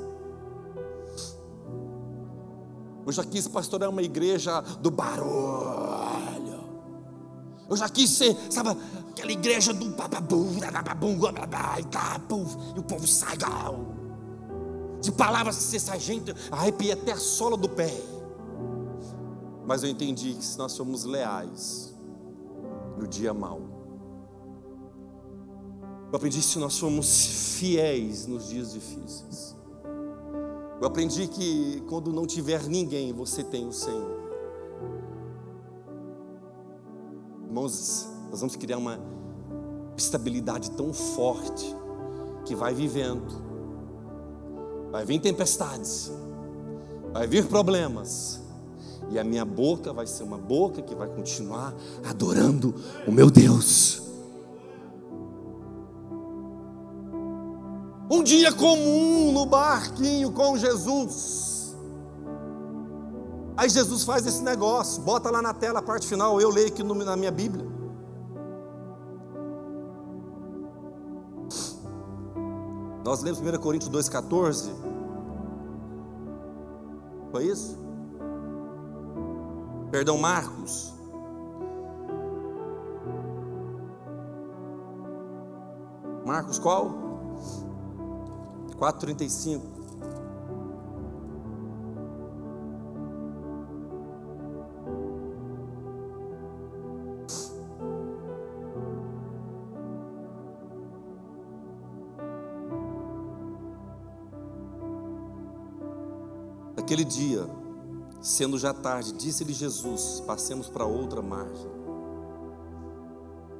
Eu 3.05 3.11
já 3.11 3.25
quis 3.25 3.49
pastorear 3.49 3.91
uma 3.91 4.01
igreja 4.01 4.61
do 4.79 4.89
barulho. 4.89 6.61
Eu 7.69 7.75
já 7.75 7.89
quis 7.89 8.09
ser, 8.11 8.33
sabe, 8.49 8.69
aquela 9.09 9.31
igreja 9.31 9.73
do 9.73 9.89
bababum, 9.89 10.57
e 12.73 12.79
o 12.79 12.83
povo 12.83 13.05
sai 13.05 13.35
de 15.01 15.11
palavras 15.11 15.55
você 15.55 15.79
sai, 15.79 15.99
gente, 15.99 16.33
arrepia 16.49 16.93
até 16.93 17.11
a 17.11 17.17
sola 17.17 17.57
do 17.57 17.67
pé. 17.67 17.91
Mas 19.65 19.83
eu 19.83 19.89
entendi 19.89 20.33
que 20.33 20.45
se 20.45 20.57
nós 20.57 20.71
somos 20.71 21.03
leais, 21.03 21.90
no 22.97 23.07
dia 23.07 23.33
mau. 23.33 23.61
Eu 26.11 26.17
aprendi 26.17 26.41
que 26.41 26.59
nós 26.59 26.73
somos 26.73 27.57
fiéis 27.57 28.27
nos 28.27 28.49
dias 28.49 28.73
difíceis. 28.73 29.55
Eu 30.81 30.87
aprendi 30.87 31.27
que 31.27 31.81
quando 31.87 32.11
não 32.11 32.25
tiver 32.25 32.63
ninguém, 32.63 33.13
você 33.13 33.43
tem 33.43 33.67
o 33.67 33.71
Senhor. 33.71 34.19
Irmãos, 37.45 38.09
nós 38.29 38.39
vamos 38.39 38.55
criar 38.55 38.77
uma 38.77 38.99
estabilidade 39.95 40.71
tão 40.71 40.91
forte 40.91 41.75
que 42.45 42.55
vai 42.55 42.73
vivendo. 42.73 43.51
Vai 44.91 45.05
vir 45.05 45.21
tempestades, 45.21 46.11
vai 47.13 47.27
vir 47.27 47.47
problemas, 47.47 48.40
e 49.09 49.19
a 49.19 49.23
minha 49.23 49.43
boca 49.43 49.91
vai 49.91 50.07
ser 50.07 50.23
uma 50.23 50.37
boca 50.37 50.81
que 50.81 50.95
vai 50.95 51.07
continuar 51.07 51.73
adorando 52.07 52.73
o 53.07 53.11
meu 53.11 53.29
Deus. 53.29 54.01
Um 58.09 58.23
dia 58.23 58.51
comum 58.51 59.31
no 59.31 59.45
barquinho 59.45 60.31
com 60.31 60.57
Jesus. 60.57 61.75
Aí 63.55 63.69
Jesus 63.69 64.03
faz 64.03 64.25
esse 64.25 64.41
negócio, 64.41 65.01
bota 65.01 65.29
lá 65.29 65.41
na 65.41 65.53
tela 65.53 65.79
a 65.79 65.81
parte 65.81 66.07
final, 66.07 66.39
eu 66.41 66.49
leio 66.49 66.67
aqui 66.67 66.83
na 66.83 67.15
minha 67.15 67.31
Bíblia. 67.31 67.65
Nós 73.03 73.23
lemos 73.23 73.39
1 73.39 73.59
Coríntios 73.59 73.91
2,14. 73.91 74.71
Foi 77.31 77.45
isso? 77.45 77.80
Perdão, 79.91 80.17
Marcos. 80.17 80.93
Marcos 86.25 86.57
qual? 86.57 86.89
4,35. 88.79 89.61
Aquele 106.77 107.03
dia, 107.03 107.45
Sendo 108.21 108.59
já 108.59 108.71
tarde, 108.71 109.13
disse-lhe 109.13 109.51
Jesus: 109.51 110.21
passemos 110.27 110.69
para 110.69 110.85
outra 110.85 111.23
margem. 111.23 111.71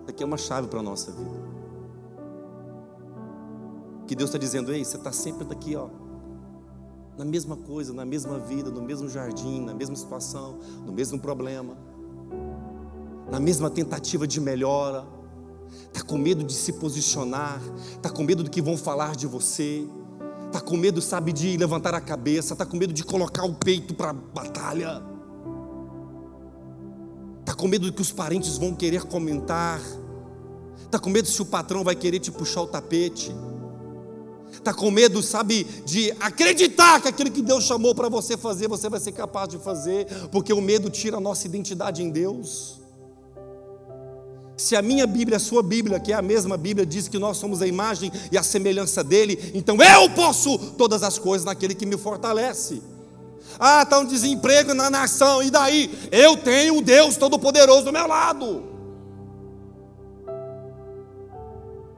Isso 0.02 0.10
aqui 0.10 0.22
é 0.22 0.26
uma 0.26 0.38
chave 0.38 0.68
para 0.68 0.80
a 0.80 0.84
nossa 0.84 1.12
vida. 1.12 1.52
Que 4.06 4.16
Deus 4.16 4.30
está 4.30 4.38
dizendo: 4.38 4.72
ei, 4.72 4.86
você 4.86 4.98
está 4.98 5.12
sempre 5.12 5.48
aqui, 5.52 5.76
ó, 5.76 5.90
na 7.18 7.26
mesma 7.26 7.58
coisa, 7.58 7.92
na 7.92 8.06
mesma 8.06 8.38
vida, 8.38 8.70
no 8.70 8.84
mesmo 8.84 9.10
jardim, 9.10 9.62
na 9.62 9.74
mesma 9.74 9.96
situação, 9.96 10.60
no 10.86 10.92
mesmo 10.92 11.20
problema, 11.20 11.76
na 13.32 13.40
mesma 13.40 13.70
tentativa 13.70 14.28
de 14.28 14.40
melhora. 14.40 15.08
Está 15.88 16.04
com 16.04 16.18
medo 16.18 16.44
de 16.44 16.54
se 16.54 16.74
posicionar, 16.74 17.62
está 17.96 18.10
com 18.10 18.24
medo 18.24 18.44
do 18.44 18.50
que 18.50 18.62
vão 18.62 18.78
falar 18.78 19.16
de 19.16 19.26
você 19.26 19.88
Está 20.52 20.60
com 20.60 20.76
medo, 20.76 21.02
sabe, 21.02 21.32
de 21.32 21.56
levantar 21.56 21.96
a 21.96 22.02
cabeça, 22.02 22.54
está 22.54 22.66
com 22.66 22.76
medo 22.76 22.92
de 22.92 23.06
colocar 23.06 23.46
o 23.46 23.54
peito 23.54 23.94
para 23.94 24.10
a 24.10 24.14
batalha. 24.14 25.02
Está 27.40 27.54
com 27.54 27.70
medo 27.70 27.90
que 27.94 28.02
os 28.02 28.12
parentes 28.12 28.58
vão 28.58 28.76
querer 28.76 29.04
comentar. 29.04 29.80
Está 30.84 31.00
com 31.00 31.10
medo 31.10 31.30
se 31.30 31.42
o 31.42 31.46
patrão 31.46 31.86
vai 31.86 31.96
querer 31.96 32.20
te 32.20 32.30
puxar 32.30 32.64
o 32.64 32.68
tapete. 32.68 33.34
Está 34.52 34.74
com 34.74 34.92
medo, 34.92 35.24
sabe, 35.24 35.64
de 35.86 36.12
acreditar 36.20 37.02
que 37.02 37.08
aquilo 37.08 37.32
que 37.32 37.42
Deus 37.42 37.64
chamou 37.64 37.96
para 37.96 38.10
você 38.10 38.36
fazer, 38.36 38.68
você 38.68 38.90
vai 38.90 39.00
ser 39.00 39.14
capaz 39.14 39.48
de 39.48 39.58
fazer, 39.58 40.06
porque 40.34 40.52
o 40.52 40.60
medo 40.60 40.90
tira 40.90 41.16
a 41.16 41.22
nossa 41.22 41.48
identidade 41.48 42.04
em 42.04 42.10
Deus. 42.10 42.81
Se 44.62 44.76
a 44.76 44.82
minha 44.84 45.08
Bíblia, 45.08 45.38
a 45.38 45.40
sua 45.40 45.64
Bíblia, 45.64 46.00
que 46.00 46.14
é 46.14 46.16
a 46.16 46.22
mesma 46.22 46.56
Bíblia, 46.56 46.86
diz 46.86 47.08
que 47.08 47.18
nós 47.18 47.38
somos 47.38 47.64
a 47.64 47.68
imagem 47.68 48.12
e 48.32 48.38
a 48.38 48.44
semelhança 48.44 49.04
dele, 49.04 49.52
então 49.56 49.76
eu 49.82 50.08
posso 50.12 50.56
todas 50.78 51.02
as 51.02 51.18
coisas 51.18 51.44
naquele 51.44 51.74
que 51.74 51.84
me 51.84 51.98
fortalece. 51.98 52.80
Ah, 53.60 53.82
está 53.82 53.98
um 53.98 54.06
desemprego 54.06 54.76
na 54.76 54.88
nação, 54.88 55.42
e 55.42 55.50
daí? 55.50 55.90
Eu 56.12 56.38
tenho 56.38 56.78
o 56.78 56.82
Deus 56.82 57.18
Todo-Poderoso 57.18 57.86
do 57.86 57.92
meu 57.92 58.06
lado. 58.06 58.64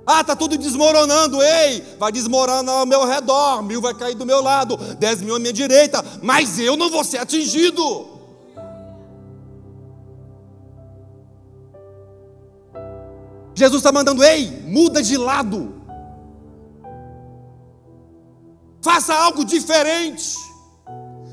Ah, 0.08 0.22
está 0.22 0.34
tudo 0.34 0.58
desmoronando, 0.58 1.44
ei, 1.44 1.84
vai 2.00 2.14
desmoronar 2.14 2.76
ao 2.76 2.86
meu 2.86 3.06
redor, 3.06 3.62
mil 3.62 3.82
vai 3.82 3.94
cair 3.94 4.16
do 4.16 4.26
meu 4.26 4.42
lado, 4.42 4.78
dez 4.98 5.22
mil 5.22 5.36
à 5.36 5.40
minha 5.40 5.52
direita, 5.52 6.02
mas 6.22 6.58
eu 6.60 6.78
não 6.78 6.90
vou 6.90 7.04
ser 7.04 7.18
atingido. 7.18 8.13
Jesus 13.56 13.80
está 13.80 13.92
mandando, 13.92 14.24
ei, 14.24 14.50
muda 14.64 15.02
de 15.02 15.18
lado. 15.18 15.74
Faça 18.82 19.14
algo 19.14 19.46
diferente. 19.46 20.38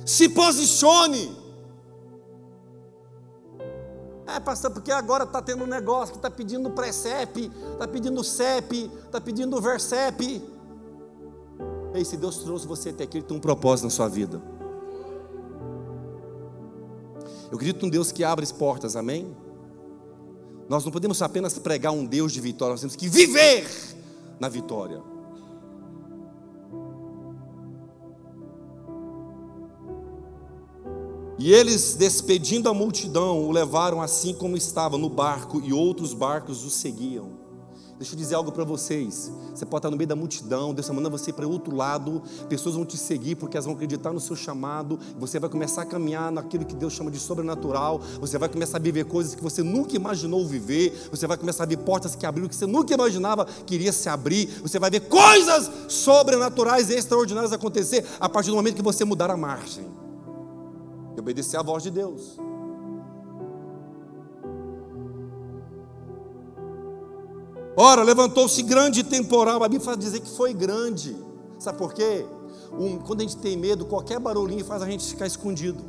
Se 0.06 0.28
posicione. 0.28 1.36
É, 4.26 4.38
pastor, 4.38 4.70
porque 4.70 4.92
agora 4.92 5.24
está 5.24 5.42
tendo 5.42 5.64
um 5.64 5.66
negócio 5.66 6.12
que 6.12 6.18
está 6.18 6.30
pedindo 6.30 6.70
Precep, 6.70 7.50
está 7.72 7.88
pedindo 7.88 8.22
CEP, 8.22 8.88
está 9.04 9.20
pedindo 9.20 9.60
Versep. 9.60 10.40
Ei, 11.92 12.04
se 12.04 12.16
Deus 12.16 12.38
trouxe 12.38 12.66
você 12.66 12.90
até 12.90 13.04
aqui, 13.04 13.18
Ele 13.18 13.26
tem 13.26 13.36
um 13.36 13.40
propósito 13.40 13.86
na 13.86 13.90
sua 13.90 14.08
vida. 14.08 14.40
Eu 17.50 17.56
acredito 17.56 17.82
num 17.82 17.90
Deus 17.90 18.12
que 18.12 18.22
abre 18.22 18.44
as 18.44 18.52
portas, 18.52 18.94
amém? 18.94 19.36
Nós 20.70 20.84
não 20.84 20.92
podemos 20.92 21.20
apenas 21.20 21.58
pregar 21.58 21.92
um 21.92 22.06
Deus 22.06 22.32
de 22.32 22.40
vitória, 22.40 22.74
nós 22.74 22.80
temos 22.80 22.94
que 22.94 23.08
viver 23.08 23.68
na 24.38 24.48
vitória. 24.48 25.02
E 31.36 31.52
eles, 31.52 31.96
despedindo 31.96 32.68
a 32.68 32.72
multidão, 32.72 33.48
o 33.48 33.50
levaram 33.50 34.00
assim 34.00 34.32
como 34.32 34.56
estava 34.56 34.96
no 34.96 35.08
barco, 35.08 35.60
e 35.60 35.72
outros 35.72 36.14
barcos 36.14 36.64
o 36.64 36.70
seguiam. 36.70 37.39
Deixa 38.01 38.14
eu 38.14 38.18
dizer 38.18 38.34
algo 38.34 38.51
para 38.51 38.64
vocês. 38.64 39.30
Você 39.55 39.66
pode 39.66 39.80
estar 39.80 39.90
no 39.90 39.96
meio 39.98 40.09
da 40.09 40.16
multidão, 40.16 40.72
Deus 40.72 40.86
está 40.86 40.94
mandando 40.94 41.18
você 41.18 41.30
para 41.34 41.46
outro 41.46 41.76
lado, 41.76 42.22
pessoas 42.48 42.74
vão 42.74 42.86
te 42.86 42.96
seguir 42.96 43.34
porque 43.34 43.59
elas 43.59 43.66
vão 43.66 43.74
acreditar 43.74 44.11
no 44.11 44.18
seu 44.18 44.34
chamado, 44.34 44.98
você 45.18 45.38
vai 45.38 45.51
começar 45.51 45.82
a 45.82 45.84
caminhar 45.84 46.32
naquilo 46.32 46.64
que 46.64 46.74
Deus 46.74 46.94
chama 46.94 47.11
de 47.11 47.18
sobrenatural, 47.18 48.01
você 48.18 48.38
vai 48.38 48.48
começar 48.48 48.78
a 48.78 48.80
viver 48.80 49.05
coisas 49.05 49.34
que 49.34 49.42
você 49.42 49.62
nunca 49.62 49.94
imaginou 49.94 50.46
viver, 50.46 51.11
você 51.11 51.26
vai 51.26 51.36
começar 51.36 51.64
a 51.64 51.66
ver 51.66 51.76
portas 51.76 52.16
que 52.16 52.24
abriram 52.24 52.48
que 52.48 52.57
você 52.57 52.64
nunca 52.64 52.94
imaginava 52.94 53.44
que 53.44 53.74
iria 53.74 53.92
se 53.92 54.09
abrir, 54.09 54.46
você 54.62 54.78
vai 54.78 54.88
ver 54.88 55.01
coisas 55.01 55.70
sobrenaturais 55.86 56.88
e 56.88 56.94
extraordinárias 56.94 57.53
acontecer 57.53 58.07
a 58.18 58.30
partir 58.30 58.48
do 58.48 58.57
momento 58.57 58.76
que 58.76 58.82
você 58.82 59.05
mudar 59.05 59.30
a 59.30 59.36
margem. 59.36 59.84
E 61.14 61.20
obedecer 61.20 61.59
à 61.59 61.62
voz 61.62 61.82
de 61.82 61.90
Deus. 61.90 62.38
Ora, 67.82 68.02
levantou-se 68.02 68.62
grande 68.62 69.02
temporal. 69.02 69.64
A 69.64 69.66
Bíblia 69.66 69.80
faz 69.80 69.96
dizer 69.96 70.20
que 70.20 70.28
foi 70.28 70.52
grande. 70.52 71.16
Sabe 71.58 71.78
por 71.78 71.94
quê? 71.94 72.26
Um, 72.78 72.98
quando 72.98 73.20
a 73.20 73.22
gente 73.22 73.38
tem 73.38 73.56
medo, 73.56 73.86
qualquer 73.86 74.20
barulhinho 74.20 74.62
faz 74.66 74.82
a 74.82 74.86
gente 74.86 75.02
ficar 75.02 75.26
escondido. 75.26 75.82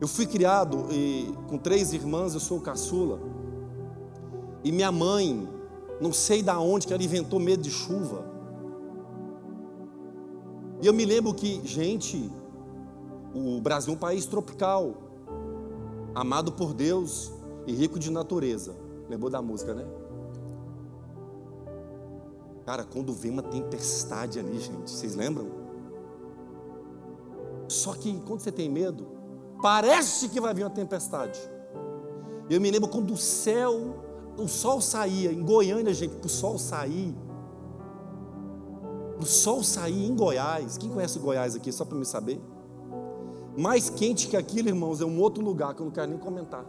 Eu 0.00 0.06
fui 0.06 0.24
criado 0.24 0.86
e, 0.92 1.34
com 1.48 1.58
três 1.58 1.92
irmãs, 1.92 2.32
eu 2.32 2.38
sou 2.38 2.58
o 2.58 2.60
caçula. 2.60 3.18
E 4.62 4.70
minha 4.70 4.92
mãe, 4.92 5.48
não 6.00 6.12
sei 6.12 6.44
da 6.44 6.60
onde 6.60 6.86
que 6.86 6.92
ela 6.92 7.02
inventou 7.02 7.40
medo 7.40 7.64
de 7.64 7.72
chuva. 7.72 8.24
E 10.80 10.86
eu 10.86 10.94
me 10.94 11.04
lembro 11.04 11.34
que, 11.34 11.60
gente, 11.66 12.30
o 13.34 13.60
Brasil 13.60 13.92
é 13.92 13.96
um 13.96 13.98
país 13.98 14.26
tropical, 14.26 14.94
amado 16.14 16.52
por 16.52 16.72
Deus 16.72 17.32
e 17.66 17.74
rico 17.74 17.98
de 17.98 18.12
natureza. 18.12 18.79
Lembrou 19.10 19.28
da 19.28 19.42
música, 19.42 19.74
né? 19.74 19.84
Cara, 22.64 22.84
quando 22.84 23.12
vem 23.12 23.32
uma 23.32 23.42
tempestade 23.42 24.38
ali, 24.38 24.60
gente, 24.60 24.88
vocês 24.88 25.16
lembram? 25.16 25.48
Só 27.66 27.92
que 27.94 28.20
quando 28.20 28.38
você 28.38 28.52
tem 28.52 28.70
medo, 28.70 29.08
parece 29.60 30.28
que 30.28 30.40
vai 30.40 30.54
vir 30.54 30.62
uma 30.62 30.70
tempestade. 30.70 31.40
Eu 32.48 32.60
me 32.60 32.70
lembro 32.70 32.88
quando 32.88 33.12
o 33.12 33.16
céu, 33.16 33.96
o 34.38 34.46
sol 34.46 34.80
saía, 34.80 35.32
em 35.32 35.42
Goiânia, 35.42 35.92
gente, 35.92 36.14
para 36.14 36.26
o 36.26 36.30
sol 36.30 36.56
sair. 36.56 37.12
O 39.20 39.26
sol 39.26 39.64
sair 39.64 40.06
em 40.06 40.14
Goiás. 40.14 40.78
Quem 40.78 40.88
conhece 40.88 41.18
Goiás 41.18 41.56
aqui, 41.56 41.72
só 41.72 41.84
para 41.84 41.98
me 41.98 42.06
saber? 42.06 42.40
Mais 43.58 43.90
quente 43.90 44.28
que 44.28 44.36
aquilo, 44.36 44.68
irmãos, 44.68 45.00
é 45.00 45.04
um 45.04 45.20
outro 45.20 45.42
lugar 45.42 45.74
que 45.74 45.82
eu 45.82 45.86
não 45.86 45.92
quero 45.92 46.10
nem 46.10 46.18
comentar 46.18 46.64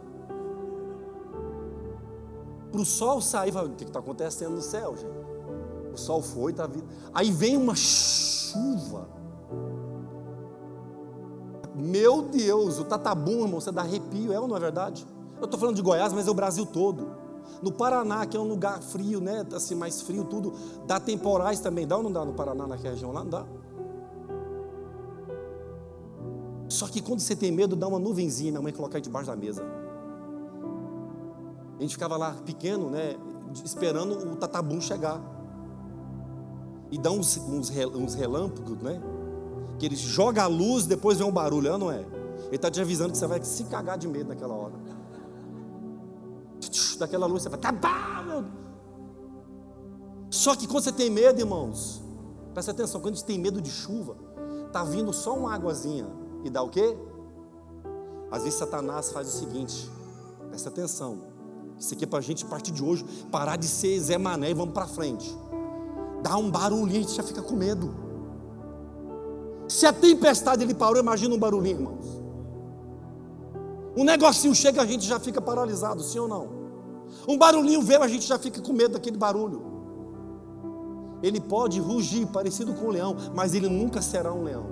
para 2.72 2.80
o 2.80 2.84
sol 2.86 3.20
sair, 3.20 3.52
fala, 3.52 3.68
o 3.68 3.72
que 3.72 3.84
está 3.84 3.98
acontecendo 3.98 4.54
no 4.54 4.62
céu, 4.62 4.96
gente? 4.96 5.12
O 5.92 5.96
sol 5.98 6.22
foi, 6.22 6.52
está 6.52 6.66
vindo. 6.66 6.86
Aí 7.12 7.30
vem 7.30 7.56
uma 7.56 7.76
chuva. 7.76 9.06
Meu 11.74 12.22
Deus, 12.22 12.78
o 12.78 12.84
tatabum, 12.84 13.42
irmão, 13.42 13.60
você 13.60 13.70
dá 13.70 13.82
arrepio, 13.82 14.32
é 14.32 14.40
ou 14.40 14.48
não 14.48 14.56
é 14.56 14.60
verdade? 14.60 15.06
Eu 15.38 15.44
estou 15.44 15.60
falando 15.60 15.76
de 15.76 15.82
Goiás, 15.82 16.12
mas 16.12 16.26
é 16.26 16.30
o 16.30 16.34
Brasil 16.34 16.64
todo. 16.64 17.10
No 17.60 17.70
Paraná, 17.70 18.24
que 18.24 18.36
é 18.36 18.40
um 18.40 18.48
lugar 18.48 18.82
frio, 18.82 19.20
né? 19.20 19.46
Assim, 19.54 19.74
mais 19.74 20.00
frio, 20.00 20.24
tudo. 20.24 20.54
Dá 20.86 20.98
temporais 20.98 21.60
também. 21.60 21.86
Dá 21.86 21.96
ou 21.96 22.02
não 22.02 22.10
dá 22.10 22.24
no 22.24 22.32
Paraná, 22.32 22.66
naquela 22.66 22.94
região 22.94 23.12
lá? 23.12 23.22
Não 23.22 23.30
dá? 23.30 23.46
Só 26.68 26.86
que 26.88 27.02
quando 27.02 27.20
você 27.20 27.36
tem 27.36 27.52
medo, 27.52 27.76
dá 27.76 27.86
uma 27.86 27.98
nuvenzinha, 27.98 28.50
minha 28.50 28.62
mãe 28.62 28.72
coloca 28.72 28.96
aí 28.96 29.02
debaixo 29.02 29.28
da 29.28 29.36
mesa. 29.36 29.62
A 31.82 31.84
gente 31.84 31.94
ficava 31.94 32.16
lá 32.16 32.30
pequeno, 32.46 32.88
né, 32.88 33.16
esperando 33.64 34.12
o 34.12 34.36
tatabum 34.36 34.80
chegar. 34.80 35.20
E 36.92 36.96
dá 36.96 37.10
uns, 37.10 37.36
uns, 37.38 37.70
uns 37.70 38.14
relâmpagos, 38.14 38.78
né? 38.78 39.02
Que 39.80 39.86
ele 39.86 39.96
joga 39.96 40.44
a 40.44 40.46
luz, 40.46 40.86
depois 40.86 41.18
vem 41.18 41.26
um 41.26 41.32
barulho, 41.32 41.74
é 41.74 41.76
não 41.76 41.90
é? 41.90 42.06
Ele 42.46 42.54
está 42.54 42.70
te 42.70 42.80
avisando 42.80 43.10
que 43.10 43.18
você 43.18 43.26
vai 43.26 43.42
se 43.42 43.64
cagar 43.64 43.98
de 43.98 44.06
medo 44.06 44.28
naquela 44.28 44.54
hora. 44.54 44.74
Daquela 47.00 47.26
luz, 47.26 47.42
você 47.42 47.48
vai, 47.48 47.58
meu 48.26 48.44
Só 50.30 50.54
que 50.54 50.68
quando 50.68 50.84
você 50.84 50.92
tem 50.92 51.10
medo, 51.10 51.40
irmãos, 51.40 52.00
presta 52.54 52.70
atenção, 52.70 53.00
quando 53.00 53.14
a 53.14 53.16
gente 53.16 53.26
tem 53.26 53.40
medo 53.40 53.60
de 53.60 53.70
chuva, 53.72 54.14
tá 54.72 54.84
vindo 54.84 55.12
só 55.12 55.34
uma 55.34 55.52
águazinha 55.52 56.06
e 56.44 56.50
dá 56.50 56.62
o 56.62 56.68
quê? 56.68 56.96
Às 58.30 58.44
vezes 58.44 58.56
Satanás 58.56 59.10
faz 59.10 59.26
o 59.26 59.36
seguinte, 59.36 59.90
presta 60.48 60.68
atenção. 60.68 61.31
Isso 61.82 61.94
aqui 61.94 62.04
é 62.04 62.06
para 62.06 62.20
a 62.20 62.22
gente, 62.22 62.44
a 62.44 62.48
partir 62.48 62.70
de 62.70 62.80
hoje, 62.80 63.04
parar 63.28 63.56
de 63.56 63.66
ser 63.66 63.98
Zé 63.98 64.16
Mané 64.16 64.52
e 64.52 64.54
vamos 64.54 64.72
para 64.72 64.86
frente. 64.86 65.36
Dá 66.22 66.36
um 66.36 66.48
barulhinho, 66.48 67.00
a 67.00 67.02
gente 67.02 67.16
já 67.16 67.24
fica 67.24 67.42
com 67.42 67.56
medo. 67.56 67.92
Se 69.66 69.84
a 69.84 69.92
tempestade 69.92 70.62
ele 70.62 70.74
parou, 70.74 71.00
imagina 71.00 71.34
um 71.34 71.38
barulhinho, 71.38 71.78
irmãos. 71.78 72.22
Um 73.96 74.04
negocinho 74.04 74.54
chega, 74.54 74.80
a 74.80 74.86
gente 74.86 75.04
já 75.04 75.18
fica 75.18 75.40
paralisado, 75.40 76.04
sim 76.04 76.20
ou 76.20 76.28
não? 76.28 76.50
Um 77.26 77.36
barulhinho 77.36 77.82
veio, 77.82 78.00
a 78.04 78.06
gente 78.06 78.28
já 78.28 78.38
fica 78.38 78.62
com 78.62 78.72
medo 78.72 78.92
daquele 78.92 79.16
barulho. 79.16 79.64
Ele 81.20 81.40
pode 81.40 81.80
rugir 81.80 82.26
parecido 82.26 82.74
com 82.74 82.86
um 82.86 82.90
leão, 82.90 83.16
mas 83.34 83.54
ele 83.54 83.68
nunca 83.68 84.00
será 84.00 84.32
um 84.32 84.44
leão. 84.44 84.66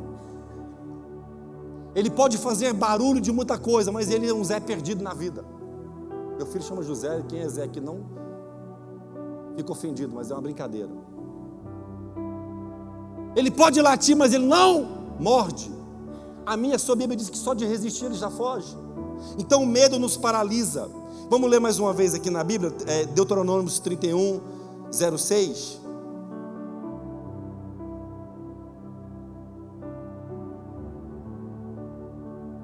Ele 1.93 2.09
pode 2.09 2.39
fazer 2.39 2.73
barulho 2.73 3.21
de 3.21 3.33
muita 3.33 3.59
coisa, 3.59 3.91
mas 3.91 4.09
ele 4.11 4.29
é 4.29 4.33
um 4.33 4.45
Zé 4.45 4.61
perdido 4.61 5.03
na 5.03 5.13
vida. 5.13 5.45
Meu 6.41 6.47
filho 6.47 6.65
chama 6.65 6.83
José, 6.83 7.23
quem 7.29 7.41
é 7.41 7.49
Zé 7.51 7.69
que 7.69 7.83
não 7.83 8.01
fica 9.55 9.71
ofendido, 9.71 10.15
mas 10.15 10.31
é 10.31 10.35
uma 10.35 10.41
brincadeira. 10.41 10.89
Ele 13.37 13.51
pode 13.51 13.79
latir, 13.83 14.17
mas 14.17 14.33
ele 14.33 14.47
não 14.47 14.89
morde. 15.21 15.71
A 16.47 16.57
minha 16.57 16.79
sua 16.79 16.97
Bíblia 16.97 17.15
diz 17.15 17.29
que 17.29 17.37
só 17.37 17.53
de 17.53 17.67
resistir 17.67 18.07
ele 18.07 18.15
já 18.15 18.31
foge. 18.31 18.75
Então 19.37 19.63
o 19.63 19.67
medo 19.67 19.99
nos 19.99 20.17
paralisa. 20.17 20.89
Vamos 21.29 21.51
ler 21.51 21.61
mais 21.61 21.79
uma 21.79 21.93
vez 21.93 22.15
aqui 22.15 22.31
na 22.31 22.43
Bíblia, 22.43 22.75
é, 22.87 23.05
Deuteronômio 23.05 23.71
31, 23.79 24.41
06. 24.91 25.79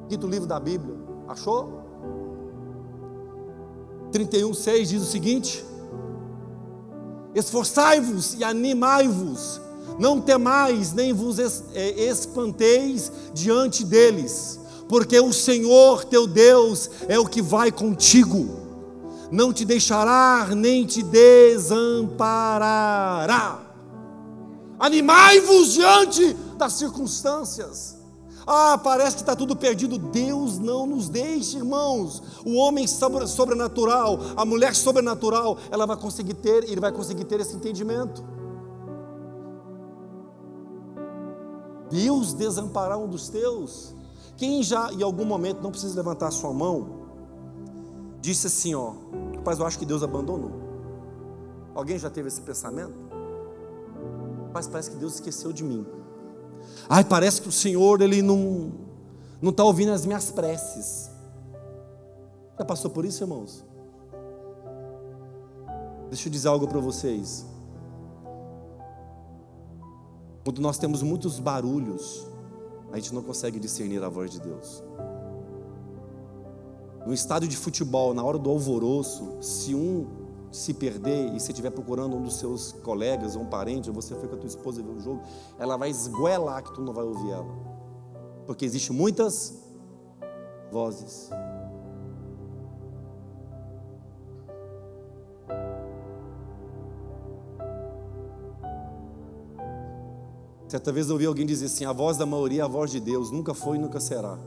Quinto 0.09 0.27
livro 0.27 0.49
da 0.49 0.59
Bíblia. 0.59 0.97
Achou? 1.29 1.86
31, 4.13 4.55
6 4.55 4.89
diz 4.89 5.03
o 5.03 5.07
seguinte: 5.07 5.65
Esforçai-vos 7.35 8.35
e 8.35 8.45
animai-vos, 8.45 9.61
não 9.99 10.21
temais, 10.21 10.93
nem 10.93 11.13
vos 11.13 11.39
é, 11.39 11.91
espanteis 12.09 13.13
diante 13.35 13.85
deles, 13.85 14.59
porque 14.89 15.21
o 15.21 15.33
Senhor 15.33 16.05
teu 16.05 16.27
Deus 16.27 16.91
é 17.09 17.19
o 17.19 17.27
que 17.27 17.43
vai 17.43 17.71
contigo, 17.71 18.49
não 19.31 19.53
te 19.53 19.65
deixará 19.65 20.49
nem 20.55 20.87
te 20.87 21.03
desamparará. 21.03 22.17
Animai-vos 24.79 25.73
diante 25.73 26.35
das 26.57 26.75
circunstâncias. 26.75 27.95
Ah, 28.47 28.78
parece 28.78 29.16
que 29.16 29.22
está 29.22 29.34
tudo 29.34 29.57
perdido. 29.57 29.99
Deus 29.99 30.59
não 30.59 30.86
nos 30.86 31.09
deixe, 31.09 31.57
irmãos. 31.57 32.22
O 32.44 32.55
homem 32.55 32.86
sobrenatural, 32.86 34.18
a 34.36 34.44
mulher 34.44 34.74
sobrenatural, 34.74 35.59
ela 35.70 35.84
vai 35.84 35.97
conseguir 35.97 36.34
ter, 36.34 36.62
ele 36.64 36.80
vai 36.80 36.92
conseguir 36.92 37.24
ter 37.24 37.40
esse 37.40 37.57
entendimento. 37.57 38.24
Deus 41.90 42.34
desamparar 42.34 42.99
um 42.99 43.09
dos 43.09 43.28
teus. 43.28 43.94
Quem 44.36 44.62
já 44.62 44.92
em 44.92 45.03
algum 45.03 45.24
momento 45.24 45.62
não 45.62 45.70
precisa 45.70 45.97
levantar 45.97 46.30
sua 46.30 46.53
mão, 46.53 47.07
disse 48.20 48.47
assim, 48.47 48.74
ó, 48.74 48.92
rapaz, 49.36 49.59
eu 49.59 49.66
acho 49.66 49.78
que 49.78 49.86
Deus 49.86 50.03
abandonou. 50.03 50.53
Alguém 51.74 51.99
já 51.99 52.11
teve 52.11 52.28
esse 52.28 52.40
pensamento? 52.40 52.94
Mas 54.53 54.68
parece 54.68 54.90
que 54.90 54.97
Deus 54.97 55.14
esqueceu 55.14 55.53
de 55.53 55.64
mim. 55.64 55.86
Ai, 56.89 57.05
parece 57.05 57.43
que 57.43 57.49
o 57.49 57.53
Senhor 57.53 58.01
ele 58.01 58.22
não 58.22 58.72
não 59.41 59.51
está 59.51 59.64
ouvindo 59.64 59.93
as 59.93 60.07
minhas 60.07 60.30
preces. 60.30 61.11
Já 62.59 62.64
passou 62.64 62.91
por 62.91 63.05
isso, 63.05 63.22
irmãos? 63.22 63.64
Deixa 66.09 66.28
eu 66.28 66.32
dizer 66.32 66.49
algo 66.49 66.66
para 66.66 66.80
vocês. 66.80 67.45
Quando 70.45 70.61
nós 70.61 70.78
temos 70.78 71.03
muitos 71.03 71.39
barulhos, 71.39 72.26
a 72.93 72.97
gente 72.97 73.12
não 73.12 73.22
consegue 73.22 73.59
discernir 73.59 74.03
a 74.03 74.09
voz 74.09 74.30
de 74.30 74.41
Deus. 74.41 74.82
No 77.05 77.12
estádio 77.12 77.49
de 77.49 77.57
futebol, 77.57 78.14
na 78.14 78.22
hora 78.22 78.39
do 78.39 78.49
alvoroço, 78.49 79.37
se 79.41 79.74
um 79.74 80.26
se 80.57 80.75
perder 80.75 81.35
e 81.35 81.41
você 81.41 81.53
estiver 81.53 81.71
procurando 81.71 82.17
um 82.17 82.23
dos 82.23 82.39
seus 82.39 82.73
colegas 82.73 83.37
ou 83.37 83.43
um 83.43 83.47
parente, 83.47 83.89
ou 83.89 83.95
você 83.95 84.15
foi 84.15 84.29
com 84.29 84.35
a 84.37 84.39
tua 84.39 84.49
esposa 84.49 84.83
ver 84.83 84.91
o 84.91 85.01
jogo, 85.01 85.23
ela 85.59 85.77
vai 85.77 85.91
esgoelar 85.91 86.63
que 86.63 86.75
tu 86.75 86.81
não 86.81 86.93
vai 86.93 87.05
ouvir 87.05 87.31
ela. 87.31 87.47
Porque 88.47 88.65
existem 88.65 88.97
muitas 88.97 89.63
vozes. 90.71 91.31
Certa 100.69 100.91
vez 100.91 101.09
eu 101.09 101.15
ouvi 101.15 101.27
alguém 101.27 101.47
dizer 101.47 101.67
assim: 101.67 101.85
a 101.85 101.93
voz 101.93 102.17
da 102.17 102.27
maioria 102.27 102.63
é 102.63 102.65
a 102.65 102.69
voz 102.69 102.91
de 102.91 103.01
Deus, 103.01 103.31
nunca 103.31 103.55
foi 103.55 103.77
e 103.77 103.81
nunca 103.81 104.01
será. 104.01 104.39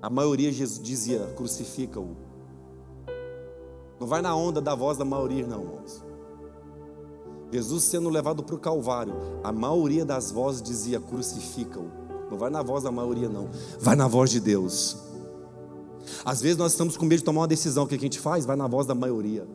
A 0.00 0.08
maioria 0.08 0.50
dizia: 0.50 1.26
crucifica-o. 1.36 2.27
Não 3.98 4.06
vai 4.06 4.22
na 4.22 4.34
onda 4.34 4.60
da 4.60 4.74
voz 4.74 4.96
da 4.96 5.04
maioria, 5.04 5.46
não, 5.46 5.62
irmãos. 5.62 6.04
Jesus 7.50 7.84
sendo 7.84 8.08
levado 8.08 8.42
para 8.42 8.54
o 8.54 8.58
Calvário, 8.58 9.14
a 9.42 9.50
maioria 9.50 10.04
das 10.04 10.30
vozes 10.30 10.62
dizia: 10.62 11.00
crucifica-o. 11.00 11.90
Não 12.30 12.36
vai 12.36 12.50
na 12.50 12.62
voz 12.62 12.84
da 12.84 12.92
maioria, 12.92 13.28
não. 13.28 13.48
Vai 13.80 13.96
na 13.96 14.06
voz 14.06 14.30
de 14.30 14.38
Deus. 14.38 14.98
Às 16.24 16.40
vezes 16.40 16.56
nós 16.56 16.72
estamos 16.72 16.96
com 16.96 17.04
medo 17.06 17.18
de 17.18 17.24
tomar 17.24 17.42
uma 17.42 17.48
decisão. 17.48 17.84
O 17.84 17.86
que 17.86 17.94
a 17.94 17.98
gente 17.98 18.18
faz? 18.18 18.44
Vai 18.44 18.56
na 18.56 18.66
voz 18.66 18.86
da 18.86 18.94
maioria. 18.94 19.46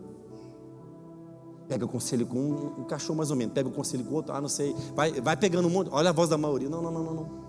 Pega 1.68 1.86
o 1.86 1.88
conselho 1.88 2.26
com 2.26 2.40
um, 2.80 2.84
cachorro 2.84 3.18
mais 3.18 3.32
ou 3.32 3.38
menos. 3.38 3.54
Pega 3.54 3.70
o 3.70 3.72
conselho 3.72 4.04
com 4.04 4.16
outro. 4.16 4.34
Ah, 4.34 4.42
não 4.42 4.50
sei. 4.50 4.76
Vai, 4.96 5.22
vai 5.22 5.38
pegando 5.38 5.68
um 5.68 5.72
monte. 5.72 5.90
Olha 5.92 6.10
a 6.10 6.14
voz 6.14 6.30
da 6.30 6.38
maioria. 6.38 6.70
Não, 6.70 6.82
não, 6.82 6.92
não, 6.92 7.04
não. 7.04 7.14
não. 7.14 7.44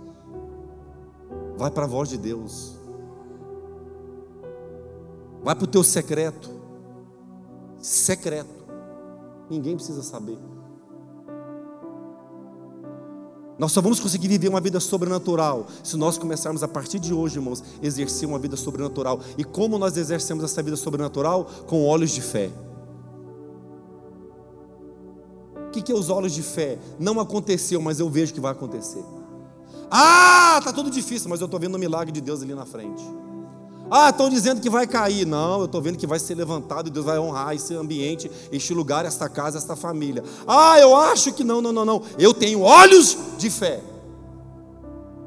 Vai 1.57 1.71
para 1.71 1.85
a 1.85 1.89
voz 1.89 2.09
de 2.09 2.19
Deus. 2.19 2.75
Vai 5.43 5.55
para 5.55 5.65
o 5.65 5.69
teu 5.69 5.83
secreto. 5.83 6.54
Secreto. 7.85 8.64
Ninguém 9.51 9.76
precisa 9.76 10.03
saber. 10.03 10.39
Nós 13.59 13.72
só 13.72 13.82
vamos 13.82 14.01
conseguir 14.01 14.26
viver 14.26 14.49
uma 14.49 14.61
vida 14.61 14.80
sobrenatural 14.80 15.66
se 15.82 15.95
nós 15.95 16.16
começarmos 16.16 16.62
a 16.62 16.68
partir 16.68 16.99
de 16.99 17.12
hoje, 17.12 17.37
irmãos, 17.37 17.62
exercer 17.82 18.26
uma 18.26 18.39
vida 18.39 18.57
sobrenatural. 18.57 19.20
E 19.37 19.45
como 19.45 19.76
nós 19.76 19.99
exercemos 19.99 20.43
essa 20.43 20.62
vida 20.62 20.78
sobrenatural? 20.78 21.45
Com 21.66 21.85
olhos 21.85 22.12
de 22.12 22.22
fé. 22.22 22.51
O 25.66 25.70
que 25.70 25.93
é 25.93 25.95
os 25.95 26.09
olhos 26.09 26.32
de 26.32 26.43
fé? 26.43 26.78
Não 26.99 27.20
aconteceu, 27.20 27.82
mas 27.82 28.01
eu 28.01 28.09
vejo 28.09 28.32
que 28.32 28.41
vai 28.41 28.53
acontecer. 28.53 29.05
Ah, 29.91 30.59
tá 30.64 30.72
tudo 30.72 30.91
difícil, 30.91 31.28
mas 31.28 31.43
eu 31.43 31.45
estou 31.45 31.61
vendo 31.61 31.74
o 31.74 31.78
milagre 31.78 32.11
de 32.11 32.22
Deus 32.22 32.41
ali 32.41 32.55
na 32.55 32.64
frente. 32.64 33.05
Ah, 33.91 34.11
estão 34.11 34.28
dizendo 34.28 34.61
que 34.61 34.70
vai 34.70 34.87
cair. 34.87 35.26
Não, 35.26 35.61
eu 35.61 35.64
estou 35.66 35.80
vendo 35.80 35.99
que 35.99 36.07
vai 36.07 36.18
ser 36.18 36.35
levantado 36.35 36.89
e 36.89 36.91
Deus 36.91 37.05
vai 37.05 37.18
honrar 37.18 37.55
esse 37.55 37.74
ambiente, 37.74 38.30
este 38.51 38.72
lugar, 38.72 39.05
esta 39.05 39.28
casa, 39.28 39.59
esta 39.59 39.76
família. 39.76 40.24
Ah, 40.47 40.78
eu 40.80 40.97
acho 40.97 41.32
que 41.32 41.45
não, 41.45 41.61
não, 41.61 41.72
não, 41.72 41.85
não. 41.85 42.03
Eu 42.18 42.32
tenho 42.32 42.61
olhos 42.61 43.16
de 43.39 43.51
fé. 43.51 43.82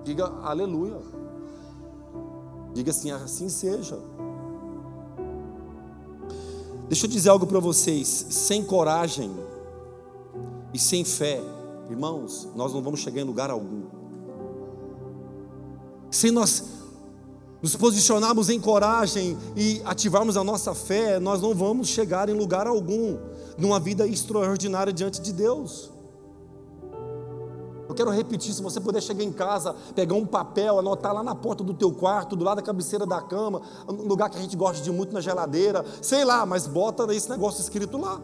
Diga 0.04 0.26
aleluia. 0.44 0.98
Diga 2.74 2.92
assim, 2.92 3.12
assim 3.12 3.50
seja. 3.50 4.00
Deixa 6.88 7.06
eu 7.06 7.10
dizer 7.10 7.30
algo 7.30 7.46
para 7.46 7.60
vocês. 7.60 8.08
Sem 8.30 8.64
coragem 8.64 9.32
e 10.74 10.80
sem 10.80 11.04
fé, 11.04 11.42
irmãos, 11.90 12.48
nós 12.56 12.74
não 12.74 12.82
vamos 12.82 13.02
chegar 13.02 13.22
em 13.22 13.26
lugar 13.26 13.50
algum. 13.50 13.84
Sem 16.10 16.32
nós 16.32 16.77
nos 17.62 17.76
posicionarmos 17.76 18.50
em 18.50 18.60
coragem 18.60 19.38
e 19.56 19.82
ativarmos 19.84 20.38
a 20.38 20.44
nossa 20.44 20.76
fé, 20.76 21.20
nós 21.20 21.42
não 21.42 21.54
vamos 21.54 21.88
chegar 21.88 22.30
em 22.30 22.34
lugar 22.34 22.68
algum 22.68 23.18
numa 23.58 23.80
vida 23.80 24.06
extraordinária 24.06 24.94
diante 24.94 25.20
de 25.20 25.34
Deus. 25.34 25.92
Eu 27.90 27.96
quero 27.96 28.12
repetir, 28.12 28.54
se 28.54 28.62
você 28.62 28.80
puder 28.82 29.02
chegar 29.02 29.24
em 29.24 29.32
casa, 29.32 29.74
pegar 29.96 30.14
um 30.14 30.26
papel, 30.26 30.78
anotar 30.78 31.14
lá 31.14 31.24
na 31.24 31.34
porta 31.34 31.64
do 31.64 31.74
teu 31.74 31.92
quarto, 31.92 32.36
do 32.36 32.44
lado 32.44 32.58
da 32.58 32.62
cabeceira 32.62 33.06
da 33.06 33.22
cama, 33.22 33.62
um 33.88 34.04
lugar 34.04 34.30
que 34.30 34.38
a 34.38 34.42
gente 34.42 34.58
gosta 34.58 34.84
de 34.84 34.92
muito 34.92 35.14
na 35.14 35.22
geladeira, 35.22 35.84
sei 36.02 36.26
lá, 36.26 36.46
mas 36.46 36.68
bota 36.68 37.12
esse 37.16 37.30
negócio 37.30 37.62
escrito 37.62 37.98
lá. 37.98 38.22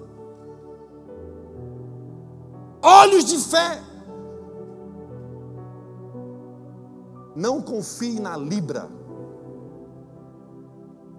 Olhos 2.83 3.23
de 3.23 3.37
fé. 3.39 3.81
Não 7.35 7.61
confie 7.61 8.19
na 8.19 8.35
libra 8.35 8.89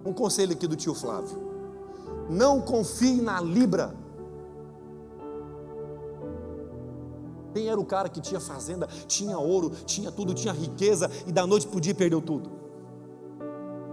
um 0.05 0.13
conselho 0.13 0.53
aqui 0.53 0.67
do 0.67 0.77
tio 0.77 0.95
Flávio. 0.95 1.39
Não 2.29 2.61
confie 2.61 3.21
na 3.21 3.41
Libra. 3.41 3.95
Quem 7.53 7.69
era 7.69 7.79
o 7.79 7.85
cara 7.85 8.09
que 8.09 8.21
tinha 8.21 8.41
fazenda, 8.41 8.89
tinha 9.07 9.39
ouro, 9.39 9.71
tinha 9.87 10.11
tudo, 10.11 10.35
tinha 10.35 10.53
riqueza 10.53 11.09
e 11.27 11.33
da 11.33 11.47
noite 11.47 11.67
para 11.69 11.79
o 11.79 11.81
dia 11.81 11.95
perdeu 11.95 12.21
tudo? 12.21 12.51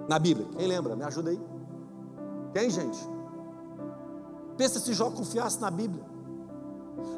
Na 0.10 0.18
Bíblia. 0.18 0.48
Quem 0.58 0.68
lembra? 0.68 0.96
Me 0.96 1.04
ajuda 1.04 1.30
aí. 1.30 1.40
Quem, 2.54 2.70
gente? 2.70 3.00
Pensa 4.58 4.80
se 4.80 4.94
Jó 4.94 5.12
confiasse 5.12 5.62
na 5.62 5.70
Bíblia. 5.70 6.04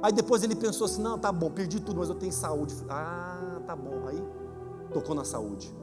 Aí 0.01 0.11
depois 0.11 0.43
ele 0.43 0.55
pensou 0.55 0.85
assim: 0.85 1.01
não, 1.01 1.17
tá 1.17 1.31
bom, 1.31 1.49
perdi 1.49 1.79
tudo, 1.79 1.99
mas 1.99 2.09
eu 2.09 2.15
tenho 2.15 2.31
saúde. 2.31 2.75
Ah, 2.89 3.61
tá 3.65 3.75
bom. 3.75 4.07
Aí 4.07 4.21
tocou 4.93 5.15
na 5.15 5.23
saúde. 5.23 5.73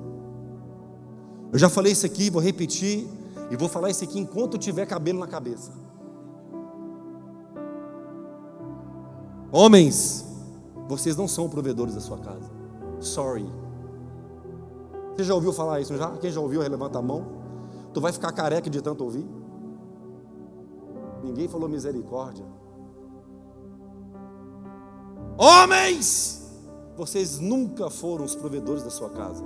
Eu 1.52 1.58
já 1.58 1.68
falei 1.68 1.92
isso 1.92 2.06
aqui, 2.06 2.30
vou 2.30 2.40
repetir, 2.40 3.08
e 3.50 3.56
vou 3.56 3.68
falar 3.68 3.90
isso 3.90 4.04
aqui 4.04 4.18
enquanto 4.18 4.56
tiver 4.56 4.86
cabelo 4.86 5.18
na 5.18 5.26
cabeça. 5.26 5.72
Homens, 9.50 10.24
vocês 10.88 11.16
não 11.16 11.26
são 11.26 11.48
provedores 11.48 11.94
da 11.94 12.00
sua 12.00 12.18
casa. 12.18 12.48
Sorry. 13.00 13.46
Você 15.16 15.24
já 15.24 15.34
ouviu 15.34 15.52
falar 15.52 15.80
isso 15.80 15.96
já? 15.96 16.10
Quem 16.18 16.30
já 16.30 16.40
ouviu, 16.40 16.60
levanta 16.60 16.98
a 16.98 17.02
mão. 17.02 17.26
Tu 17.92 18.00
vai 18.00 18.12
ficar 18.12 18.30
careca 18.30 18.70
de 18.70 18.80
tanto 18.80 19.02
ouvir? 19.02 19.26
Ninguém 21.24 21.48
falou 21.48 21.68
misericórdia. 21.68 22.44
Homens, 25.36 26.48
vocês 26.96 27.40
nunca 27.40 27.90
foram 27.90 28.24
os 28.24 28.36
provedores 28.36 28.84
da 28.84 28.90
sua 28.90 29.10
casa 29.10 29.44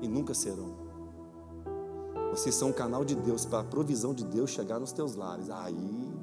e 0.00 0.08
nunca 0.08 0.32
serão. 0.32 0.81
Vocês 2.32 2.54
são 2.54 2.70
um 2.70 2.72
canal 2.72 3.04
de 3.04 3.14
Deus 3.14 3.44
para 3.44 3.60
a 3.60 3.64
provisão 3.64 4.14
de 4.14 4.24
Deus 4.24 4.48
chegar 4.48 4.80
nos 4.80 4.90
teus 4.90 5.14
lares. 5.14 5.50
Aí, 5.50 6.14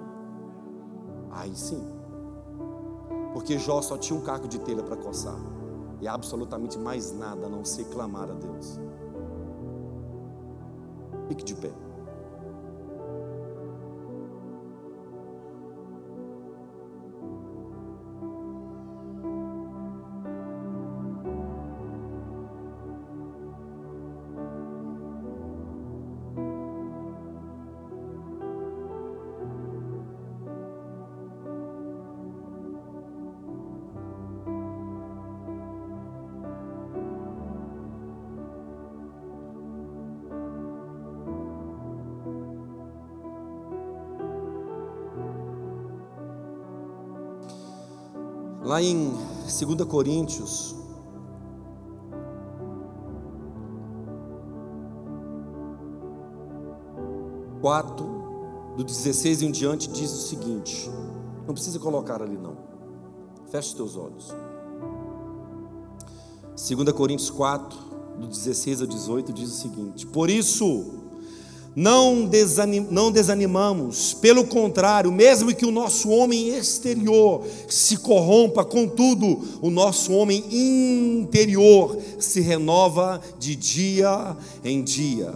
aí 1.29 1.55
sim. 1.55 1.87
Porque 3.31 3.59
Jó 3.59 3.79
só 3.79 3.95
tinha 3.95 4.17
um 4.17 4.23
caco 4.23 4.47
de 4.47 4.57
telha 4.57 4.81
para 4.81 4.97
coçar. 4.97 5.39
E 6.01 6.07
absolutamente 6.07 6.79
mais 6.79 7.11
nada 7.11 7.45
a 7.45 7.49
não 7.49 7.63
ser 7.63 7.85
clamar 7.85 8.27
a 8.27 8.33
Deus. 8.33 8.79
Fique 11.27 11.43
de 11.43 11.53
pé. 11.53 11.71
Em 48.81 49.11
2 49.43 49.87
Coríntios, 49.89 50.73
quatro, 57.61 58.07
do 58.77 58.83
16 58.83 59.41
em 59.41 59.51
diante, 59.51 59.89
diz 59.89 60.11
o 60.11 60.27
seguinte: 60.27 60.89
não 61.45 61.53
precisa 61.53 61.77
colocar 61.79 62.21
ali 62.21 62.37
não, 62.37 62.55
feche 63.49 63.75
teus 63.75 63.97
olhos. 63.97 64.33
2 66.55 66.91
Coríntios 66.93 67.29
4, 67.29 67.77
do 68.19 68.27
16 68.27 68.81
ao 68.81 68.87
18, 68.87 69.33
diz 69.33 69.49
o 69.49 69.55
seguinte: 69.55 70.07
Por 70.07 70.29
isso, 70.29 70.98
não, 71.79 72.25
desanim, 72.25 72.85
não 72.91 73.09
desanimamos, 73.09 74.13
pelo 74.13 74.43
contrário, 74.43 75.13
mesmo 75.13 75.55
que 75.55 75.65
o 75.65 75.71
nosso 75.71 76.09
homem 76.09 76.49
exterior 76.49 77.45
se 77.69 77.95
corrompa, 77.95 78.65
contudo, 78.65 79.39
o 79.61 79.69
nosso 79.69 80.11
homem 80.11 80.43
interior 80.51 81.97
se 82.19 82.41
renova 82.41 83.21
de 83.39 83.55
dia 83.55 84.35
em 84.61 84.83
dia. 84.83 85.33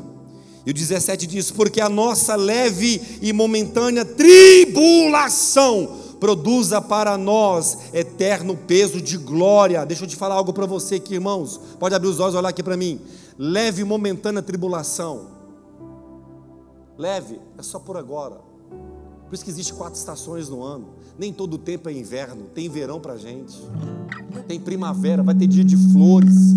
E 0.66 0.72
o 0.72 0.74
17 0.74 1.26
diz: 1.28 1.50
Porque 1.50 1.80
a 1.80 1.88
nossa 1.88 2.36
leve 2.36 3.02
e 3.22 3.32
momentânea 3.32 4.04
tribulação 4.04 5.96
produza 6.20 6.82
para 6.82 7.18
nós 7.18 7.78
eterno 7.94 8.58
peso 8.58 9.02
de 9.02 9.18
glória. 9.18 9.86
Deixa 9.86 10.04
eu 10.04 10.10
te 10.10 10.18
falar 10.18 10.36
algo 10.36 10.52
para 10.52 10.66
você 10.66 10.96
aqui, 10.96 11.14
irmãos. 11.14 11.58
Pode 11.80 11.96
abrir 11.96 12.10
os 12.10 12.20
olhos 12.20 12.36
e 12.36 12.38
olhar 12.38 12.50
aqui 12.50 12.62
para 12.62 12.76
mim. 12.76 13.00
Leve 13.39 13.82
e 13.82 13.86
momentânea 13.86 14.41
tribulação 14.41 15.32
Leve, 16.98 17.39
é 17.58 17.64
só 17.64 17.80
por 17.80 17.98
agora. 17.98 18.39
Por 19.26 19.34
isso 19.34 19.44
que 19.44 19.50
existe 19.50 19.74
quatro 19.74 19.98
estações 19.98 20.50
no 20.50 20.62
ano. 20.64 20.89
Nem 21.18 21.32
todo 21.34 21.58
tempo 21.58 21.89
é 21.89 21.94
inverno, 21.94 22.46
tem 22.54 22.70
verão 22.70 23.00
para 23.00 23.18
gente. 23.18 23.60
Tem 24.48 24.60
primavera, 24.60 25.24
vai 25.24 25.36
ter 25.36 25.48
dia 25.48 25.64
de 25.64 25.78
flores, 25.91 26.56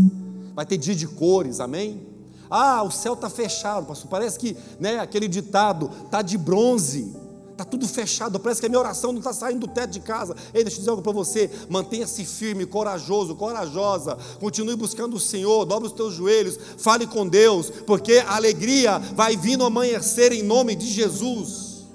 vai 0.55 0.65
ter 0.65 0.77
dia 0.77 0.95
de 0.95 1.07
cores, 1.07 1.61
amém? 1.61 2.03
Ah, 2.51 2.83
o 2.83 2.91
céu 2.91 3.15
está 3.15 3.29
fechado, 3.29 3.87
pastor. 3.87 4.09
Parece 4.09 4.39
que 4.39 4.57
né, 4.79 4.99
aquele 4.99 5.29
ditado 5.29 5.91
está 6.05 6.23
de 6.23 6.39
bronze. 6.39 7.13
Está 7.57 7.65
tudo 7.65 7.89
fechado, 7.89 8.39
parece 8.39 8.61
que 8.61 8.67
a 8.67 8.69
minha 8.69 8.79
oração 8.79 9.13
não 9.13 9.19
está 9.19 9.33
saindo 9.33 9.67
do 9.67 9.73
teto 9.73 9.93
de 9.93 10.01
casa. 10.01 10.37
Ei, 10.53 10.63
deixa 10.63 10.77
eu 10.77 10.81
dizer 10.81 10.91
algo 10.91 11.01
para 11.01 11.13
você: 11.13 11.51
mantenha-se 11.71 12.23
firme, 12.23 12.67
corajoso, 12.67 13.35
corajosa. 13.35 14.19
Continue 14.39 14.77
buscando 14.77 15.17
o 15.17 15.19
Senhor, 15.19 15.65
dobre 15.65 15.89
os 15.89 15.95
teus 15.95 16.13
joelhos, 16.13 16.59
fale 16.77 17.07
com 17.07 17.27
Deus, 17.27 17.71
porque 17.87 18.23
a 18.27 18.37
alegria 18.37 18.99
vai 18.99 19.39
vir 19.39 19.57
no 19.57 19.65
amanhecer 19.65 20.33
em 20.33 20.43
nome 20.43 20.77
de 20.77 20.87
Jesus. 20.87 21.87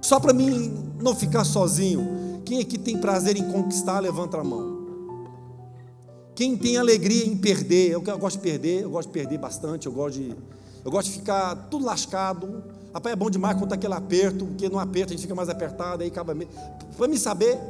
Só 0.00 0.18
para 0.18 0.32
mim 0.32 0.94
não 1.02 1.14
ficar 1.14 1.44
sozinho, 1.44 2.40
quem 2.46 2.62
aqui 2.62 2.78
tem 2.78 2.96
prazer 2.96 3.36
em 3.36 3.44
conquistar, 3.52 4.00
levanta 4.00 4.38
a 4.38 4.44
mão. 4.44 4.78
Quem 6.34 6.56
tem 6.56 6.78
alegria 6.78 7.26
em 7.26 7.36
perder, 7.36 7.90
eu, 7.90 8.02
eu 8.02 8.18
gosto 8.18 8.36
de 8.36 8.42
perder, 8.42 8.84
eu 8.84 8.90
gosto 8.90 9.08
de 9.08 9.12
perder 9.12 9.36
bastante, 9.36 9.86
eu 9.86 9.92
gosto 9.92 10.18
de 10.18 10.34
eu 10.88 10.90
gosto 10.90 11.08
de 11.08 11.18
ficar 11.18 11.54
tudo 11.70 11.84
lascado. 11.84 12.64
Rapaz, 12.94 13.12
é 13.12 13.16
bom 13.16 13.28
demais 13.28 13.54
quando 13.56 13.64
está 13.64 13.74
aquele 13.74 13.92
aperto, 13.92 14.46
porque 14.46 14.70
no 14.70 14.78
aperto 14.78 15.12
a 15.12 15.16
gente 15.16 15.20
fica 15.20 15.34
mais 15.34 15.50
apertado, 15.50 16.02
aí 16.02 16.08
acaba. 16.08 16.34
Para 16.96 17.06
me 17.06 17.18
saber, 17.18 17.60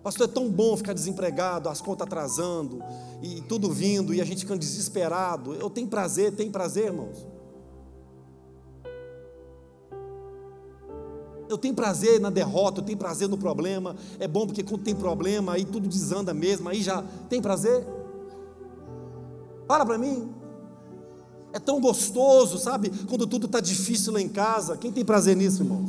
pastor, 0.00 0.28
é 0.28 0.30
tão 0.30 0.48
bom 0.48 0.76
ficar 0.76 0.92
desempregado, 0.92 1.68
as 1.68 1.80
contas 1.80 2.06
atrasando, 2.06 2.80
e 3.20 3.40
tudo 3.40 3.68
vindo, 3.68 4.14
e 4.14 4.20
a 4.20 4.24
gente 4.24 4.42
ficando 4.42 4.60
desesperado. 4.60 5.54
Eu 5.54 5.68
tenho 5.68 5.88
prazer, 5.88 6.30
tem 6.36 6.52
prazer, 6.52 6.84
irmãos. 6.84 7.26
Eu 11.48 11.58
tenho 11.58 11.74
prazer 11.74 12.20
na 12.20 12.30
derrota, 12.30 12.80
eu 12.80 12.84
tenho 12.84 12.96
prazer 12.96 13.28
no 13.28 13.36
problema. 13.36 13.96
É 14.20 14.28
bom 14.28 14.46
porque 14.46 14.62
quando 14.62 14.84
tem 14.84 14.94
problema, 14.94 15.54
aí 15.54 15.64
tudo 15.64 15.88
desanda 15.88 16.32
mesmo, 16.32 16.68
aí 16.68 16.80
já 16.80 17.02
tem 17.28 17.42
prazer. 17.42 17.84
Fala 19.66 19.84
para 19.84 19.98
mim. 19.98 20.43
É 21.54 21.60
tão 21.60 21.80
gostoso, 21.80 22.58
sabe? 22.58 22.90
Quando 23.06 23.28
tudo 23.28 23.46
está 23.46 23.60
difícil 23.60 24.12
lá 24.12 24.20
em 24.20 24.28
casa. 24.28 24.76
Quem 24.76 24.90
tem 24.90 25.04
prazer 25.04 25.36
nisso, 25.36 25.62
irmãos? 25.62 25.88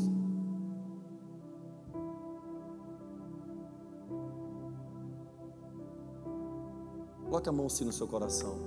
Coloque 7.25 7.49
a 7.49 7.51
mão 7.51 7.65
assim 7.65 7.83
no 7.83 7.91
seu 7.91 8.07
coração. 8.07 8.57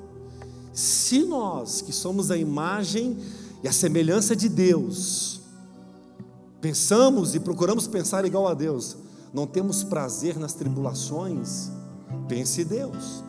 Se 0.73 1.23
nós, 1.23 1.81
que 1.81 1.93
somos 1.93 2.33
a 2.33 2.37
imagem 2.37 3.17
e 3.63 3.69
a 3.69 3.73
semelhança 3.73 4.35
de 4.35 4.49
Deus, 4.49 5.41
pensamos 6.61 7.37
e 7.37 7.39
procuramos 7.39 7.87
pensar 7.87 8.25
igual 8.25 8.49
a 8.49 8.55
Deus, 8.55 8.97
não 9.33 9.47
temos 9.47 9.85
prazer 9.85 10.37
nas 10.37 10.53
tribulações, 10.53 11.71
pense 12.27 12.65
Deus. 12.65 13.23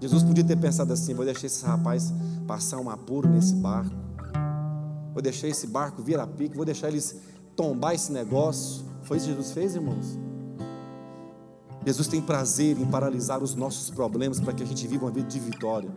Jesus 0.00 0.22
podia 0.22 0.42
ter 0.42 0.56
pensado 0.56 0.92
assim: 0.92 1.14
vou 1.14 1.24
deixar 1.24 1.46
esse 1.46 1.64
rapaz 1.64 2.12
passar 2.46 2.78
um 2.78 2.88
apuro 2.88 3.28
nesse 3.28 3.54
barco, 3.54 3.94
vou 5.12 5.22
deixar 5.22 5.48
esse 5.48 5.66
barco 5.66 6.02
vir 6.02 6.18
a 6.18 6.26
pique, 6.26 6.56
vou 6.56 6.64
deixar 6.64 6.88
eles 6.88 7.20
tombar 7.54 7.94
esse 7.94 8.10
negócio. 8.10 8.84
Foi 9.02 9.16
isso 9.16 9.26
que 9.26 9.32
Jesus 9.32 9.52
fez, 9.52 9.74
irmãos? 9.74 10.18
Jesus 11.84 12.08
tem 12.08 12.20
prazer 12.20 12.78
em 12.78 12.86
paralisar 12.86 13.42
os 13.42 13.54
nossos 13.54 13.90
problemas 13.90 14.38
para 14.38 14.52
que 14.52 14.62
a 14.62 14.66
gente 14.66 14.86
viva 14.86 15.06
uma 15.06 15.10
vida 15.10 15.28
de 15.28 15.38
vitória. 15.38 15.90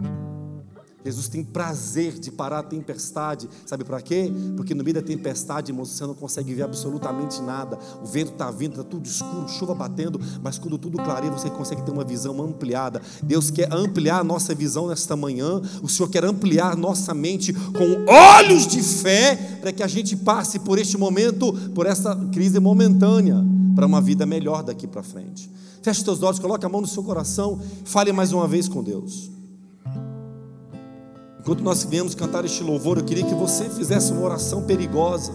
Jesus 1.04 1.28
tem 1.28 1.44
prazer 1.44 2.18
de 2.20 2.32
parar 2.32 2.60
a 2.60 2.64
tempestade. 2.64 3.50
Sabe 3.66 3.84
para 3.84 4.02
quê? 4.02 4.32
Porque 4.56 4.74
no 4.74 4.84
meio 4.84 4.96
da 4.96 5.02
tempestade, 5.02 5.72
irmão, 5.72 5.86
você 5.86 6.06
não 6.06 6.14
consegue 6.14 6.54
ver 6.54 6.64
absolutamente 6.64 7.42
nada. 7.42 7.78
O 8.02 8.06
vento 8.06 8.32
está 8.32 8.50
vindo, 8.50 8.72
está 8.72 8.84
tudo 8.84 9.06
escuro, 9.06 9.48
chuva 9.50 9.76
batendo, 9.76 10.20
mas 10.42 10.58
quando 10.58 10.78
tudo 10.78 10.98
clareia, 10.98 11.32
você 11.32 11.50
consegue 11.50 11.82
ter 11.82 11.92
uma 11.92 12.04
visão 12.04 12.42
ampliada. 12.42 13.02
Deus 13.22 13.52
quer 13.52 13.72
ampliar 13.74 14.20
a 14.20 14.24
nossa 14.24 14.56
visão 14.56 14.88
nesta 14.88 15.16
manhã. 15.16 15.62
O 15.82 15.90
Senhor 15.90 16.10
quer 16.10 16.24
ampliar 16.24 16.78
nossa 16.78 17.14
mente 17.14 17.52
com 17.52 18.12
olhos 18.12 18.66
de 18.66 18.82
fé 18.82 19.36
para 19.60 19.72
que 19.72 19.84
a 19.84 19.88
gente 19.88 20.16
passe 20.16 20.60
por 20.60 20.80
este 20.80 20.98
momento, 20.98 21.54
por 21.76 21.86
essa 21.86 22.16
crise 22.32 22.60
momentânea, 22.60 23.44
para 23.76 23.86
uma 23.86 24.00
vida 24.00 24.26
melhor 24.26 24.64
daqui 24.64 24.88
para 24.88 25.04
frente. 25.04 25.52
Feche 25.82 26.00
os 26.00 26.06
teus 26.06 26.24
olhos, 26.24 26.40
coloque 26.40 26.66
a 26.66 26.70
mão 26.70 26.80
no 26.80 26.88
seu 26.88 27.04
coração, 27.04 27.60
fale 27.84 28.14
mais 28.14 28.32
uma 28.32 28.48
vez 28.48 28.70
com 28.70 28.82
Deus. 28.82 29.33
Enquanto 31.44 31.62
nós 31.62 31.84
viemos 31.84 32.16
cantar 32.16 32.46
este 32.46 32.64
louvor, 32.64 32.98
eu 32.98 33.04
queria 33.04 33.26
que 33.26 33.36
você 33.36 33.70
fizesse 33.70 34.14
uma 34.14 34.22
oração 34.22 34.64
perigosa. 34.64 35.34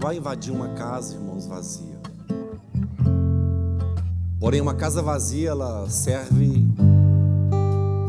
Vai 0.00 0.16
invadir 0.16 0.50
uma 0.50 0.68
casa, 0.70 1.14
irmãos, 1.14 1.46
vazia. 1.46 2.00
Porém, 4.40 4.60
uma 4.60 4.74
casa 4.74 5.02
vazia 5.02 5.50
ela 5.50 5.88
serve 5.90 6.66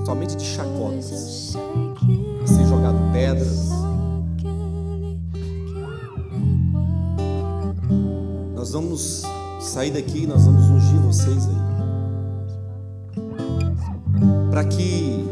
somente 0.06 0.38
de 0.38 0.46
chacotas, 0.46 1.54
assim 2.44 2.66
jogado 2.68 2.98
pedras. 3.12 3.70
Nós 8.56 8.72
vamos 8.72 9.24
sair 9.60 9.92
daqui, 9.92 10.26
nós 10.26 10.46
vamos 10.46 10.70
ungir 10.70 11.02
vocês 11.02 11.46
aí, 11.48 11.56
para 14.50 14.64
que 14.64 15.26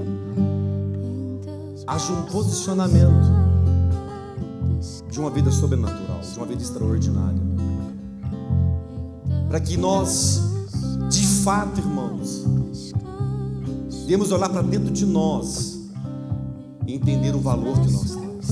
haja 1.88 2.12
um 2.12 2.24
posicionamento 2.24 3.30
de 5.10 5.20
uma 5.20 5.30
vida 5.30 5.52
sobrenatural, 5.52 6.09
de 6.22 6.38
uma 6.38 6.46
vida 6.46 6.62
extraordinária, 6.62 7.42
para 9.48 9.60
que 9.60 9.78
nós, 9.78 10.42
de 11.10 11.26
fato, 11.26 11.80
irmãos, 11.80 12.46
Devemos 14.10 14.32
olhar 14.32 14.50
para 14.50 14.64
dentro 14.64 14.92
de 14.92 15.06
nós 15.06 15.88
e 16.88 16.96
entender 16.96 17.36
o 17.36 17.40
valor 17.40 17.80
que 17.80 17.92
nós 17.92 18.16
temos. 18.16 18.48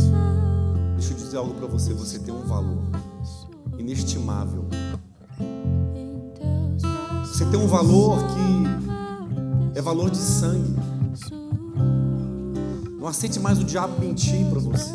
Deixa 0.96 1.14
eu 1.14 1.18
dizer 1.18 1.38
algo 1.38 1.56
para 1.56 1.66
você: 1.66 1.96
você 1.96 2.20
tem 2.20 2.32
um 2.32 2.44
valor 2.44 2.78
inestimável. 3.80 4.66
Você 7.26 7.44
tem 7.46 7.60
um 7.60 7.66
valor 7.66 8.20
que 8.20 9.80
é 9.80 9.82
valor 9.82 10.12
de 10.12 10.18
sangue. 10.18 10.76
Não 13.00 13.08
aceite 13.08 13.40
mais 13.40 13.58
o 13.58 13.64
diabo 13.64 14.00
mentir 14.00 14.46
para 14.52 14.60
você. 14.60 14.94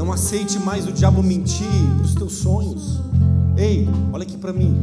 Não 0.00 0.10
aceite 0.10 0.58
mais 0.58 0.86
o 0.86 0.92
diabo 0.92 1.22
mentir 1.22 1.66
para 1.96 2.06
os 2.06 2.14
teus 2.14 2.32
sonhos. 2.32 3.02
Ei, 3.54 3.86
olha 4.10 4.22
aqui 4.22 4.38
para 4.38 4.50
mim. 4.50 4.74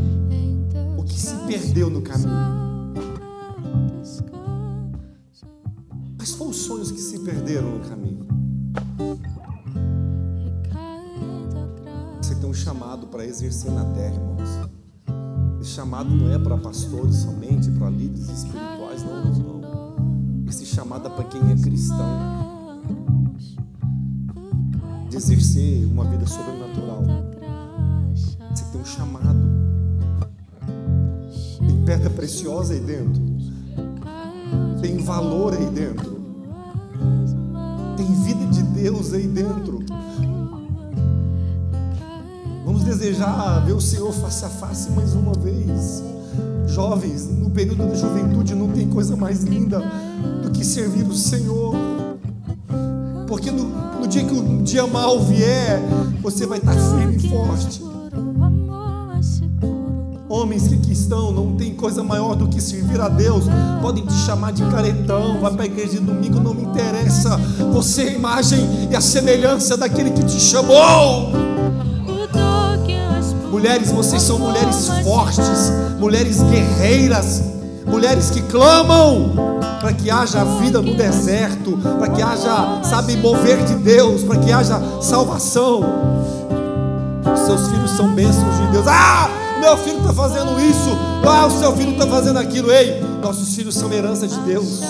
O 0.96 1.04
que 1.04 1.20
se 1.20 1.36
perdeu 1.48 1.90
no 1.90 2.04
caminho? 2.04 2.68
perderam 7.28 7.72
no 7.72 7.80
caminho. 7.82 8.26
Você 12.22 12.36
tem 12.36 12.50
um 12.50 12.54
chamado 12.54 13.08
para 13.08 13.26
exercer 13.26 13.70
na 13.70 13.84
terra, 13.84 14.16
irmãos. 14.16 15.60
Esse 15.60 15.72
chamado 15.72 16.10
não 16.10 16.32
é 16.32 16.40
para 16.40 16.58
pastores 16.58 17.16
somente, 17.16 17.70
para 17.72 17.90
líderes 17.90 18.30
espirituais, 18.30 19.04
não, 19.04 19.34
não. 19.34 20.46
Esse 20.48 20.66
chamado 20.66 21.08
é 21.08 21.10
para 21.10 21.26
quem 21.26 21.52
é 21.52 21.56
cristão. 21.56 22.47
Exercer 25.18 25.84
uma 25.86 26.04
vida 26.06 26.28
sobrenatural. 26.28 27.04
Você 28.54 28.64
tem 28.72 28.80
um 28.80 28.86
chamado. 28.86 29.40
Tem 31.58 31.84
pedra 31.86 32.10
preciosa 32.12 32.76
aí 32.76 32.80
dentro. 32.80 33.20
Tem 34.80 34.98
valor 34.98 35.56
aí 35.56 35.66
dentro. 35.72 36.22
Tem 37.98 38.06
vida 38.06 38.46
de 38.46 38.62
Deus 38.62 39.12
aí 39.12 39.26
dentro. 39.26 39.80
Vamos 42.64 42.84
desejar 42.84 43.66
ver 43.66 43.74
o 43.74 43.82
Senhor 43.82 44.14
face 44.14 44.46
a 44.46 44.50
face 44.50 44.92
mais 44.92 45.16
uma 45.16 45.34
vez. 45.34 46.04
Jovens, 46.68 47.26
no 47.28 47.50
período 47.50 47.88
da 47.88 47.96
juventude 47.96 48.54
não 48.54 48.70
tem 48.70 48.88
coisa 48.88 49.16
mais 49.16 49.44
linda 49.44 49.82
do 50.44 50.52
que 50.52 50.64
servir 50.64 51.08
o 51.08 51.16
Senhor. 51.16 51.87
Porque 53.28 53.52
no, 53.52 53.66
no 54.00 54.08
dia 54.08 54.24
que 54.24 54.34
o 54.34 54.64
dia 54.64 54.88
mal 54.88 55.20
vier, 55.20 55.82
você 56.22 56.46
vai 56.46 56.60
estar 56.60 56.74
firme 56.74 57.18
e 57.18 57.30
forte. 57.30 57.84
Homens 60.30 60.68
que 60.68 60.76
aqui 60.76 60.94
estão, 60.94 61.32
não 61.32 61.56
tem 61.56 61.74
coisa 61.74 62.04
maior 62.04 62.36
do 62.36 62.48
que 62.48 62.62
servir 62.62 63.00
a 63.02 63.10
Deus. 63.10 63.46
Podem 63.82 64.06
te 64.06 64.14
chamar 64.14 64.54
de 64.54 64.64
caretão, 64.66 65.40
vai 65.42 65.52
para 65.52 65.64
a 65.64 65.66
igreja 65.66 66.00
de 66.00 66.00
domingo, 66.00 66.40
não 66.40 66.54
me 66.54 66.64
interessa. 66.64 67.38
Você 67.74 68.04
é 68.04 68.08
a 68.10 68.14
imagem 68.14 68.88
e 68.92 68.96
a 68.96 69.02
semelhança 69.02 69.76
daquele 69.76 70.12
que 70.12 70.24
te 70.24 70.40
chamou. 70.40 71.32
Mulheres, 73.52 73.92
vocês 73.92 74.22
são 74.22 74.40
mulheres 74.40 74.88
fortes, 75.04 75.72
mulheres 76.00 76.42
guerreiras, 76.44 77.42
mulheres 77.86 78.30
que 78.30 78.42
clamam 78.44 79.57
para 79.80 79.94
que 79.94 80.10
haja 80.10 80.44
vida 80.60 80.82
no 80.82 80.96
deserto, 80.96 81.78
para 82.00 82.10
que 82.10 82.22
haja, 82.22 82.82
sabe, 82.84 83.16
mover 83.18 83.64
de 83.66 83.76
Deus, 83.76 84.24
para 84.24 84.38
que 84.38 84.52
haja 84.52 84.82
salvação. 85.02 85.82
Seus 87.46 87.68
filhos 87.68 87.92
são 87.92 88.14
bênçãos 88.14 88.58
de 88.58 88.68
Deus. 88.72 88.88
Ah! 88.88 89.30
meu 89.60 89.76
filho 89.78 89.98
está 89.98 90.14
fazendo 90.14 90.60
isso, 90.62 90.98
ah, 91.26 91.46
o 91.46 91.52
seu 91.52 91.76
filho 91.76 91.92
está 91.92 92.08
fazendo 92.08 92.40
aquilo. 92.40 92.72
Ei, 92.72 93.04
nossos 93.22 93.54
filhos 93.54 93.76
são 93.76 93.92
herança 93.92 94.28
de 94.28 94.40
Deus. 94.42 94.82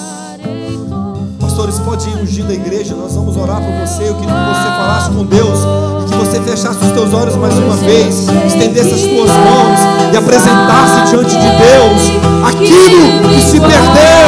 Pastores, 1.40 1.80
pode 1.80 2.08
ir 2.10 2.16
ungindo 2.18 2.52
a 2.52 2.54
igreja, 2.54 2.94
nós 2.94 3.16
vamos 3.16 3.36
orar 3.38 3.58
por 3.58 3.88
você. 3.88 4.04
Eu 4.08 4.16
queria 4.16 4.34
que 4.34 4.60
você 4.60 4.70
falasse 4.70 5.10
com 5.10 5.26
Deus 5.26 5.97
você 6.38 6.52
fechasse 6.52 6.86
os 6.86 6.92
teus 6.92 7.14
olhos 7.14 7.36
mais 7.36 7.58
uma 7.58 7.76
vez, 7.78 8.28
estendesse 8.46 8.94
as 8.94 9.02
tuas 9.02 9.32
mãos 9.32 9.80
e 10.14 10.18
apresentasse 10.18 11.10
diante 11.10 11.36
de 11.36 11.48
Deus 11.48 12.02
aquilo 12.48 13.30
que 13.30 13.42
se 13.42 13.60
perdeu 13.60 14.28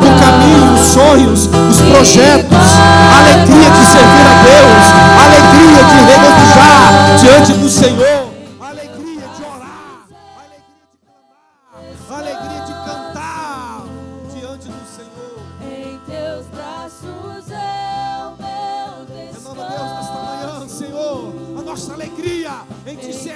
no 0.00 0.20
caminho, 0.20 0.74
os 0.74 0.80
sonhos, 0.80 1.50
os 1.70 1.80
projetos, 1.80 2.56
a 3.12 3.18
alegria 3.18 3.70
de 3.70 3.86
servir 3.86 4.26
a 4.26 4.42
Deus, 4.42 4.84
a 5.18 5.24
alegria 5.26 5.84
de 5.84 5.96
regozijar 6.12 7.16
diante 7.18 7.52
do 7.52 7.68
Senhor. 7.68 8.19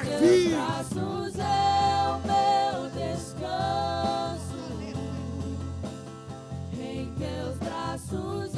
servir. 0.03 0.55
Em 6.79 7.15
teus 7.19 7.57
braços 7.59 8.53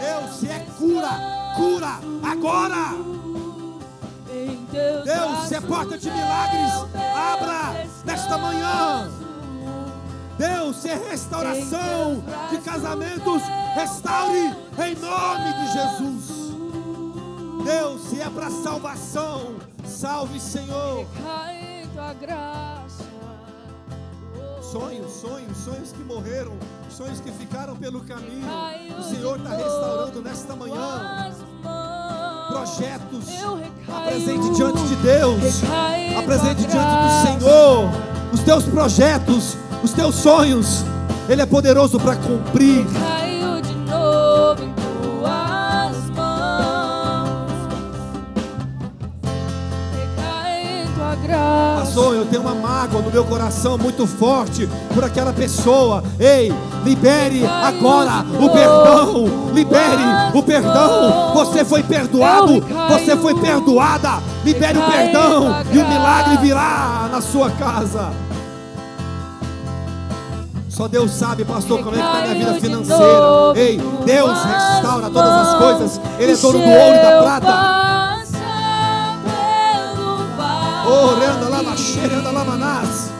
Deus, 0.00 0.44
é 0.44 0.66
cura, 0.78 1.54
cura 1.56 2.00
agora. 2.22 2.94
Deus, 5.04 5.52
é 5.52 5.60
porta 5.60 5.96
de 5.96 6.10
milagres, 6.10 6.72
abra 7.14 7.86
nesta 8.04 8.38
manhã. 8.38 9.10
Deus, 10.36 10.84
é 10.84 10.94
restauração 11.10 12.22
de 12.50 12.58
casamentos, 12.58 13.42
restaure 13.74 14.54
em 14.78 14.94
nome 14.96 15.52
de 15.54 15.72
Jesus. 15.72 16.36
Deus, 17.64 18.02
se 18.02 18.20
é 18.20 18.28
para 18.28 18.50
salvação, 18.50 19.55
sonhos 26.90 27.20
que 27.20 27.30
ficaram 27.32 27.76
pelo 27.76 28.00
caminho, 28.00 28.46
o 28.98 29.02
Senhor 29.02 29.38
está 29.38 29.50
restaurando 29.50 30.22
nesta 30.22 30.56
manhã. 30.56 31.30
Projetos, 32.48 33.24
apresente 33.88 34.54
diante 34.54 34.82
de 34.82 34.96
Deus, 34.96 35.62
apresente 36.18 36.66
diante 36.66 36.94
do 36.96 37.40
Senhor 37.40 38.06
os 38.32 38.40
teus 38.40 38.64
projetos, 38.64 39.56
os 39.82 39.92
teus 39.92 40.14
sonhos. 40.14 40.84
Ele 41.28 41.42
é 41.42 41.46
poderoso 41.46 41.98
para 41.98 42.16
cumprir. 42.16 42.84
Pastor, 51.34 52.14
eu 52.14 52.26
tenho 52.26 52.42
uma 52.42 52.54
mágoa 52.54 53.00
no 53.02 53.10
meu 53.10 53.24
coração 53.24 53.76
muito 53.78 54.06
forte 54.06 54.68
por 54.94 55.04
aquela 55.04 55.32
pessoa. 55.32 56.02
Ei, 56.18 56.52
libere 56.84 57.44
agora 57.46 58.24
o 58.40 58.50
perdão. 58.50 59.24
Libere 59.52 60.02
o 60.34 60.42
perdão. 60.42 61.34
Você 61.34 61.64
foi 61.64 61.82
perdoado, 61.82 62.64
você 62.88 63.16
foi 63.16 63.34
perdoada. 63.34 64.22
Libere 64.44 64.78
o 64.78 64.82
perdão 64.82 65.64
e 65.72 65.78
o 65.78 65.88
milagre 65.88 66.36
virá 66.38 67.08
na 67.10 67.20
sua 67.20 67.50
casa. 67.50 68.10
Só 70.68 70.86
Deus 70.86 71.10
sabe, 71.12 71.42
pastor, 71.42 71.82
como 71.82 71.96
é 71.96 71.98
que 71.98 72.04
está 72.04 72.18
a 72.18 72.20
minha 72.22 72.34
vida 72.34 72.60
financeira. 72.60 73.52
Ei, 73.54 73.80
Deus 74.04 74.38
restaura 74.44 75.08
todas 75.08 75.32
as 75.32 75.54
coisas. 75.54 76.00
Ele 76.18 76.32
é 76.32 76.36
dono 76.36 76.58
do 76.58 76.68
ouro 76.68 76.94
e 76.94 77.02
da 77.02 77.22
prata. 77.22 78.05
Renda 80.86 81.48
lá, 81.48 81.62
cheira 81.76 82.20
da 82.20 82.30
lamanás. 82.30 83.10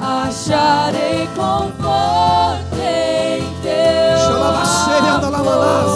Acharei 0.00 1.28
conforto 1.36 2.74
em 2.76 3.54
da 5.20 5.28
lamanás. 5.28 5.92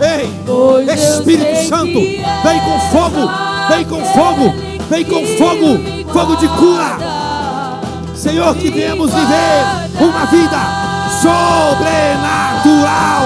Ei, 0.00 0.30
pois 0.44 0.86
Espírito 0.88 1.66
Santo, 1.66 1.98
vem 1.98 2.60
com 2.60 2.78
fogo, 2.92 3.26
vem 3.70 3.86
com 3.86 4.04
fogo, 4.04 4.52
vem 4.90 5.02
com 5.04 5.26
fogo, 5.38 5.78
fogo 6.12 6.36
de 6.36 6.46
cura. 6.48 6.98
Senhor, 8.14 8.54
que 8.54 8.68
viemos 8.70 9.14
viver 9.14 9.64
uma 9.98 10.26
vida 10.26 10.58
sobrenatural. 11.22 13.24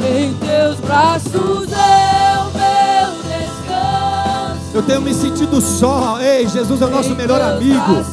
Em 0.00 0.32
teus 0.34 0.80
braços 0.80 1.75
Eu 4.76 4.82
tenho 4.82 5.00
me 5.00 5.14
sentido 5.14 5.58
só. 5.58 6.20
Ei, 6.20 6.46
Jesus 6.46 6.82
é 6.82 6.84
o 6.84 6.90
nosso 6.90 7.16
melhor 7.16 7.40
amigo. 7.40 8.04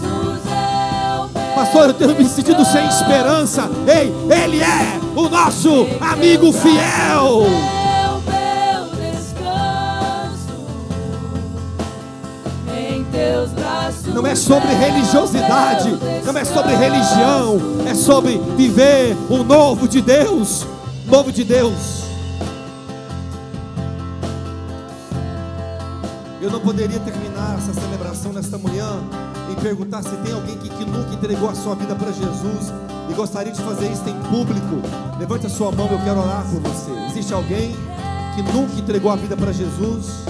Pastor, 1.54 1.88
eu 1.88 1.94
tenho 1.94 2.16
me 2.16 2.24
sentido 2.24 2.64
sem 2.64 2.88
esperança. 2.88 3.70
Ei, 3.86 4.14
Ele 4.34 4.62
é 4.62 4.98
o 5.14 5.28
nosso 5.28 5.86
amigo 6.00 6.54
fiel. 6.54 7.48
Não 14.14 14.26
é 14.26 14.34
sobre 14.34 14.74
religiosidade, 14.74 16.00
não 16.24 16.38
é 16.38 16.46
sobre 16.46 16.76
religião, 16.76 17.60
é 17.86 17.94
sobre 17.94 18.38
viver 18.56 19.18
o 19.30 19.44
novo 19.44 19.86
de 19.86 20.02
Deus. 20.02 20.66
Novo 21.08 21.30
de 21.30 21.44
Deus. 21.44 22.03
Eu 26.44 26.52
não 26.52 26.60
poderia 26.60 27.00
terminar 27.00 27.58
essa 27.58 27.74
celebração 27.74 28.34
nesta 28.34 28.58
manhã 28.58 29.00
em 29.50 29.56
perguntar 29.56 30.04
se 30.04 30.10
tem 30.18 30.34
alguém 30.34 30.58
que, 30.58 30.68
que 30.68 30.84
nunca 30.84 31.14
entregou 31.14 31.50
a 31.50 31.56
sua 31.56 31.74
vida 31.74 31.96
para 31.96 32.12
Jesus 32.12 32.74
e 33.10 33.14
gostaria 33.14 33.54
de 33.54 33.62
fazer 33.62 33.90
isso 33.90 34.04
em 34.10 34.30
público. 34.30 34.82
Levante 35.18 35.46
a 35.46 35.50
sua 35.50 35.72
mão, 35.72 35.88
eu 35.90 35.98
quero 36.00 36.20
orar 36.20 36.44
por 36.44 36.60
você. 36.60 36.92
Existe 37.12 37.34
alguém 37.34 37.74
que 38.36 38.42
nunca 38.52 38.74
entregou 38.78 39.10
a 39.10 39.16
vida 39.16 39.38
para 39.38 39.54
Jesus? 39.54 40.26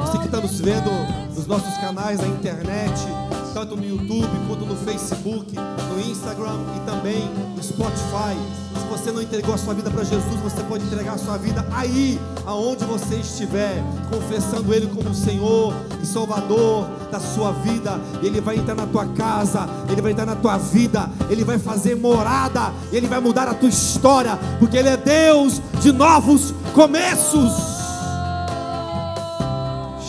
Você 0.00 0.18
que 0.18 0.24
está 0.24 0.40
nos 0.40 0.58
vendo 0.58 0.90
nos 1.32 1.46
nossos 1.46 1.76
canais 1.78 2.18
na 2.18 2.26
internet, 2.26 2.92
tanto 3.60 3.76
no 3.76 3.84
YouTube 3.84 4.26
quanto 4.48 4.64
no 4.64 4.74
Facebook, 4.74 5.54
no 5.54 6.00
Instagram 6.10 6.56
e 6.76 6.80
também 6.90 7.30
no 7.54 7.62
Spotify. 7.62 8.34
Se 8.74 8.88
você 8.88 9.12
não 9.12 9.20
entregou 9.20 9.54
a 9.54 9.58
sua 9.58 9.74
vida 9.74 9.90
para 9.90 10.02
Jesus, 10.02 10.40
você 10.42 10.62
pode 10.62 10.82
entregar 10.84 11.12
a 11.12 11.18
sua 11.18 11.36
vida 11.36 11.66
aí, 11.70 12.18
aonde 12.46 12.86
você 12.86 13.16
estiver, 13.16 13.84
confessando 14.10 14.72
Ele 14.72 14.86
como 14.86 15.14
Senhor 15.14 15.74
e 16.02 16.06
Salvador 16.06 16.88
da 17.12 17.20
sua 17.20 17.52
vida. 17.52 18.00
Ele 18.22 18.40
vai 18.40 18.56
entrar 18.56 18.74
na 18.74 18.86
tua 18.86 19.04
casa, 19.08 19.68
Ele 19.90 20.00
vai 20.00 20.12
entrar 20.12 20.24
na 20.24 20.36
tua 20.36 20.56
vida, 20.56 21.10
Ele 21.28 21.44
vai 21.44 21.58
fazer 21.58 21.94
morada, 21.94 22.72
Ele 22.90 23.06
vai 23.06 23.20
mudar 23.20 23.46
a 23.46 23.52
tua 23.52 23.68
história, 23.68 24.38
porque 24.58 24.78
Ele 24.78 24.88
é 24.88 24.96
Deus 24.96 25.60
de 25.82 25.92
novos 25.92 26.54
começos. 26.72 27.52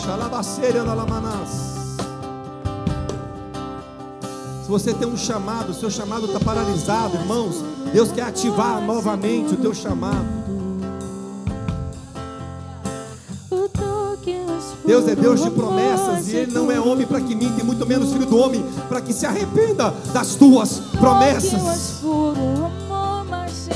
Xalabaceira 0.05 0.83
lalamanás. 0.83 1.70
Se 1.70 1.70
você 4.71 4.93
tem 4.93 5.05
um 5.05 5.17
chamado, 5.17 5.71
o 5.71 5.73
seu 5.73 5.91
chamado 5.91 6.27
está 6.27 6.39
paralisado, 6.39 7.17
irmãos. 7.17 7.61
Deus 7.91 8.09
quer 8.09 8.21
ativar 8.21 8.81
novamente 8.81 9.53
o 9.53 9.57
teu 9.57 9.73
chamado. 9.73 10.25
Deus 14.85 15.07
é 15.09 15.15
Deus 15.15 15.43
de 15.43 15.51
promessas 15.51 16.29
e 16.29 16.37
Ele 16.37 16.53
não 16.53 16.71
é 16.71 16.79
homem 16.79 17.05
para 17.05 17.19
que 17.19 17.35
minta, 17.35 17.61
e 17.61 17.65
muito 17.65 17.85
menos 17.85 18.13
filho 18.13 18.25
do 18.25 18.37
homem 18.37 18.63
para 18.87 19.01
que 19.01 19.11
se 19.11 19.25
arrependa 19.25 19.93
das 20.13 20.35
tuas 20.35 20.79
promessas. 20.97 22.01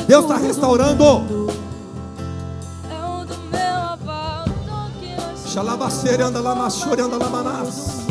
Deus 0.08 0.24
está 0.24 0.38
restaurando. 0.38 1.50
Xalabaceira 5.46 6.28
anda 6.28 6.40
lá, 6.40 6.56
machore 6.56 7.02
anda 7.02 7.18
lá, 7.18 7.30
manás. 7.30 8.05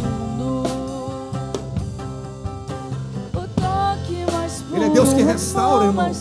Deus 4.94 5.12
que 5.12 5.22
restaura, 5.24 5.86
irmãos. 5.86 6.18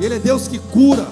Ele 0.00 0.16
é 0.16 0.18
Deus 0.18 0.48
que 0.48 0.58
cura. 0.58 1.06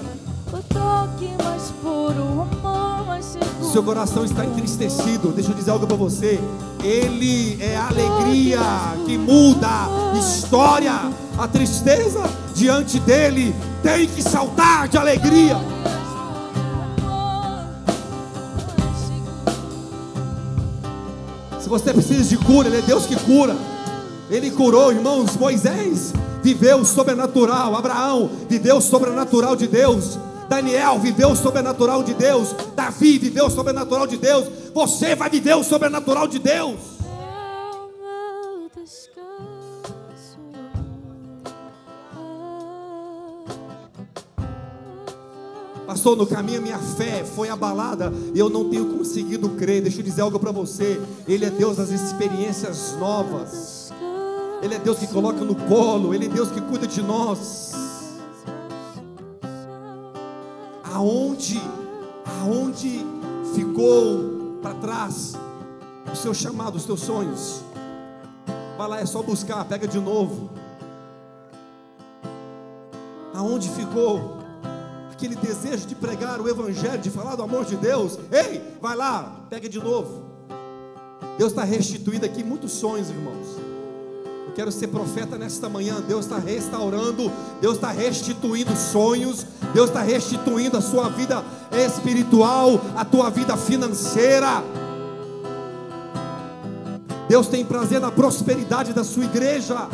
Seu 3.71 3.81
coração 3.81 4.25
está 4.25 4.45
entristecido. 4.45 5.31
Deixa 5.31 5.51
eu 5.51 5.55
dizer 5.55 5.71
algo 5.71 5.87
para 5.87 5.95
você. 5.95 6.41
Ele 6.83 7.57
é 7.61 7.77
a 7.77 7.87
alegria 7.87 8.59
que 9.05 9.17
muda 9.17 9.87
história. 10.19 10.91
A 11.37 11.47
tristeza 11.47 12.21
diante 12.53 12.99
dele 12.99 13.55
tem 13.81 14.05
que 14.05 14.21
saltar 14.21 14.89
de 14.89 14.97
alegria. 14.97 15.55
Se 21.61 21.69
você 21.69 21.93
precisa 21.93 22.25
de 22.25 22.35
cura, 22.35 22.67
Ele 22.67 22.79
é 22.79 22.81
Deus 22.81 23.05
que 23.05 23.15
cura. 23.15 23.70
Ele 24.31 24.49
curou, 24.49 24.93
irmãos. 24.93 25.35
Moisés 25.35 26.13
viveu 26.41 26.77
o 26.77 26.85
sobrenatural. 26.85 27.75
Abraão 27.75 28.31
viveu 28.49 28.77
o 28.77 28.81
sobrenatural 28.81 29.57
de 29.57 29.67
Deus. 29.67 30.17
Daniel 30.47 30.97
viveu 30.99 31.31
o 31.31 31.35
sobrenatural 31.35 32.01
de 32.01 32.13
Deus. 32.13 32.55
Davi 32.73 33.17
viveu 33.17 33.47
o 33.47 33.49
sobrenatural 33.49 34.07
de 34.07 34.15
Deus. 34.15 34.47
Você 34.73 35.15
vai 35.15 35.29
viver 35.29 35.53
o 35.55 35.63
sobrenatural 35.63 36.27
de 36.27 36.39
Deus. 36.39 36.79
Pastor, 45.85 46.15
no 46.15 46.25
caminho 46.25 46.61
minha 46.61 46.79
fé 46.79 47.25
foi 47.25 47.49
abalada 47.49 48.13
e 48.33 48.39
eu 48.39 48.49
não 48.49 48.69
tenho 48.69 48.97
conseguido 48.97 49.49
crer. 49.49 49.81
Deixa 49.81 49.99
eu 49.99 50.03
dizer 50.03 50.21
algo 50.21 50.39
para 50.39 50.51
você. 50.51 51.01
Ele 51.27 51.43
é 51.43 51.49
Deus 51.49 51.75
das 51.75 51.89
experiências 51.89 52.95
novas. 52.97 53.80
Ele 54.61 54.75
é 54.75 54.79
Deus 54.79 54.99
que 54.99 55.07
coloca 55.07 55.43
no 55.43 55.55
colo. 55.55 56.13
Ele 56.13 56.25
é 56.25 56.29
Deus 56.29 56.51
que 56.51 56.61
cuida 56.61 56.85
de 56.85 57.01
nós. 57.01 57.73
Aonde, 60.93 61.59
aonde 62.41 63.05
ficou 63.55 64.59
para 64.61 64.75
trás 64.75 65.33
o 66.11 66.15
seu 66.15 66.33
chamado, 66.33 66.75
os 66.75 66.85
teus 66.85 67.01
sonhos? 67.01 67.63
Vai 68.77 68.87
lá, 68.87 68.99
é 68.99 69.05
só 69.05 69.23
buscar, 69.23 69.65
pega 69.65 69.87
de 69.87 69.99
novo. 69.99 70.49
Aonde 73.33 73.69
ficou 73.69 74.37
aquele 75.11 75.35
desejo 75.35 75.87
de 75.87 75.95
pregar 75.95 76.41
o 76.41 76.49
Evangelho, 76.49 76.99
de 76.99 77.09
falar 77.09 77.35
do 77.35 77.43
amor 77.43 77.65
de 77.65 77.75
Deus? 77.77 78.19
Ei, 78.31 78.61
vai 78.81 78.95
lá, 78.95 79.45
pega 79.49 79.67
de 79.67 79.79
novo. 79.79 80.23
Deus 81.37 81.51
está 81.51 81.63
restituindo 81.63 82.25
aqui 82.25 82.43
muitos 82.43 82.73
sonhos, 82.73 83.09
irmãos. 83.09 83.60
Eu 84.51 84.55
quero 84.55 84.71
ser 84.71 84.87
profeta 84.87 85.37
nesta 85.37 85.69
manhã. 85.69 86.01
Deus 86.05 86.25
está 86.25 86.37
restaurando, 86.37 87.31
Deus 87.61 87.75
está 87.75 87.89
restituindo 87.89 88.75
sonhos, 88.75 89.45
Deus 89.73 89.89
está 89.89 90.01
restituindo 90.01 90.75
a 90.75 90.81
sua 90.81 91.07
vida 91.07 91.41
espiritual, 91.71 92.81
a 92.97 93.05
tua 93.05 93.29
vida 93.29 93.55
financeira. 93.55 94.61
Deus 97.29 97.47
tem 97.47 97.63
prazer 97.63 98.01
na 98.01 98.11
prosperidade 98.11 98.91
da 98.91 99.05
sua 99.05 99.23
igreja. 99.23 99.87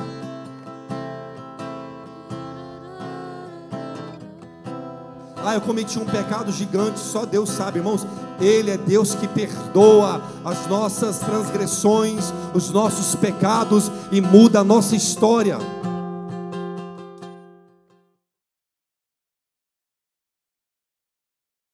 Ah, 5.45 5.53
eu 5.53 5.61
cometi 5.61 5.99
um 5.99 6.05
pecado 6.05 6.51
gigante, 6.51 6.99
só 6.99 7.27
Deus 7.27 7.51
sabe, 7.51 7.77
irmãos. 7.77 8.07
Ele 8.39 8.71
é 8.71 8.77
Deus 8.77 9.15
que 9.15 9.27
perdoa 9.27 10.21
as 10.45 10.67
nossas 10.67 11.19
transgressões, 11.19 12.33
os 12.53 12.69
nossos 12.69 13.15
pecados 13.15 13.91
e 14.11 14.21
muda 14.21 14.59
a 14.59 14.63
nossa 14.63 14.95
história. 14.95 15.57